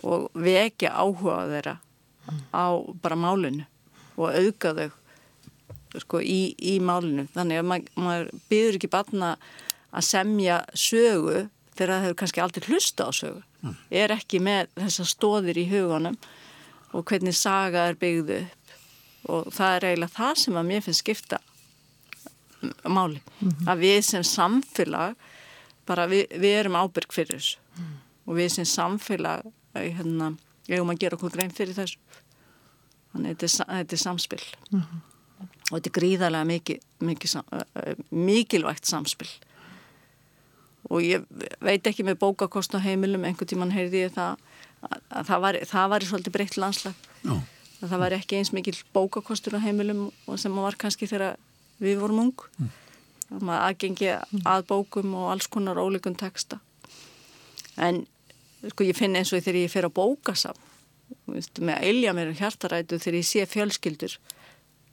og 0.00 0.30
vekja 0.40 0.94
áhuga 0.96 1.42
þeirra 1.50 1.74
á 2.56 2.66
bara 3.02 3.18
málinu 3.20 3.66
og 4.16 4.32
auka 4.32 4.72
þau 4.78 4.88
sko, 6.00 6.20
í, 6.22 6.54
í 6.56 6.78
málinu. 6.80 7.26
Þannig 7.34 7.60
að 7.60 7.68
maður, 7.68 7.94
maður 8.06 8.30
byður 8.50 8.78
ekki 8.78 8.92
barna 8.92 9.30
að 9.90 10.06
semja 10.06 10.60
sögu 10.78 11.46
þegar 11.76 12.04
hefur 12.06 12.18
kannski 12.22 12.42
aldrei 12.44 12.68
hlusta 12.70 13.08
á 13.08 13.10
sögu. 13.14 13.42
Mm. 13.60 13.76
Er 14.02 14.14
ekki 14.14 14.40
með 14.42 14.70
þessar 14.78 15.10
stóðir 15.10 15.60
í 15.60 15.66
hugunum 15.70 16.16
og 16.92 17.04
hvernig 17.06 17.34
saga 17.36 17.88
er 17.88 17.98
byggðu 18.00 18.40
upp 18.44 19.30
og 19.30 19.50
það 19.52 19.74
er 19.76 19.86
eiginlega 19.90 20.16
það 20.16 20.38
sem 20.42 20.56
að 20.56 20.68
mér 20.70 20.84
finnst 20.86 21.04
skipta 21.04 21.38
máli. 22.84 23.20
Mm 23.40 23.48
-hmm. 23.50 23.68
Að 23.68 23.78
við 23.78 24.00
sem 24.00 24.22
samfélag 24.22 25.14
bara 25.86 26.06
við, 26.06 26.26
við 26.40 26.58
erum 26.60 26.76
ábyrg 26.76 27.12
fyrir 27.12 27.36
þessu 27.36 27.58
mm. 27.76 27.94
og 28.26 28.36
við 28.36 28.48
sem 28.48 28.64
samfélag 28.64 29.42
hérna, 29.74 30.36
eigum 30.68 30.90
að 30.90 30.98
gera 30.98 31.16
okkur 31.16 31.30
grein 31.30 31.50
fyrir 31.50 31.74
þessu. 31.74 31.98
Þannig 33.12 33.30
að 33.30 33.36
þetta 33.36 33.64
þetta 33.64 33.94
er 33.94 33.98
samspil. 33.98 34.44
-hmm 34.70 35.00
og 35.70 35.78
þetta 35.78 35.90
er 35.90 35.96
gríðarlega 35.98 36.48
mikið, 36.48 36.84
mikið, 37.06 37.36
mikilvægt 38.10 38.90
samspil 38.90 39.30
og 40.90 41.04
ég 41.04 41.26
veit 41.62 41.86
ekki 41.86 42.04
með 42.06 42.18
bókakost 42.22 42.74
á 42.74 42.82
heimilum, 42.82 43.24
einhvern 43.28 43.50
tíman 43.50 43.74
heyrði 43.74 44.06
ég 44.06 44.14
það 44.16 44.40
að 44.88 45.26
það 45.28 45.40
var, 45.44 45.58
það 45.72 45.90
var 45.92 46.06
svolítið 46.08 46.36
breytt 46.36 46.56
landslag. 46.56 46.94
Það 47.80 47.98
var 48.02 48.12
ekki 48.12 48.36
eins 48.36 48.52
mikil 48.52 48.76
bókakostur 48.92 49.56
á 49.56 49.64
heimilum 49.64 50.10
sem 50.36 50.56
var 50.56 50.76
kannski 50.80 51.08
þegar 51.08 51.36
við 51.80 52.00
vorum 52.00 52.24
ung. 52.26 52.46
Mm. 52.58 52.70
að 53.30 53.44
maður 53.46 53.66
aðgengi 53.68 54.08
að 54.50 54.64
bókum 54.66 55.14
og 55.14 55.28
alls 55.30 55.46
konar 55.46 55.78
ólíkun 55.78 56.18
texta. 56.18 56.58
En 57.78 58.02
sko 58.68 58.84
ég 58.84 58.98
finn 58.98 59.14
eins 59.16 59.30
og 59.32 59.40
þegar 59.44 59.60
ég 59.62 59.72
fer 59.72 59.86
á 59.86 59.90
bókasam 59.90 60.58
með 61.30 61.72
að 61.74 61.86
eilja 61.86 62.14
mér 62.14 62.32
hjartarætu 62.38 62.98
þegar 62.98 63.18
ég 63.18 63.26
sé 63.26 63.46
fjölskyldur 63.48 64.16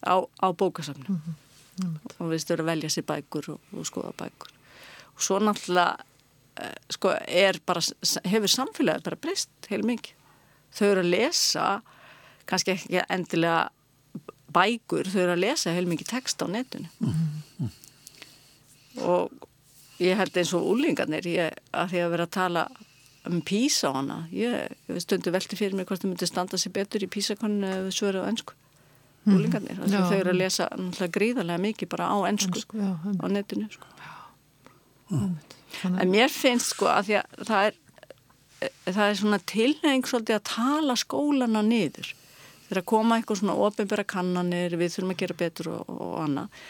á, 0.05 0.21
á 0.21 0.47
bókasafnu 0.53 1.09
mm 1.09 1.19
-hmm. 1.25 1.97
og 2.19 2.29
við 2.31 2.41
störum 2.41 2.65
að 2.65 2.71
velja 2.71 2.89
sér 2.89 3.05
bækur 3.09 3.49
og, 3.53 3.59
og 3.73 3.85
skoða 3.85 4.13
bækur. 4.17 4.53
Og 5.15 5.21
svo 5.21 5.39
náttúrulega 5.39 5.97
sko 6.93 7.13
er 7.27 7.59
bara, 7.65 7.81
hefur 8.25 8.53
samfélagið 8.53 9.03
bara 9.03 9.19
breyst 9.21 9.69
heil 9.71 9.83
mikið 9.87 10.13
þau 10.77 10.87
eru 10.91 11.03
að 11.03 11.11
lesa 11.13 11.67
kannski 12.47 12.75
ekki 12.75 13.03
endilega 13.09 13.67
bækur, 14.55 15.09
þau 15.11 15.21
eru 15.25 15.35
að 15.35 15.43
lesa 15.43 15.73
heil 15.75 15.87
mikið 15.89 16.11
text 16.13 16.41
á 16.41 16.47
netinu. 16.47 16.89
Mm 16.99 17.13
-hmm. 17.13 17.69
og 19.03 19.31
ég 19.99 20.17
held 20.17 20.37
eins 20.37 20.53
og 20.53 20.63
úlingarnir 20.63 21.25
ég, 21.27 21.53
að 21.73 21.89
því 21.91 21.99
að 22.03 22.11
vera 22.11 22.23
að 22.23 22.37
tala 22.37 22.67
um 23.27 23.41
písa 23.41 23.91
á 23.91 23.97
hana 23.97 24.27
ég, 24.31 24.71
ég 24.87 25.01
stundu 25.01 25.31
velti 25.31 25.55
fyrir 25.55 25.75
mig 25.75 25.87
hvort 25.87 26.01
það 26.01 26.09
myndi 26.13 26.27
standa 26.27 26.57
sér 26.57 26.71
betur 26.71 27.03
í 27.03 27.09
písakoninu 27.11 27.67
eða 27.67 27.91
svöru 27.91 28.23
á 28.23 28.29
ennsku 28.29 28.53
úlingarnir 29.27 29.75
mm. 29.75 29.91
þau 29.91 30.15
eru 30.15 30.31
að 30.31 30.39
lesa 30.39 30.69
gríðarlega 31.11 31.59
mikið 31.59 31.89
bara 31.89 32.07
á 32.07 32.17
ennsku 32.29 32.63
já, 32.71 32.91
á 32.95 33.25
netinu 33.27 33.67
sko. 33.71 33.87
Mm. 35.83 35.99
en 36.01 36.11
mér 36.11 36.31
finnst 36.33 36.73
sko 36.75 36.89
að 36.91 37.17
að 37.19 37.43
það 37.47 37.69
er 37.69 37.83
það 38.87 39.03
er 39.03 39.19
svona 39.19 39.39
tilnefing 39.49 40.07
svolítið 40.09 40.39
að 40.39 40.49
tala 40.49 40.97
skólana 40.97 41.61
niður. 41.65 42.09
Þegar 42.67 42.85
koma 42.89 43.17
eitthvað 43.17 43.41
svona 43.41 43.55
ofinbæra 43.63 44.05
kannanir 44.07 44.75
við 44.79 44.95
þurfum 44.95 45.13
að 45.13 45.21
gera 45.21 45.37
betur 45.39 45.71
og, 45.75 45.91
og 45.93 46.17
annað. 46.23 46.65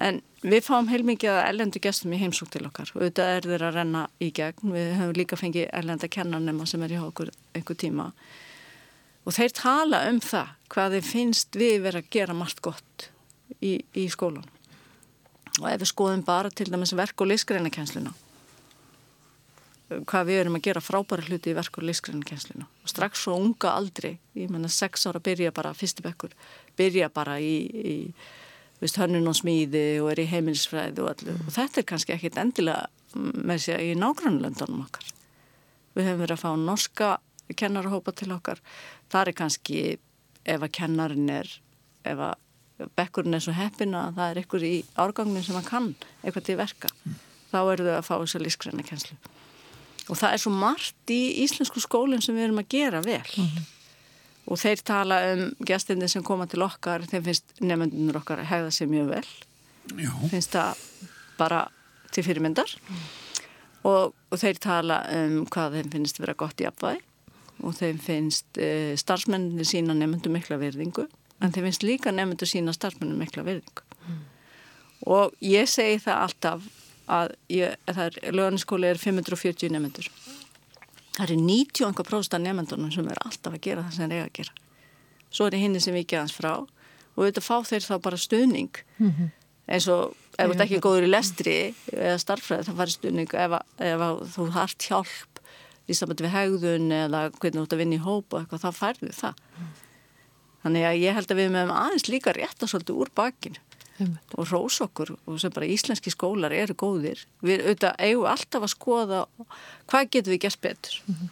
En 0.00 0.20
við 0.42 0.64
fáum 0.64 0.88
heilmikið 0.88 1.32
að 1.34 1.46
ellendu 1.50 1.82
gestum 1.82 2.14
í 2.16 2.20
heimsók 2.20 2.50
til 2.52 2.64
okkar. 2.66 2.92
Og 2.94 3.02
auðvitað 3.02 3.32
er 3.36 3.48
þeir 3.48 3.64
að 3.68 3.76
renna 3.76 4.04
í 4.20 4.30
gegn. 4.36 4.74
Við 4.74 4.92
höfum 4.98 5.16
líka 5.18 5.38
fengið 5.40 5.68
ellenda 5.80 6.10
kennanema 6.10 6.68
sem 6.68 6.84
er 6.86 6.94
í 6.96 7.00
okkur 7.00 7.32
einhver 7.56 7.78
tíma. 7.80 8.10
Og 9.28 9.36
þeir 9.36 9.54
tala 9.56 10.04
um 10.08 10.20
það 10.24 10.54
hvað 10.72 10.96
þeim 10.96 11.08
finnst 11.10 11.60
við 11.60 11.76
verið 11.86 12.04
að 12.04 12.14
gera 12.16 12.36
margt 12.36 12.62
gott 12.64 13.10
í, 13.60 13.80
í 13.94 14.08
skólan 14.10 14.48
og 15.60 15.66
ef 15.66 15.80
við 15.82 15.90
skoðum 15.90 16.22
bara 16.24 16.48
til 16.54 16.68
dæmis 16.70 16.94
verk- 16.96 17.20
og 17.20 17.28
lífsgreinakennsluna 17.28 18.12
hvað 19.90 20.28
við 20.28 20.40
erum 20.42 20.58
að 20.58 20.66
gera 20.68 20.82
frábæra 20.84 21.26
hluti 21.26 21.52
í 21.52 21.56
verk- 21.56 21.78
og 21.80 21.86
lífsgreinakennsluna 21.88 22.66
og 22.66 22.92
strax 22.92 23.24
svo 23.24 23.36
unga 23.38 23.72
aldri 23.74 24.16
ég 24.38 24.52
menna 24.52 24.70
sex 24.70 25.06
ára 25.06 25.22
byrja 25.22 25.52
bara, 25.54 25.74
fyrstu 25.74 26.04
bekkur 26.06 26.34
byrja 26.78 27.10
bara 27.14 27.38
í, 27.42 27.54
í 27.66 27.96
veist, 28.80 28.98
hönnun 29.00 29.30
og 29.30 29.38
smíði 29.38 29.84
og 30.02 30.12
er 30.12 30.22
í 30.24 30.28
heimilisfræði 30.30 31.04
og 31.04 31.12
allir 31.14 31.40
og 31.40 31.54
þetta 31.56 31.82
er 31.82 31.88
kannski 31.92 32.16
ekkit 32.16 32.38
endilega 32.40 32.86
með 33.18 33.64
sér 33.64 33.82
í 33.82 33.96
nágrannlöndunum 33.98 34.84
okkar. 34.84 35.08
Við 35.98 36.06
hefum 36.06 36.22
verið 36.22 36.36
að 36.36 36.44
fá 36.44 36.50
norska 36.60 37.08
kennarahópa 37.58 38.14
til 38.14 38.30
okkar. 38.30 38.60
Það 39.10 39.26
er 39.26 39.38
kannski 39.40 39.80
ef 40.46 40.62
að 40.62 40.72
kennarin 40.76 41.32
er 41.34 41.50
ef 42.06 42.22
að 42.30 42.86
bekkurinn 42.96 43.36
er 43.36 43.44
svo 43.44 43.54
heppin 43.56 43.96
að 43.98 44.14
það 44.16 44.30
er 44.30 44.40
einhver 44.40 44.64
í 44.64 44.74
árgangin 45.02 45.44
sem 45.44 45.58
hann 45.58 45.66
kann 45.66 45.90
eitthvað 46.22 46.46
til 46.46 46.56
verka 46.60 46.90
mm. 46.94 47.18
þá 47.50 47.58
eru 47.60 47.88
þau 47.88 47.96
að 47.98 48.06
fá 48.06 48.14
þess 48.14 48.38
að 48.38 48.44
lískræna 48.46 48.86
kennslu 48.86 49.18
og 50.10 50.18
það 50.18 50.34
er 50.34 50.42
svo 50.42 50.52
margt 50.54 51.12
í 51.14 51.20
íslensku 51.44 51.82
skólinn 51.82 52.22
sem 52.24 52.36
við 52.36 52.48
erum 52.48 52.62
að 52.62 52.70
gera 52.74 53.02
vel 53.04 53.22
mm. 53.22 53.68
og 54.50 54.60
þeir 54.60 54.82
tala 54.86 55.20
um 55.30 55.44
gestinni 55.66 56.08
sem 56.10 56.24
koma 56.26 56.48
til 56.50 56.64
okkar 56.66 57.06
þeim 57.10 57.26
finnst 57.28 57.54
nefndunur 57.62 58.20
okkar 58.22 58.42
að 58.42 58.50
hegða 58.50 58.72
sér 58.74 58.90
mjög 58.90 59.12
vel 59.14 59.28
Já. 60.00 60.10
finnst 60.32 60.56
það 60.56 60.82
bara 61.38 61.60
til 62.10 62.26
fyrirmyndar 62.26 62.74
mm. 62.80 63.04
og, 63.90 64.16
og 64.30 64.42
þeir 64.42 64.60
tala 64.62 65.04
um 65.14 65.44
hvað 65.50 65.78
þeim 65.78 65.94
finnst 65.94 66.20
vera 66.22 66.36
gott 66.38 66.60
í 66.60 66.68
apvæði 66.68 67.06
og 67.60 67.76
þeim 67.76 67.98
finnst 68.00 68.58
e, 68.58 68.96
starfsmenninni 68.98 69.66
sína 69.68 69.94
nefndu 69.96 70.32
mikla 70.32 70.58
verðingu 70.60 71.06
en 71.40 71.54
þeim 71.54 71.68
finnst 71.68 71.86
líka 71.86 72.12
nefndu 72.14 72.48
sína 72.48 72.74
starfsmenninni 72.74 73.20
mikla 73.20 73.44
verðingu 73.46 73.86
mm. 74.08 74.20
og 75.12 75.38
ég 75.44 75.70
segi 75.70 76.00
það 76.02 76.24
alltaf 76.26 76.68
að 77.10 77.34
ég, 77.52 77.76
það 77.90 78.02
er, 78.06 78.18
löganiskóli 78.36 78.90
er 78.90 79.00
540 79.00 79.74
nefndur 79.74 80.10
það 81.16 81.24
er 81.26 81.34
90% 81.42 82.36
af 82.38 82.44
nefndunum 82.44 82.92
sem 82.94 83.08
er 83.10 83.22
alltaf 83.24 83.56
að 83.56 83.64
gera 83.66 83.86
það 83.86 83.96
sem 83.96 84.04
þeir 84.06 84.16
eiga 84.16 84.28
að 84.28 84.36
gera 84.38 84.54
svo 85.30 85.46
er 85.46 85.56
það 85.56 85.64
hinn 85.64 85.80
sem 85.80 85.96
við 85.96 86.06
ekki 86.06 86.20
aðans 86.20 86.36
frá 86.36 86.52
og 86.60 87.20
auðvitað 87.20 87.46
fá 87.46 87.56
þeir 87.70 87.86
þá 87.86 87.94
bara 88.06 88.20
stuðning 88.20 88.82
mm 88.98 89.10
-hmm. 89.10 89.32
eins 89.74 89.88
og 89.90 90.16
ef 90.38 90.46
þú 90.46 90.54
ert 90.54 90.64
ekki 90.66 90.82
góður 90.84 91.08
í 91.08 91.10
lestri 91.10 91.58
eða 91.92 92.18
starffræði 92.22 92.68
þá 92.68 92.72
farir 92.78 92.94
stuðning 92.94 93.34
ef, 93.34 93.58
ef 93.78 94.06
þú 94.36 94.48
hardt 94.56 94.88
hjálp 94.88 95.42
í 95.90 95.96
sambandi 95.96 96.26
við 96.26 96.34
hegðun 96.36 96.92
eða 96.94 97.22
hvernig 97.36 97.58
þú 97.58 97.64
ert 97.64 97.74
að 97.74 97.82
vinna 97.82 97.98
í 97.98 98.04
hóp 98.04 98.34
og 98.34 98.40
eitthvað, 98.40 98.62
þá 98.62 98.70
færðu 98.78 99.12
það. 99.16 99.40
Mm. 99.58 99.70
Þannig 100.60 100.86
að 100.86 101.00
ég 101.00 101.16
held 101.16 101.32
að 101.32 101.40
við 101.40 101.50
meðum 101.54 101.74
aðeins 101.74 102.08
líka 102.12 102.34
rétt 102.36 102.62
að 102.62 102.72
svolítið 102.72 103.00
úr 103.02 103.12
bakinu 103.16 103.62
mm. 104.00 104.16
og 104.36 104.48
rós 104.50 104.80
okkur 104.84 105.14
og 105.14 105.40
sem 105.42 105.52
bara 105.54 105.68
íslenski 105.68 106.12
skólar 106.12 106.54
eru 106.56 106.76
góðir. 106.78 107.24
Við 107.44 107.64
auðvitað 107.64 108.02
eigum 108.06 108.30
alltaf 108.30 108.66
að 108.66 108.74
skoða 108.74 109.20
hvað 109.90 110.10
getur 110.10 110.34
við 110.34 110.42
gert 110.46 110.62
betur. 110.64 111.00
Mm. 111.06 111.30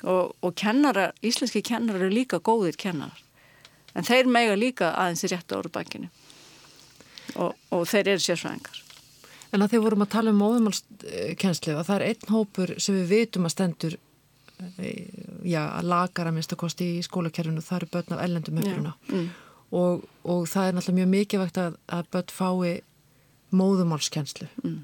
Og, 0.00 0.36
og 0.40 0.54
kennarar, 0.56 1.12
íslenski 1.20 1.62
kennarar 1.66 2.06
eru 2.06 2.14
líka 2.14 2.40
góðir 2.40 2.78
kennarar. 2.80 3.20
En 3.94 4.06
þeir 4.06 4.30
mega 4.30 4.54
líka 4.56 4.94
aðeins 4.94 5.26
rétt 5.28 5.52
á 5.52 5.58
úr 5.58 5.70
bakinu 5.72 6.08
og, 7.36 7.56
og 7.70 7.82
þeir 7.90 8.14
eru 8.14 8.22
sérsvæðingar. 8.24 8.84
En 9.50 9.64
að 9.64 9.72
því 9.72 9.80
vorum 9.82 10.04
að 10.04 10.12
tala 10.14 10.32
um 10.32 10.40
móðumálskenslu 10.40 11.74
að 11.74 11.86
það 11.88 11.96
er 11.96 12.06
einn 12.06 12.32
hópur 12.34 12.72
sem 12.78 12.96
við 13.00 13.10
vitum 13.10 13.48
að 13.48 13.54
stendur 13.56 13.96
eh, 14.78 15.08
já, 15.42 15.62
að 15.66 15.88
lagar 15.90 16.30
að 16.30 16.36
minnst 16.36 16.54
að 16.54 16.62
kosti 16.62 16.90
í 16.98 17.04
skólakerfinu 17.06 17.64
það 17.66 17.80
eru 17.80 17.90
börn 17.96 18.16
af 18.16 18.24
ellendum 18.26 18.60
uppruna 18.62 18.94
mm. 19.10 19.30
Og, 19.70 20.06
og 20.24 20.46
það 20.50 20.68
er 20.68 20.76
náttúrulega 20.76 21.00
mjög 21.00 21.10
mikilvægt 21.14 21.60
að, 21.60 21.76
að 21.86 22.08
börn 22.14 22.32
fái 22.34 22.80
móðumálskenslu 23.50 24.48
mm. 24.62 24.78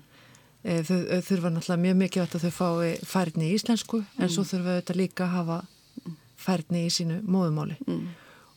Eh, 0.67 0.81
þau, 0.83 0.99
þurfa 1.23 1.51
náttúrulega 1.55 1.83
mjög 1.85 1.99
mikilvægt 2.01 2.37
að 2.39 2.47
þau 2.47 2.55
fái 2.57 2.93
færni 3.07 3.51
í 3.51 3.55
íslensku 3.55 4.01
mm. 4.03 4.23
en 4.25 4.33
svo 4.35 4.43
þurfa 4.49 4.81
þau 4.89 4.97
líka 4.99 5.27
að 5.29 5.35
hafa 5.37 5.59
færni 6.47 6.87
í 6.87 6.93
sínu 6.93 7.21
móðumáli 7.23 7.77
mm. 7.87 8.07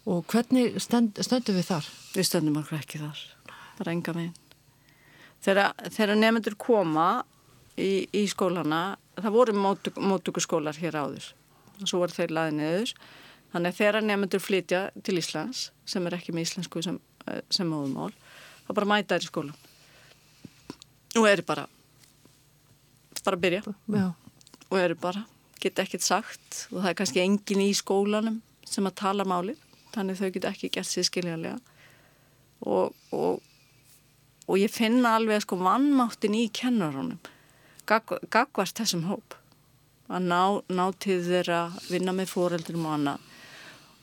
og 0.09 0.23
hvernig 0.31 0.79
stend, 0.81 1.19
stöndum 1.21 1.59
við 1.59 1.67
þar? 1.69 1.89
Við 2.15 2.29
stöndum 2.31 2.61
okkur 2.63 2.79
ekki 2.79 3.01
þar 3.03 3.21
bara 3.77 3.93
enga 3.93 4.15
meginn 4.17 4.37
þegar 5.45 6.17
nefnendur 6.17 6.57
koma 6.59 7.09
í, 7.77 8.07
í 8.09 8.25
skólana 8.31 8.97
það 9.19 9.35
voru 9.35 9.55
móttöku 9.59 10.43
skólar 10.43 10.77
hér 10.81 10.97
áður 10.99 11.31
og 11.79 11.87
svo 11.87 12.01
voru 12.01 12.15
þeir 12.15 12.35
laðið 12.35 12.57
neður 12.59 12.93
þannig 13.53 13.71
að 13.73 13.79
þegar 13.79 14.05
nefnendur 14.05 14.43
flytja 14.43 14.83
til 15.03 15.17
Íslands 15.21 15.69
sem 15.89 16.05
er 16.07 16.17
ekki 16.19 16.35
með 16.35 16.47
íslensku 16.47 16.83
sem, 16.85 16.99
eh, 17.27 17.41
sem 17.49 17.69
móðumál 17.69 18.13
þá 18.67 18.71
bara 18.73 18.91
mæta 18.93 19.17
þær 19.17 19.25
í 19.25 19.31
skólan 19.31 19.59
og 21.17 21.27
eru 21.29 21.45
bara 21.47 21.67
bara 23.23 23.37
að 23.37 23.43
byrja. 23.43 23.61
Já. 23.87 24.13
og 24.69 24.77
eru 24.79 24.95
bara, 24.95 25.25
geta 25.59 25.83
ekkert 25.83 26.05
sagt. 26.05 26.67
Og 26.71 26.79
það 26.81 26.89
er 26.91 26.97
kannski 27.01 27.21
engin 27.23 27.63
í 27.65 27.73
skólanum 27.75 28.39
sem 28.65 28.85
að 28.85 28.99
tala 29.01 29.25
máli 29.27 29.55
þannig 29.93 30.19
þau 30.19 30.31
geta 30.35 30.51
ekki 30.53 30.69
gert 30.73 30.89
sér 30.89 31.07
skiljanlega. 31.07 31.57
Og, 32.69 32.93
og 33.11 33.41
og 34.49 34.57
ég 34.57 34.71
finna 34.73 35.13
alveg 35.17 35.43
sko 35.43 35.59
vannmáttin 35.61 36.33
í 36.33 36.47
kennarunum 36.49 37.19
gagvart 37.85 38.79
þessum 38.79 39.05
hóp. 39.05 39.35
Að 40.09 40.25
ná, 40.25 40.41
ná 40.73 40.85
til 40.97 41.19
þeirra 41.21 41.67
vinna 41.89 42.15
með 42.17 42.31
fóreldurum 42.31 42.87
og 42.89 42.95
annað 42.95 43.28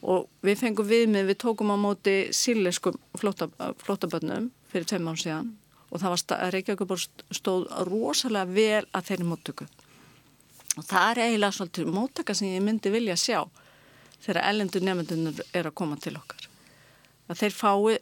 og 0.03 0.26
við 0.44 0.61
fengum 0.61 0.88
viðmið, 0.88 1.30
við 1.30 1.38
tókum 1.42 1.72
á 1.72 1.76
móti 1.80 2.16
síleskum 2.34 2.99
flótabönnum 3.16 4.51
fyrir 4.70 4.88
tveim 4.88 5.09
án 5.09 5.20
síðan. 5.20 5.53
Og 5.90 6.03
það 6.03 6.12
var 6.12 6.53
Reykjavík 6.53 6.97
stóð 7.34 7.66
rosalega 7.88 8.51
vel 8.51 8.84
að 8.92 9.11
þeirri 9.11 9.28
móttöku. 9.30 9.66
Og 10.76 10.84
það 10.84 11.11
er 11.11 11.22
eiginlega 11.24 11.57
svolítið 11.57 11.92
móttaka 11.94 12.34
sem 12.36 12.53
ég 12.53 12.64
myndi 12.64 12.92
vilja 12.92 13.16
sjá 13.16 13.40
þegar 14.24 14.42
ellendur 14.51 14.84
nefndunur 14.84 15.44
er 15.55 15.68
að 15.70 15.76
koma 15.78 15.97
til 16.01 16.16
okkar. 16.18 16.49
Að 17.30 17.40
þeir 17.40 17.57
fái 17.57 17.97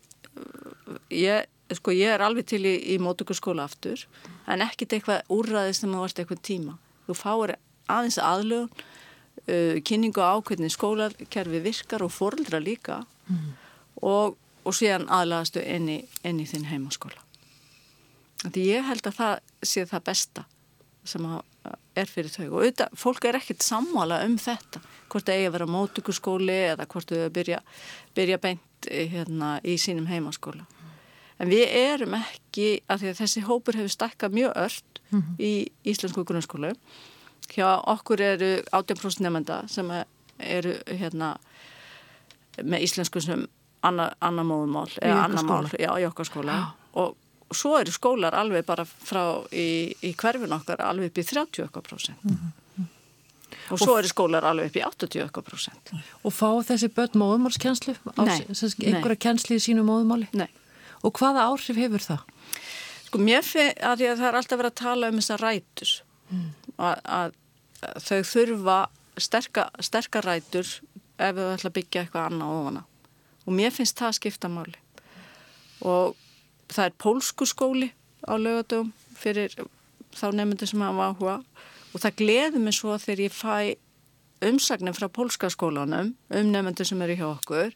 ég, 1.14 1.46
sko, 1.78 1.94
ég 1.94 2.16
er 2.16 2.24
alveg 2.24 2.48
til 2.50 2.64
í, 2.66 2.74
í 2.94 2.98
móttökurskóla 3.02 3.68
aftur 3.68 4.02
en 4.50 4.64
ekkit 4.64 4.96
eitthvað 4.96 5.30
úrraðið 5.32 5.78
sem 5.78 5.94
að 5.94 6.04
varst 6.04 6.20
eitthvað 6.22 6.42
tíma. 6.48 6.76
Þú 7.06 7.16
fáir 7.20 7.54
aðeins 7.92 8.18
aðlögun 8.18 8.84
uh, 9.48 9.76
kynningu 9.84 10.22
á 10.22 10.34
hvernig 10.40 10.72
skólakerfi 10.72 11.60
virkar 11.64 12.04
og 12.06 12.12
fórildra 12.12 12.60
líka. 12.62 13.02
Mm. 13.24 13.54
og, 14.04 14.36
og 14.64 14.74
síðan 14.76 15.06
aðlagastu 15.08 15.62
inn 15.64 15.88
í, 15.88 15.98
inn 16.28 16.40
í 16.42 16.44
þinn 16.48 16.66
heimaskóla. 16.68 17.22
Því 18.44 18.64
ég 18.68 18.84
held 18.84 19.06
að 19.08 19.16
það 19.16 19.38
sé 19.64 19.84
það 19.88 20.04
besta 20.10 20.44
sem 21.08 21.24
er 21.96 22.10
fyrir 22.10 22.32
þau. 22.32 22.46
Og 22.50 22.58
auðvitað, 22.62 22.96
fólk 22.98 23.26
er 23.28 23.38
ekkert 23.38 23.64
sammála 23.64 24.20
um 24.26 24.36
þetta. 24.40 24.82
Hvort 25.12 25.28
það 25.28 25.38
eigi 25.38 25.48
að 25.48 25.56
vera 25.56 25.70
mótökurskóli 25.70 26.58
eða 26.72 26.86
hvort 26.90 27.12
þau 27.12 27.32
byrja, 27.34 27.60
byrja 28.16 28.40
beint 28.42 28.88
eh, 28.90 29.08
hérna, 29.12 29.56
í 29.64 29.76
sínum 29.80 30.08
heimaskóla. 30.10 30.66
En 31.40 31.50
við 31.50 31.64
erum 31.76 32.14
ekki 32.18 32.68
af 32.88 33.00
því 33.02 33.10
að 33.10 33.20
þessi 33.22 33.44
hópur 33.48 33.78
hefur 33.78 33.92
stakkað 33.92 34.36
mjög 34.36 34.52
ört 34.64 35.00
mm 35.10 35.20
-hmm. 35.20 35.34
í 35.38 35.52
íslensku 35.90 36.24
grunnskólu 36.24 36.74
hjá 37.52 37.68
okkur 37.92 38.20
eru 38.20 38.50
18% 38.72 39.24
nefnda 39.24 39.64
sem 39.68 39.90
eru 40.38 40.74
hérna 40.86 41.34
með 42.62 42.86
íslensku 42.86 43.20
sem 43.22 43.46
annar 43.84 44.14
anna 44.24 44.44
móðumál 44.46 44.88
eða 45.02 45.24
annar 45.26 45.46
mál 45.48 45.68
já, 45.78 45.90
í 46.00 46.06
okkar 46.08 46.28
skóla 46.28 46.58
og 46.94 47.16
svo 47.54 47.76
eru 47.78 47.92
skólar 47.94 48.34
alveg 48.38 48.66
bara 48.66 48.84
frá 48.84 49.44
í, 49.52 49.94
í 50.02 50.12
hverfin 50.18 50.54
okkar 50.56 50.82
alveg 50.84 51.12
upp 51.12 51.20
í 51.20 51.26
30% 51.28 52.14
mm 52.22 52.36
-hmm. 52.36 52.86
og 53.70 53.78
svo 53.78 53.98
eru 53.98 54.08
skólar 54.08 54.44
alveg 54.44 54.70
upp 54.70 54.76
í 54.76 54.84
80% 54.84 55.94
Og 56.22 56.32
fá 56.32 56.48
þessi 56.70 56.88
börn 56.88 57.18
móðumálskjænslu? 57.20 57.94
einhverja 58.16 59.16
kjænsli 59.16 59.56
í 59.56 59.64
sínu 59.66 59.84
móðumáli? 59.84 60.28
Nei 60.32 60.48
Og 61.04 61.12
hvaða 61.12 61.44
áhrif 61.52 61.76
hefur 61.76 62.00
það? 62.00 62.20
Sko 63.04 63.18
mér 63.18 63.42
fyrir 63.42 63.74
að, 63.84 64.00
að 64.00 64.18
það 64.18 64.28
er 64.28 64.36
alltaf 64.38 64.58
verið 64.58 64.72
að 64.72 64.80
tala 64.80 65.08
um 65.08 65.18
þessar 65.20 65.40
rætur 65.40 65.90
mm. 66.30 66.48
að, 66.78 67.00
að 67.04 67.38
þau 68.04 68.20
þurfa 68.30 68.78
sterka, 69.20 69.68
sterka 69.80 70.24
rætur 70.24 70.66
ef 70.66 71.38
þau 71.38 71.52
ætla 71.52 71.70
að 71.70 71.76
byggja 71.78 72.04
eitthvað 72.04 72.28
annað 72.30 72.58
ofana 72.58 72.84
og 73.44 73.52
mér 73.52 73.72
finnst 73.74 73.98
það 73.98 74.10
að 74.10 74.18
skipta 74.18 74.50
máli. 74.50 74.76
Og 75.84 76.14
það 76.72 76.86
er 76.88 76.98
pólsku 77.04 77.48
skóli 77.48 77.90
á 78.24 78.34
lögadögum 78.40 78.92
fyrir 79.18 79.52
þá 80.16 80.26
nefndir 80.32 80.70
sem 80.70 80.84
hafa 80.84 81.10
áhuga. 81.12 81.38
Og 81.92 82.02
það 82.02 82.16
gleður 82.22 82.64
mig 82.64 82.76
svo 82.78 82.96
þegar 82.98 83.24
ég 83.26 83.36
fæ 83.36 83.56
umsagnir 84.44 84.96
frá 84.96 85.08
pólska 85.12 85.50
skólanum 85.52 86.14
um 86.14 86.52
nefndir 86.52 86.88
sem 86.88 87.02
eru 87.04 87.18
hjá 87.20 87.26
okkur. 87.34 87.74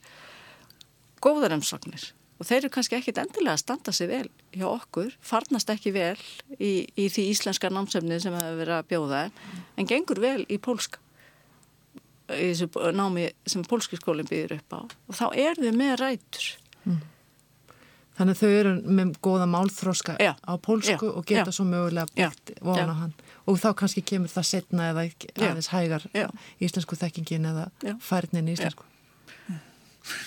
Góðar 1.20 1.56
umsagnir 1.58 2.12
og 2.38 2.46
þeir 2.46 2.60
eru 2.60 2.70
kannski 2.74 2.98
ekkit 2.98 3.18
endilega 3.22 3.56
að 3.56 3.62
standa 3.64 3.94
sig 3.94 4.08
vel 4.10 4.26
hjá 4.54 4.66
okkur, 4.70 5.10
farnast 5.20 5.70
ekki 5.74 5.92
vel 5.96 6.16
í, 6.58 6.86
í 6.94 7.08
því 7.10 7.26
íslenska 7.34 7.70
námsefni 7.72 8.20
sem 8.22 8.34
hefur 8.34 8.62
verið 8.62 8.76
að 8.78 8.88
bjóða 8.92 9.22
en 9.76 9.90
gengur 9.90 10.22
vel 10.22 10.40
í 10.46 10.60
pólska 10.62 11.02
í 12.28 12.50
þessu 12.52 12.92
námi 12.96 13.28
sem 13.48 13.62
pólski 13.64 13.98
skólinn 13.98 14.28
býður 14.28 14.58
upp 14.58 14.74
á. 14.76 14.80
Og 15.08 15.16
þá 15.16 15.26
er 15.32 15.60
þau 15.60 15.70
með 15.76 15.94
rætur. 16.02 16.48
Mm. 16.84 16.98
Þannig 18.18 18.34
að 18.34 18.40
þau 18.40 18.52
eru 18.58 18.74
með 18.98 19.10
góða 19.22 19.46
málþróska 19.46 20.16
já, 20.18 20.32
á 20.34 20.52
pólsku 20.58 21.06
já, 21.06 21.14
og 21.14 21.26
geta 21.28 21.52
já, 21.52 21.54
svo 21.54 21.66
mögulega 21.68 22.10
byggt 22.10 22.56
vona 22.66 22.96
hann. 22.98 23.14
Og 23.48 23.60
þá 23.62 23.68
kannski 23.78 24.02
kemur 24.04 24.32
það 24.32 24.48
setna 24.48 24.88
eða 24.90 25.06
aðeins 25.38 25.70
hægar 25.70 26.06
íslensku 26.58 26.98
þekkingin 26.98 27.46
eða 27.52 27.68
færnin 28.02 28.50
í 28.50 28.56
íslensku. 28.58 28.84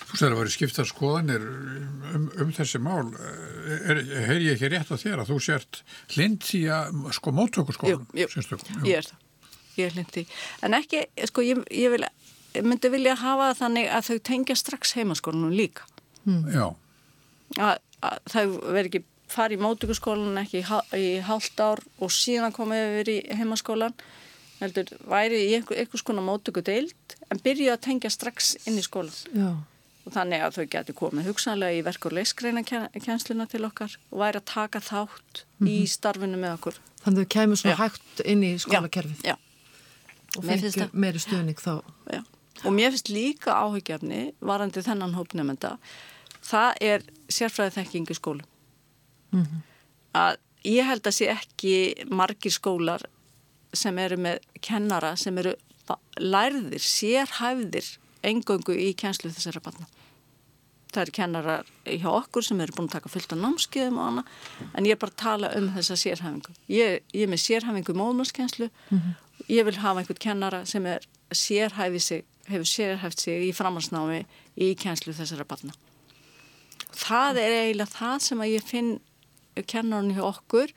Þú 0.09 0.19
segir 0.19 0.27
að 0.27 0.33
það 0.33 0.39
var 0.41 0.51
skipta 0.55 0.85
skoðanir 0.89 1.47
um, 1.47 2.27
um 2.43 2.53
þessi 2.57 2.81
mál. 2.83 3.07
Heyr 4.27 4.45
ég 4.45 4.55
ekki 4.55 4.71
rétt 4.73 4.93
á 4.93 4.97
þér 5.01 5.23
að 5.23 5.33
þú 5.33 5.39
sért 5.47 5.81
hlind 6.15 6.49
í 6.57 6.65
að 6.71 7.01
sko 7.17 7.33
móttökurskólan? 7.35 8.05
Jú, 8.13 8.27
jú, 8.27 8.45
ég 8.87 9.01
er 9.01 9.09
það. 9.09 9.25
Ég 9.77 9.87
er 9.87 9.97
hlind 9.97 10.21
í. 10.21 10.27
En 10.67 10.75
ekki, 10.77 11.05
sko, 11.29 11.45
ég, 11.47 11.63
ég, 11.71 11.93
vil, 11.93 12.05
myndi 12.67 12.91
vilja 12.91 13.15
hafa 13.21 13.53
þannig 13.61 13.89
að 13.89 14.11
þau 14.11 14.23
tengja 14.31 14.59
strax 14.59 14.95
heimaskólanum 14.99 15.55
líka. 15.55 15.87
Hmm. 16.25 16.45
Já 16.51 16.65
að, 17.59 17.79
að 18.03 18.19
það 18.31 18.55
veri 18.75 18.91
ekki 18.91 19.03
farið 19.31 19.57
í 19.57 19.63
mótökurskólan 19.63 20.41
ekki 20.41 20.63
í, 20.63 21.05
hálft 21.23 21.61
ár 21.63 21.81
og 22.03 22.11
síðan 22.13 22.55
komið 22.55 22.83
yfir 22.87 23.11
í 23.13 23.17
heimaskólan 23.39 23.95
heldur 24.61 24.91
væri 25.09 25.39
í 25.47 25.53
einhvers 25.57 26.03
konar 26.05 26.25
mótöku 26.25 26.63
deild 26.65 27.15
en 27.31 27.41
byrjuði 27.41 27.71
að 27.73 27.83
tengja 27.87 28.11
strax 28.13 28.53
inn 28.67 28.79
í 28.79 28.85
skólan 28.85 29.15
Já. 29.33 29.51
Og 30.05 30.13
þannig 30.15 30.43
að 30.45 30.57
þau 30.57 30.65
getur 30.75 30.97
komið 30.97 31.29
hugsanlega 31.29 31.77
í 31.77 31.83
verk 31.85 32.05
og 32.09 32.15
leikskreina 32.17 32.63
kjænsluna 32.65 33.47
til 33.51 33.63
okkar 33.67 33.97
og 34.09 34.23
væri 34.23 34.41
að 34.41 34.49
taka 34.53 34.79
þátt 34.79 35.43
mm 35.43 35.67
-hmm. 35.67 35.69
í 35.69 35.77
mhm. 35.79 35.91
starfinu 35.95 36.37
með 36.37 36.53
okkur 36.57 36.79
Þannig 37.01 37.17
að 37.17 37.23
þau 37.23 37.33
kemur 37.33 37.57
svona 37.57 37.75
Já. 37.75 37.81
hægt 37.81 38.21
inn 38.25 38.43
í 38.43 38.51
skólakerfið 38.61 39.25
Já. 39.25 39.35
og 40.37 40.43
fengir 40.45 40.89
meiri 40.93 41.19
stuðning 41.19 41.59
þá 41.59 41.81
Og 42.61 42.73
mér 42.73 42.91
finnst 42.93 43.09
líka 43.09 43.51
áhugjefni 43.57 44.33
varandi 44.39 44.81
þennan 44.81 45.15
hópnefnda 45.17 45.77
það 46.45 46.73
er 46.81 47.01
sérfræðið 47.29 47.73
þekkingu 47.73 48.13
skólum 48.13 48.45
mm 49.31 49.41
-hmm. 49.41 49.61
að 50.13 50.37
ég 50.63 50.85
held 50.85 51.07
að 51.07 51.17
sé 51.17 51.25
ekki 51.33 52.05
margir 52.09 52.51
skólar 52.51 53.01
sem 53.73 53.97
eru 53.97 54.17
með 54.17 54.39
kennara 54.61 55.15
sem 55.15 55.37
eru 55.37 55.55
lærðir, 56.19 56.79
sérhæfðir 56.79 57.97
engöngu 58.23 58.75
í 58.75 58.91
kjænslu 58.97 59.31
þessara 59.33 59.63
barna 59.63 59.89
það 60.91 61.01
eru 61.05 61.15
kennarar 61.15 61.69
hjá 61.87 62.09
okkur 62.11 62.43
sem 62.43 62.59
eru 62.59 62.75
búin 62.75 62.89
að 62.89 62.97
taka 62.97 63.11
fullt 63.13 63.31
á 63.31 63.37
námskeiðum 63.39 63.99
og 64.01 64.07
annað, 64.09 64.31
en 64.75 64.87
ég 64.89 64.97
er 64.97 64.99
bara 64.99 65.13
að 65.13 65.21
tala 65.21 65.51
um 65.55 65.69
þessa 65.71 65.95
sérhæfingu. 65.95 66.55
Ég, 66.67 67.05
ég 67.15 67.23
er 67.23 67.31
með 67.31 67.45
sérhæfingu 67.45 67.95
móðmálskenslu, 67.95 68.67
mm 68.67 68.97
-hmm. 68.97 69.13
ég 69.47 69.65
vil 69.65 69.77
hafa 69.77 70.01
einhvern 70.01 70.19
kennara 70.19 70.65
sem 70.65 70.85
er 70.85 70.99
sérhæfið 71.31 71.99
sig, 71.99 72.25
hefur 72.47 72.67
sérhæft 72.67 73.23
sig 73.23 73.47
í 73.47 73.53
framhansnámi 73.55 74.25
í 74.57 74.75
kjænslu 74.75 75.15
þessara 75.15 75.47
barna 75.47 75.71
það 76.97 77.39
er 77.41 77.55
eiginlega 77.57 77.93
það 77.93 78.17
sem 78.25 78.43
að 78.43 78.53
ég 78.53 78.67
finn 78.67 78.91
kennarinn 79.67 80.15
hjá 80.15 80.23
okkur 80.27 80.71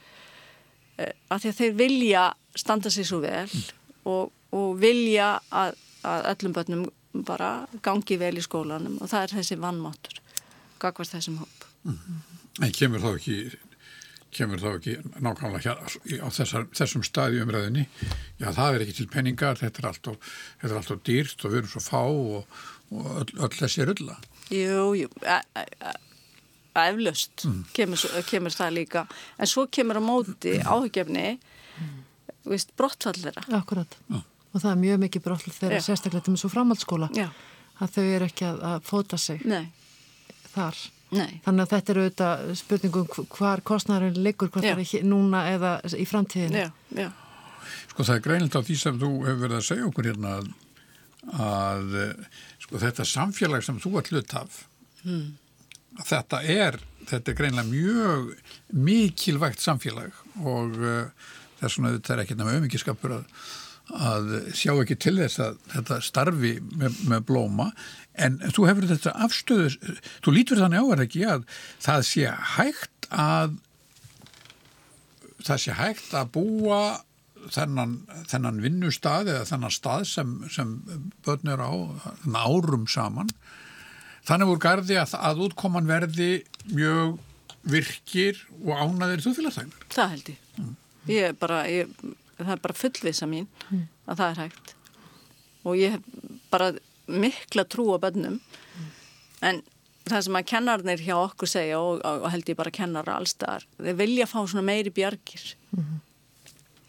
eh, 0.99 1.13
að 1.31 1.45
því 1.45 1.51
að 1.51 1.61
þeir 1.61 1.79
vilja 1.79 2.25
standa 2.59 2.93
sér 2.93 3.09
svo 3.09 3.21
vel 3.25 3.49
og, 4.11 4.31
og 4.55 4.77
vilja 4.83 5.35
að, 5.51 5.79
að 6.07 6.29
öllum 6.35 6.57
börnum 6.57 6.85
bara 7.23 7.69
gangi 7.85 8.19
vel 8.19 8.35
í 8.39 8.45
skólanum 8.45 8.99
og 9.01 9.11
það 9.13 9.27
er 9.27 9.37
þessi 9.39 9.61
vannmáttur 9.63 10.19
gagvart 10.83 11.15
þessum 11.15 11.43
hóp 11.43 11.69
mm. 11.87 12.23
En 12.63 12.71
kemur 12.71 13.03
þá 13.03 13.17
ekki 13.17 13.37
kemur 14.35 14.63
þá 14.63 14.69
ekki 14.73 14.95
nákvæmlega 15.23 15.75
hér 15.75 16.23
á 16.23 16.29
þessar, 16.35 16.67
þessum 16.75 17.05
staði 17.07 17.43
umræðinni 17.45 17.85
já 18.41 18.49
það 18.55 18.77
er 18.77 18.85
ekki 18.85 18.97
til 19.01 19.11
penningar 19.13 19.61
þetta 19.61 19.83
er 19.83 19.91
alltaf, 19.91 20.33
þetta 20.61 20.73
er 20.73 20.81
alltaf 20.81 21.03
dýrt 21.07 21.45
og 21.45 21.55
við 21.55 21.61
erum 21.63 21.73
svo 21.75 21.85
fá 21.85 22.01
og, 22.03 22.59
og 22.91 23.11
öll, 23.23 23.31
öll 23.47 23.55
þessi 23.55 23.87
rulla 23.89 24.19
Jú, 24.53 24.91
jú, 24.99 25.09
eflaust 26.75 27.47
mm. 27.49 27.63
kemur, 27.77 28.07
kemur 28.29 28.55
það 28.55 28.77
líka 28.81 29.07
en 29.39 29.51
svo 29.51 29.67
kemur 29.73 30.03
á 30.03 30.03
móti 30.05 30.59
áhugjefni 30.61 31.27
mm. 31.39 31.97
brottfall 32.79 33.17
þeirra 33.21 33.47
Akkurat, 33.61 33.99
ja. 34.11 34.25
Og 34.55 34.63
það 34.63 34.71
er 34.71 34.81
mjög 34.83 35.01
mikið 35.05 35.25
brottfall 35.25 35.55
þeirra 35.59 35.81
ja. 35.81 35.85
sérstaklega 35.85 36.27
til 36.27 36.35
þessu 36.37 36.51
framhaldsskóla 36.53 37.11
ja. 37.17 37.29
að 37.83 37.97
þau 37.97 38.05
eru 38.05 38.29
ekki 38.29 38.47
að, 38.49 38.63
að 38.71 38.89
fóta 38.89 39.21
sig 39.21 39.45
Nei. 39.51 39.67
þar 40.55 40.81
Nei. 41.15 41.41
þannig 41.45 41.65
að 41.65 41.75
þetta 41.75 41.95
eru 41.95 42.07
auðvitað 42.07 42.55
spurningum 42.63 43.29
hvar 43.37 43.63
kostnæðurinn 43.67 44.25
liggur, 44.25 44.51
hvort 44.55 44.67
það 44.67 44.83
er 44.85 45.07
núna 45.11 45.45
eða 45.53 45.77
í 45.99 46.09
framtíðinu 46.09 46.67
Sko 47.95 48.05
það 48.05 48.19
er 48.19 48.25
greinilegt 48.25 48.57
á 48.61 48.67
því 48.67 48.75
sem 48.77 48.97
þú 49.01 49.09
hefur 49.25 49.41
verið 49.41 49.57
að 49.57 49.67
segja 49.69 49.87
okkur 49.89 50.09
hérna 50.11 50.33
að, 50.37 50.49
að 51.47 51.95
sko 52.61 52.81
þetta 52.83 53.07
samfélag 53.09 53.65
sem 53.65 53.79
þú 53.81 53.95
er 54.01 54.11
hlut 54.11 54.37
af 54.37 54.59
mm 55.07 55.33
þetta 56.03 56.41
er, 56.43 56.79
þetta 57.09 57.31
er 57.31 57.39
greinlega 57.39 57.69
mjög 57.69 58.31
mikilvægt 58.75 59.63
samfélag 59.63 60.15
og 60.43 60.79
uh, 60.81 61.29
þess 61.61 61.79
vegna 61.79 61.93
þetta 61.97 62.15
er 62.15 62.23
ekki 62.25 62.37
náttúrulega 62.37 62.61
auðvikiðskapur 62.61 63.17
að, 63.19 63.29
að 63.93 64.31
sjá 64.57 64.73
ekki 64.73 64.97
til 64.97 65.17
þess 65.19 65.43
að 65.45 65.59
þetta 65.75 66.01
starfi 66.05 66.55
með, 66.73 66.99
með 67.11 67.27
blóma 67.29 67.69
en 68.15 68.39
þú 68.55 68.69
hefur 68.71 68.89
þetta 68.89 69.13
afstöðu, 69.27 69.97
þú 70.25 70.35
lítur 70.35 70.63
þannig 70.63 70.81
á 70.81 70.87
er 70.95 71.03
ekki 71.05 71.25
að 71.29 71.49
það 71.85 72.07
sé 72.09 72.31
hægt 72.55 73.09
að 73.11 73.59
það 75.45 75.61
sé 75.61 75.77
hægt 75.77 76.15
að 76.17 76.31
búa 76.39 76.81
þennan, 77.53 77.99
þennan 78.31 78.63
vinnustad 78.65 79.29
eða 79.29 79.45
þennan 79.51 79.75
stað 79.75 80.07
sem, 80.09 80.33
sem 80.49 80.79
börn 81.27 81.53
eru 81.53 81.69
á 81.69 81.75
árum 82.47 82.89
saman 82.89 83.29
þannig 84.25 84.51
voru 84.51 84.65
gardi 84.65 84.97
að, 84.97 85.17
að 85.21 85.45
útkoman 85.51 85.89
verði 85.91 86.33
mjög 86.73 87.19
virkir 87.69 88.41
og 88.65 88.77
ánaðir 88.77 89.23
þjóðfélagsþægnar. 89.25 89.87
Það 89.93 90.13
held 90.15 90.31
ég. 90.33 90.41
Mm. 90.61 90.75
Ég 91.09 91.39
bara, 91.41 91.61
ég, 91.69 91.93
það 92.39 92.55
er 92.57 92.65
bara 92.65 92.79
fullvisa 92.79 93.29
mín 93.31 93.47
mm. 93.69 93.85
að 94.07 94.23
það 94.23 94.31
er 94.31 94.43
hægt 94.45 94.75
og 95.65 95.79
ég 95.81 95.95
hef 95.97 96.01
bara 96.53 96.73
mikla 97.07 97.65
trú 97.69 97.89
á 97.95 97.99
bönnum 98.01 98.39
mm. 98.39 98.91
en 99.51 99.63
það 100.09 100.25
sem 100.27 100.39
að 100.39 100.49
kennarnir 100.51 101.05
hjá 101.05 101.15
okkur 101.17 101.51
segja 101.51 101.81
og, 101.81 102.03
og 102.05 102.27
held 102.33 102.51
ég 102.51 102.59
bara 102.59 102.73
kennara 102.75 103.19
allstaðar, 103.19 103.65
þeir 103.79 104.01
vilja 104.01 104.29
fá 104.29 104.39
svona 104.43 104.67
meiri 104.67 104.93
bjargir 104.93 105.55
-hmm. 105.73 106.01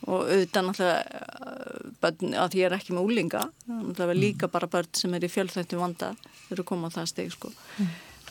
og 0.07 0.19
auðvitað 0.31 0.65
náttúrulega 0.67 1.91
börn, 2.01 2.33
að 2.33 2.57
ég 2.59 2.65
er 2.65 2.77
ekki 2.77 2.93
með 2.93 3.07
úlinga 3.07 3.47
það 3.67 4.09
er 4.09 4.19
líka 4.19 4.47
bara 4.51 4.67
börn 4.67 4.91
sem 4.93 5.13
er 5.13 5.23
í 5.23 5.31
fjölþættu 5.31 5.79
vanda 5.79 6.15
þeir 6.47 6.57
eru 6.57 6.63
komað 6.63 6.97
það 6.99 7.07
steg 7.07 7.31
sko. 7.31 7.51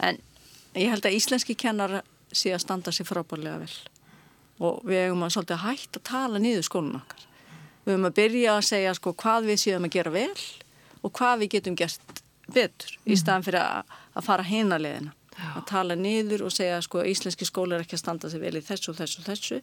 en 0.01 0.19
ég 0.75 0.91
held 0.91 1.07
að 1.07 1.17
íslenski 1.17 1.55
kennar 1.55 2.03
sé 2.33 2.53
að 2.53 2.65
standa 2.65 2.93
sér 2.93 3.07
frábærlega 3.07 3.59
vel 3.59 3.75
og 4.63 4.85
við 4.87 5.07
hefum 5.07 5.25
að 5.27 5.35
svolítið 5.35 5.65
hægt 5.65 5.99
að 5.99 6.07
tala 6.11 6.43
niður 6.43 6.67
skólun 6.69 7.01
okkar. 7.01 7.27
Við 7.85 7.93
hefum 7.93 8.09
að 8.09 8.19
byrja 8.19 8.55
að 8.55 8.67
segja 8.69 8.95
sko 8.95 9.15
hvað 9.23 9.51
við 9.51 9.61
séum 9.65 9.89
að 9.89 9.97
gera 9.97 10.15
vel 10.15 10.45
og 11.03 11.13
hvað 11.19 11.43
við 11.43 11.53
getum 11.57 11.77
gert 11.79 12.23
betur 12.55 12.95
mm. 12.95 13.13
í 13.13 13.19
staðan 13.19 13.47
fyrir 13.47 13.63
að, 13.65 13.99
að 14.15 14.27
fara 14.29 14.47
heinalegina 14.47 15.15
að 15.35 15.65
tala 15.67 15.97
niður 15.99 16.47
og 16.47 16.55
segja 16.55 16.79
sko 16.85 17.03
íslenski 17.09 17.47
skóli 17.49 17.75
er 17.75 17.85
ekki 17.85 17.99
að 17.99 18.05
standa 18.05 18.31
sér 18.31 18.45
vel 18.45 18.55
í 18.59 18.63
þessu 18.65 18.93
og 18.93 18.99
þessu 19.01 19.21
og 19.21 19.29
þessu 19.29 19.61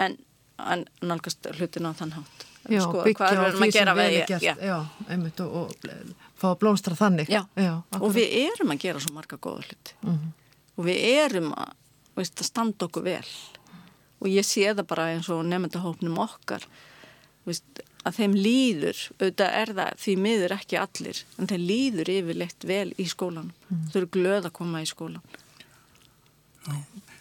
en, 0.00 0.16
en 0.64 0.84
nálgast 1.04 1.50
hlutin 1.58 1.88
á 1.88 1.92
þann 1.92 2.14
hátt. 2.16 2.46
Já, 2.64 2.80
sko, 2.80 3.02
byggja 3.04 3.28
á 3.28 3.52
því 3.52 3.68
sem 3.74 3.90
við 3.98 4.06
erum 4.06 4.28
gert. 4.30 4.44
já. 4.46 4.54
Já, 4.56 4.76
einmitt, 5.12 5.40
og, 5.44 5.56
og 5.68 6.14
fá 6.40 6.46
að 6.54 6.60
blómstra 6.62 6.96
þannig. 6.96 7.32
Og 8.00 8.14
við 8.14 8.36
erum 8.46 8.72
að 8.72 8.86
gera 8.86 9.02
svo 9.04 9.12
marga 9.12 9.36
góða 9.36 9.66
hluti. 9.66 9.96
Mm 10.00 10.14
-hmm. 10.14 10.30
og 10.76 10.88
við 10.88 11.04
erum 11.10 11.50
að, 11.52 11.74
veist, 12.16 12.40
að 12.40 12.48
standa 12.48 12.88
okkur 12.88 13.04
vel 13.04 13.26
og 14.24 14.32
ég 14.32 14.46
sé 14.48 14.66
það 14.70 14.86
bara 14.88 15.10
eins 15.12 15.28
og 15.32 15.44
nefndahópnum 15.46 16.16
okkar 16.24 16.64
veist, 17.44 17.84
að 18.04 18.18
þeim 18.18 18.34
líður, 18.36 19.00
auðvitað 19.18 19.56
er 19.60 19.72
það 19.78 20.02
því 20.02 20.16
miður 20.26 20.56
ekki 20.58 20.80
allir, 20.80 21.22
en 21.38 21.48
þeim 21.50 21.64
líður 21.70 22.12
yfirleitt 22.18 22.68
vel 22.68 22.90
í 23.00 23.08
skólan 23.08 23.50
mm. 23.68 23.88
þau 23.92 23.98
eru 24.00 24.12
glöð 24.18 24.50
að 24.50 24.56
koma 24.58 24.84
í 24.84 24.88
skólan. 24.88 25.24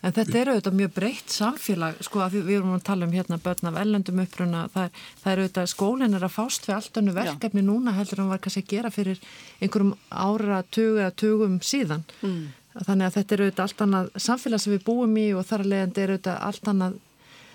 En 0.03 0.11
þetta 0.11 0.35
er 0.39 0.49
auðvitað 0.51 0.75
mjög 0.79 0.91
breytt 0.95 1.31
samfélag, 1.31 1.99
sko 2.03 2.21
að 2.23 2.35
við 2.37 2.57
erum 2.57 2.73
að 2.75 2.85
tala 2.87 3.07
um 3.07 3.13
hérna 3.15 3.39
börn 3.43 3.69
af 3.69 3.77
ellendum 3.79 4.19
uppruna, 4.23 4.65
það, 4.73 4.97
það 5.21 5.31
er 5.31 5.41
auðvitað 5.41 5.69
skólinn 5.71 6.17
er 6.17 6.25
að 6.27 6.35
fást 6.35 6.67
við 6.67 6.75
allt 6.75 6.99
önnu 6.99 7.15
verkefni 7.15 7.63
Já. 7.63 7.67
núna 7.69 7.95
heldur 7.95 8.23
en 8.23 8.31
var 8.31 8.41
kannski 8.43 8.65
að 8.65 8.73
gera 8.73 8.91
fyrir 8.91 9.21
einhverjum 9.63 9.93
ára, 10.11 10.59
tugu 10.67 10.99
eða 10.99 11.15
tugum 11.23 11.55
síðan 11.63 12.03
mm. 12.19 12.43
Þannig 12.73 13.05
að 13.05 13.15
þetta 13.17 13.35
er 13.35 13.43
auðvitað 13.43 13.63
allt 13.65 13.81
annað 13.85 14.11
samfélag 14.27 14.61
sem 14.63 14.73
við 14.73 14.85
búum 14.87 15.17
í 15.17 15.27
og 15.37 15.45
þar 15.45 15.63
að 15.63 15.71
leiðandi 15.73 16.03
er 16.03 16.13
auðvitað 16.13 16.45
allt 16.49 16.69
annað 16.73 17.01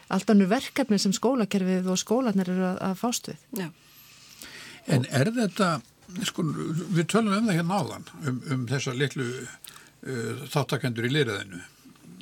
allt 0.09 0.33
annur 0.33 0.49
verkefni 0.51 0.99
sem 1.01 1.13
skólakerfið 1.13 1.89
og 1.93 2.01
skólanir 2.01 2.49
eru 2.49 2.67
að, 2.71 2.81
að 2.87 2.99
fást 3.03 3.31
við. 3.31 3.41
Já. 3.61 3.69
En 4.89 5.05
er 5.13 5.31
þetta, 5.37 5.71
sko, 6.31 6.45
við 6.97 7.09
tölum 7.13 7.37
um 7.37 7.49
það 7.51 7.59
hérna 7.61 7.81
áðan, 7.83 8.07
um, 8.23 8.39
um 8.55 8.63
þessa 8.71 8.95
litlu 8.97 9.27
uh, 9.29 10.47
þáttakendur 10.55 11.09
í 11.09 11.13
lýraðinu. 11.13 11.61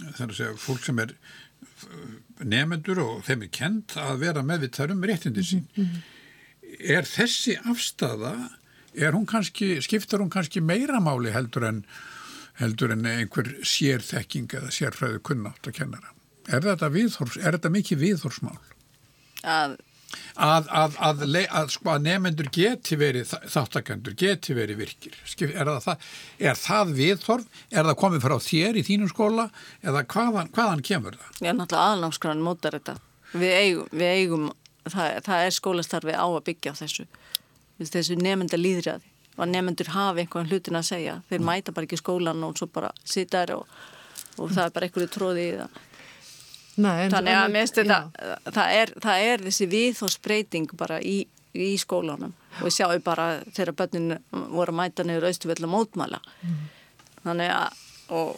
Það 0.02 0.24
er 0.24 0.32
að 0.32 0.38
segja, 0.40 0.56
fólk 0.60 0.82
sem 0.86 1.02
er 1.04 1.14
uh, 1.14 2.16
nefnendur 2.42 3.02
og 3.04 3.22
þeim 3.28 3.46
er 3.46 3.54
kent 3.54 3.96
að 4.02 4.20
vera 4.24 4.44
meðvitað 4.46 4.96
um 4.96 5.06
réttindi 5.06 5.46
sín. 5.46 5.64
Mm 5.76 5.86
-hmm. 5.86 6.12
Er 6.96 7.06
þessi 7.06 7.54
afstafa, 7.70 8.34
er 8.92 9.14
hún 9.14 9.26
kannski, 9.26 9.76
skiptar 9.80 10.20
hún 10.20 10.32
kannski 10.32 10.60
meira 10.60 10.98
máli 11.00 11.30
heldur 11.30 11.64
en, 11.64 11.84
heldur 12.60 12.94
en 12.94 13.06
einhver 13.08 13.52
sérþekking 13.66 14.48
eða 14.58 14.72
sérfræðu 14.74 15.22
kunnátt 15.26 15.68
að 15.68 15.80
kennara? 15.80 16.14
Er 16.46 16.62
þetta, 16.62 16.92
viðhors, 16.94 17.36
er 17.40 17.56
þetta 17.56 17.74
mikið 17.74 18.02
viðhorsmál? 18.04 18.58
Að 19.42 19.78
Að, 20.36 20.68
að, 20.70 20.96
að, 21.02 21.22
að 21.58 21.70
sko 21.72 21.94
nefnendur 22.00 22.48
geti 22.52 22.96
verið 23.00 23.30
þáttakendur, 23.50 24.14
geti 24.16 24.54
verið 24.56 24.78
virkir 24.82 25.16
er 25.56 25.70
það, 25.82 26.04
er 26.38 26.58
það 26.60 26.92
viðþorf 26.98 27.62
er 27.72 27.88
það 27.88 27.98
komið 28.02 28.26
frá 28.26 28.36
þér 28.44 28.78
í 28.78 28.84
þínum 28.86 29.10
skóla 29.10 29.46
eða 29.82 30.04
hvaðan, 30.12 30.52
hvaðan 30.54 30.84
kemur 30.86 31.16
það? 31.18 31.40
Já, 31.40 31.50
náttúrulega 31.50 31.88
aðlámskrann 31.90 32.44
mótar 32.44 32.76
þetta 32.78 32.96
við 33.32 33.54
eigum, 33.56 33.90
við 33.92 34.12
eigum 34.20 34.46
það, 34.84 35.18
það 35.26 35.46
er 35.48 35.56
skólastarfi 35.58 36.16
á 36.16 36.26
að 36.26 36.42
byggja 36.50 36.76
á 36.76 36.80
þessu 36.84 37.08
þessu 37.80 38.20
nefnenda 38.20 38.60
líðræði 38.60 39.12
og 39.36 39.50
nefnendur 39.50 39.90
hafa 39.92 40.22
einhvern 40.22 40.48
hlutin 40.50 40.78
að 40.78 40.88
segja. 40.90 41.18
Þeir 41.28 41.42
mm. 41.42 41.50
mæta 41.50 41.74
bara 41.76 41.88
ekki 41.88 42.00
skólan 42.00 42.44
og 42.46 42.56
svo 42.58 42.68
bara 42.72 42.90
sita 43.04 43.44
þær 43.44 43.54
og, 43.58 43.76
og 44.40 44.52
það 44.54 44.64
er 44.64 44.74
bara 44.76 44.88
einhverju 44.88 45.12
tróði 45.12 45.46
í 45.46 45.54
það. 45.60 45.82
Nei, 46.76 47.06
þannig 47.12 47.38
að 47.38 47.46
minnstu 47.54 47.84
það, 47.88 48.08
það, 48.50 48.74
er, 48.80 48.92
það 49.04 49.26
er 49.30 49.44
þessi 49.46 49.68
viðhósbreyting 49.72 50.74
bara 50.76 50.98
í, 51.00 51.16
í 51.56 51.70
skólanum. 51.80 52.34
Og 52.58 52.68
við 52.68 52.76
sjáum 52.78 53.04
bara 53.04 53.28
þegar 53.48 53.76
börnin 53.80 54.16
voru 54.32 54.74
að 54.74 54.80
mæta 54.80 55.04
niður 55.04 55.30
austuvelda 55.30 55.70
mótmæla. 55.72 56.20
Mm. 56.42 56.64
þannig 57.26 57.52
að 57.52 57.82
og, 58.16 58.36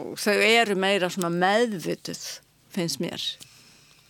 og 0.00 0.12
þau 0.18 0.36
eru 0.38 0.76
meira 0.78 1.10
meðvituð 1.10 2.22
finnst 2.72 3.02
mér. 3.02 3.24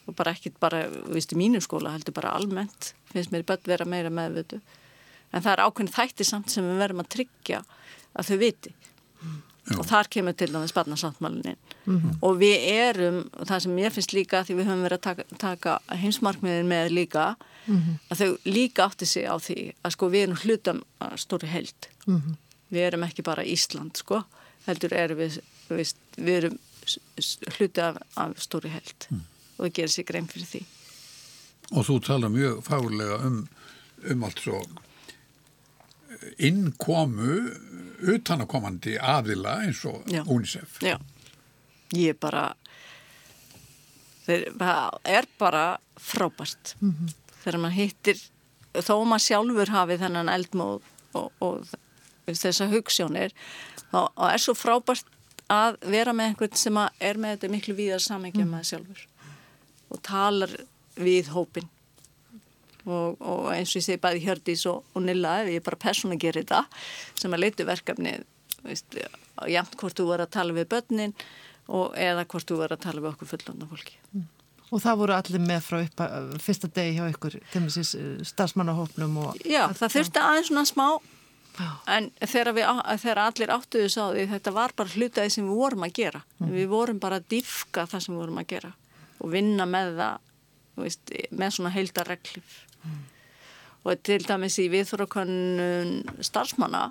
Og 0.09 0.17
bara 0.17 0.35
ekkit 0.35 0.59
bara, 0.61 0.85
viðstu 1.09 1.39
mínu 1.39 1.61
skóla 1.65 1.95
heldur 1.95 2.15
bara 2.17 2.35
almennt, 2.37 2.93
finnst 3.13 3.33
mér 3.33 3.47
börn 3.49 3.69
vera 3.69 3.89
meira 3.89 4.13
meðvituð 4.13 4.63
en 5.33 5.45
það 5.45 5.53
er 5.53 5.65
ákveðin 5.65 5.95
þætti 5.95 6.27
samt 6.27 6.51
sem 6.51 6.67
við 6.67 6.83
verðum 6.83 7.05
að 7.05 7.13
tryggja 7.17 7.63
að 8.19 8.31
þau 8.31 8.39
viti 8.41 8.75
Já. 9.71 9.77
og 9.79 9.87
þar 9.87 10.09
kemur 10.11 10.35
til 10.35 10.49
dæmis 10.51 10.75
barnasáttmálinin 10.75 11.59
mm 11.85 11.99
-hmm. 11.99 12.17
og 12.23 12.39
við 12.41 12.57
erum, 12.73 13.19
og 13.39 13.47
það 13.47 13.61
sem 13.61 13.79
ég 13.79 13.93
finnst 13.93 14.13
líka 14.13 14.43
því 14.45 14.55
við 14.55 14.67
höfum 14.67 14.83
verið 14.83 14.99
að 14.99 15.07
taka, 15.09 15.25
taka 15.39 15.79
heimsmarkmiðin 15.89 16.69
með 16.69 16.91
líka 16.91 17.37
mm 17.67 17.77
-hmm. 17.77 17.95
að 18.11 18.19
þau 18.19 18.39
líka 18.45 18.85
átti 18.85 19.07
sig 19.07 19.25
á 19.29 19.37
því 19.39 19.73
að 19.85 19.91
sko 19.91 20.09
við 20.09 20.23
erum 20.23 20.37
hlutam 20.37 20.83
stóri 21.17 21.47
held 21.47 21.89
mm 22.07 22.17
-hmm. 22.17 22.35
við 22.71 22.83
erum 22.83 23.03
ekki 23.03 23.23
bara 23.23 23.45
Ísland 23.45 23.97
sko 23.97 24.25
heldur 24.67 24.93
erum 24.93 25.19
við, 25.19 25.41
við, 25.69 25.95
við 26.17 26.37
erum 26.37 26.59
hluti 27.59 27.81
af, 27.81 27.97
af 28.17 28.39
stóri 28.39 28.69
held 28.69 29.07
mm. 29.11 29.21
og 29.59 29.67
það 29.67 29.73
gerir 29.73 29.89
sig 29.89 30.07
grein 30.07 30.29
fyrir 30.29 30.47
því 30.47 30.65
Og 31.71 31.87
þú 31.87 32.01
tala 32.03 32.29
mjög 32.29 32.63
fálega 32.67 33.27
um, 33.27 33.49
um 34.11 34.25
allt 34.25 34.41
svo 34.43 34.63
innkomu 36.39 37.37
utanakomandi 38.15 38.97
aðila 38.99 39.61
eins 39.65 39.85
og 39.89 40.05
Já. 40.11 40.23
UNICEF 40.25 40.81
Já, 40.85 40.97
ég 41.97 42.19
bara 42.21 42.51
það 44.27 44.99
er 45.05 45.29
bara 45.39 45.65
frábært 45.97 46.75
mm 46.81 46.93
-hmm. 46.93 47.15
þegar 47.43 47.61
maður 47.61 47.79
hittir 47.81 48.19
þó 48.75 49.05
maður 49.05 49.27
sjálfur 49.27 49.69
hafi 49.69 49.99
þennan 49.99 50.29
eldmóð 50.29 50.83
og, 51.15 51.33
og 51.41 51.67
þessa 52.27 52.69
hugssjónir 52.71 53.33
þá 53.91 54.33
er 54.33 54.39
svo 54.39 54.55
frábært 54.55 55.07
að 55.51 55.77
vera 55.91 56.13
með 56.13 56.27
einhvern 56.27 56.57
sem 56.57 56.77
er 56.77 57.19
með 57.19 57.31
þetta 57.37 57.49
miklu 57.49 57.75
víðar 57.75 58.03
samengja 58.05 58.45
mm. 58.45 58.51
með 58.51 58.65
sjálfur 58.65 59.07
og 59.91 60.03
talar 60.03 60.57
við 60.95 61.33
hópin 61.35 61.69
og, 62.87 63.21
og 63.21 63.51
eins 63.55 63.75
og 63.75 63.81
ég 63.81 63.87
segi 63.87 64.01
bæði 64.03 64.25
Hjördís 64.25 64.67
og, 64.71 64.83
og 64.95 65.05
Nilla 65.05 65.41
ef 65.43 65.53
ég 65.55 65.65
bara 65.67 65.81
persónu 65.81 66.17
að 66.17 66.25
gera 66.25 66.43
þetta 66.43 66.63
sem 67.21 67.37
að 67.37 67.45
leitu 67.45 67.67
verkefni 67.69 68.17
jæmt 69.51 69.79
hvort 69.81 69.97
þú 69.97 70.11
var 70.11 70.25
að 70.25 70.35
tala 70.37 70.57
við 70.57 70.69
börnin 70.75 71.15
og 71.71 71.95
eða 71.99 72.27
hvort 72.29 72.49
þú 72.49 72.61
var 72.61 72.75
að 72.75 72.85
tala 72.85 73.03
við 73.03 73.13
okkur 73.13 73.31
fullanda 73.31 73.69
fólki. 73.71 73.97
Mm. 74.15 74.27
Og 74.71 74.83
það 74.83 75.01
voru 75.01 75.15
allir 75.17 75.43
með 75.43 75.63
frá 75.67 75.79
upp 75.81 76.03
að 76.05 76.35
fyrsta 76.45 76.69
degi 76.71 76.99
hjá 76.99 77.07
ykkur, 77.11 77.37
þeimlisins 77.51 77.95
eh, 77.99 78.11
starfsmannahópnum 78.29 79.17
Já, 79.43 79.65
það 79.75 79.97
þurfti 79.97 80.23
aðeins 80.23 80.51
svona 80.53 80.69
smá 80.69 80.87
en 81.91 82.07
þegar, 82.23 82.53
við, 82.57 82.69
þegar 83.03 83.21
allir 83.25 83.53
áttuðu 83.53 83.89
sá 83.91 84.03
því 84.15 84.27
þetta 84.31 84.53
var 84.55 84.75
bara 84.79 84.95
hlutaði 84.95 85.33
sem 85.35 85.49
við 85.49 85.59
vorum 85.59 85.87
að 85.87 85.95
gera. 85.99 86.23
Mm. 86.39 86.53
við 86.55 86.69
vorum 86.71 87.01
bara 87.03 87.19
að 87.19 87.29
diffka 87.35 87.87
það 87.91 88.05
sem 88.05 88.15
við 88.15 88.23
vorum 88.23 88.41
að 88.41 88.51
gera 88.55 88.73
og 89.21 89.33
vinna 89.35 89.67
með 89.69 89.97
það 89.99 90.29
veist, 90.85 91.15
með 91.31 91.57
svona 91.57 91.75
heildarreglif 91.75 92.55
mm. 92.85 93.03
og 93.85 94.03
til 94.07 94.21
dæmis 94.27 94.59
í 94.63 94.69
viðþórakonnun 94.73 96.25
starfsmanna 96.25 96.89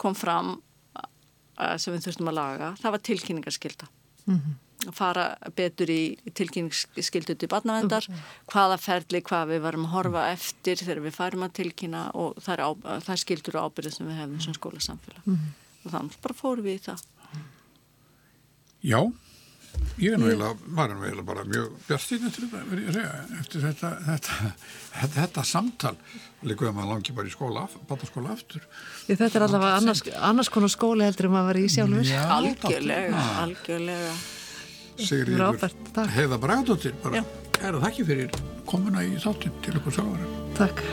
kom 0.00 0.16
fram 0.18 0.56
uh, 0.98 1.76
sem 1.78 1.94
við 1.94 2.08
þurftum 2.08 2.32
að 2.32 2.38
laga, 2.38 2.74
það 2.82 2.96
var 2.96 3.06
tilkynningarskylda 3.08 3.88
mm 4.24 4.36
-hmm. 4.36 4.54
að 4.88 4.94
fara 4.98 5.26
betur 5.56 5.90
í 5.90 6.02
tilkynningsskyldu 6.34 7.34
til 7.34 7.48
barnavendar, 7.48 8.06
okay. 8.08 8.22
hvaða 8.52 8.78
ferli 8.78 9.22
hvað 9.22 9.48
við 9.54 9.64
varum 9.66 9.88
að 9.88 9.94
horfa 9.96 10.22
mm. 10.26 10.32
eftir 10.36 10.76
þegar 10.84 11.02
við 11.06 11.18
færum 11.18 11.46
að 11.46 11.56
tilkynna 11.60 12.04
og 12.14 12.38
það 12.42 12.54
er, 12.54 12.64
á, 12.66 12.70
það 13.00 13.14
er 13.16 13.24
skyldur 13.24 13.58
og 13.58 13.66
ábyrðið 13.66 13.96
sem 13.96 14.06
við 14.06 14.20
hefum 14.20 14.40
sem 14.40 14.54
skólasamfélag 14.54 15.26
-hmm. 15.26 15.50
og 15.84 15.90
þannig 15.90 16.22
bara 16.22 16.40
fórum 16.42 16.64
við 16.64 16.74
í 16.74 16.84
það 16.88 17.00
Já 18.82 19.12
Ég 20.02 20.14
er 20.16 20.18
nú 20.20 20.28
eiginlega, 20.30 20.56
maður 20.66 20.94
er 20.94 20.98
nú 20.98 21.06
eiginlega 21.06 21.26
bara 21.28 21.44
mjög 21.46 21.72
bjartinn 21.86 22.26
eftir 22.28 22.46
þetta, 22.46 22.62
verður 22.70 22.82
ég 22.82 22.88
að 22.88 22.96
segja, 22.96 23.40
eftir 23.42 23.64
þetta, 23.66 23.90
þetta, 24.06 24.50
þetta, 24.96 25.12
þetta 25.18 25.44
samtal, 25.52 25.94
líka 26.48 26.68
ef 26.68 26.76
maður 26.78 26.90
langi 26.94 27.16
bara 27.18 27.30
í 27.30 27.34
skóla, 27.34 27.64
bataskóla 27.90 28.34
aftur. 28.34 28.66
Því 29.06 29.18
þetta 29.20 29.40
er 29.40 29.46
allavega 29.48 29.78
annars, 29.82 30.02
annars 30.32 30.52
konar 30.54 30.72
skóli 30.72 31.06
heldur 31.06 31.28
en 31.28 31.34
maður 31.36 31.50
var 31.52 31.60
í 31.62 31.64
sjálfur. 31.76 32.08
Já, 32.08 32.22
Algjörlega, 32.38 33.24
algjörlega. 33.44 34.12
Sigriður 35.02 35.38
Frábært, 35.40 35.86
takk. 35.96 36.12
Heiða 36.16 36.40
Bræðdóttir, 36.42 36.98
bara 37.04 37.24
kæra 37.56 37.80
þakki 37.86 38.08
fyrir 38.08 38.36
komuna 38.68 39.04
í 39.06 39.16
þáttinn 39.22 39.58
til 39.64 39.78
okkur 39.78 40.00
sávarar. 40.00 40.38
Takk. 40.58 40.86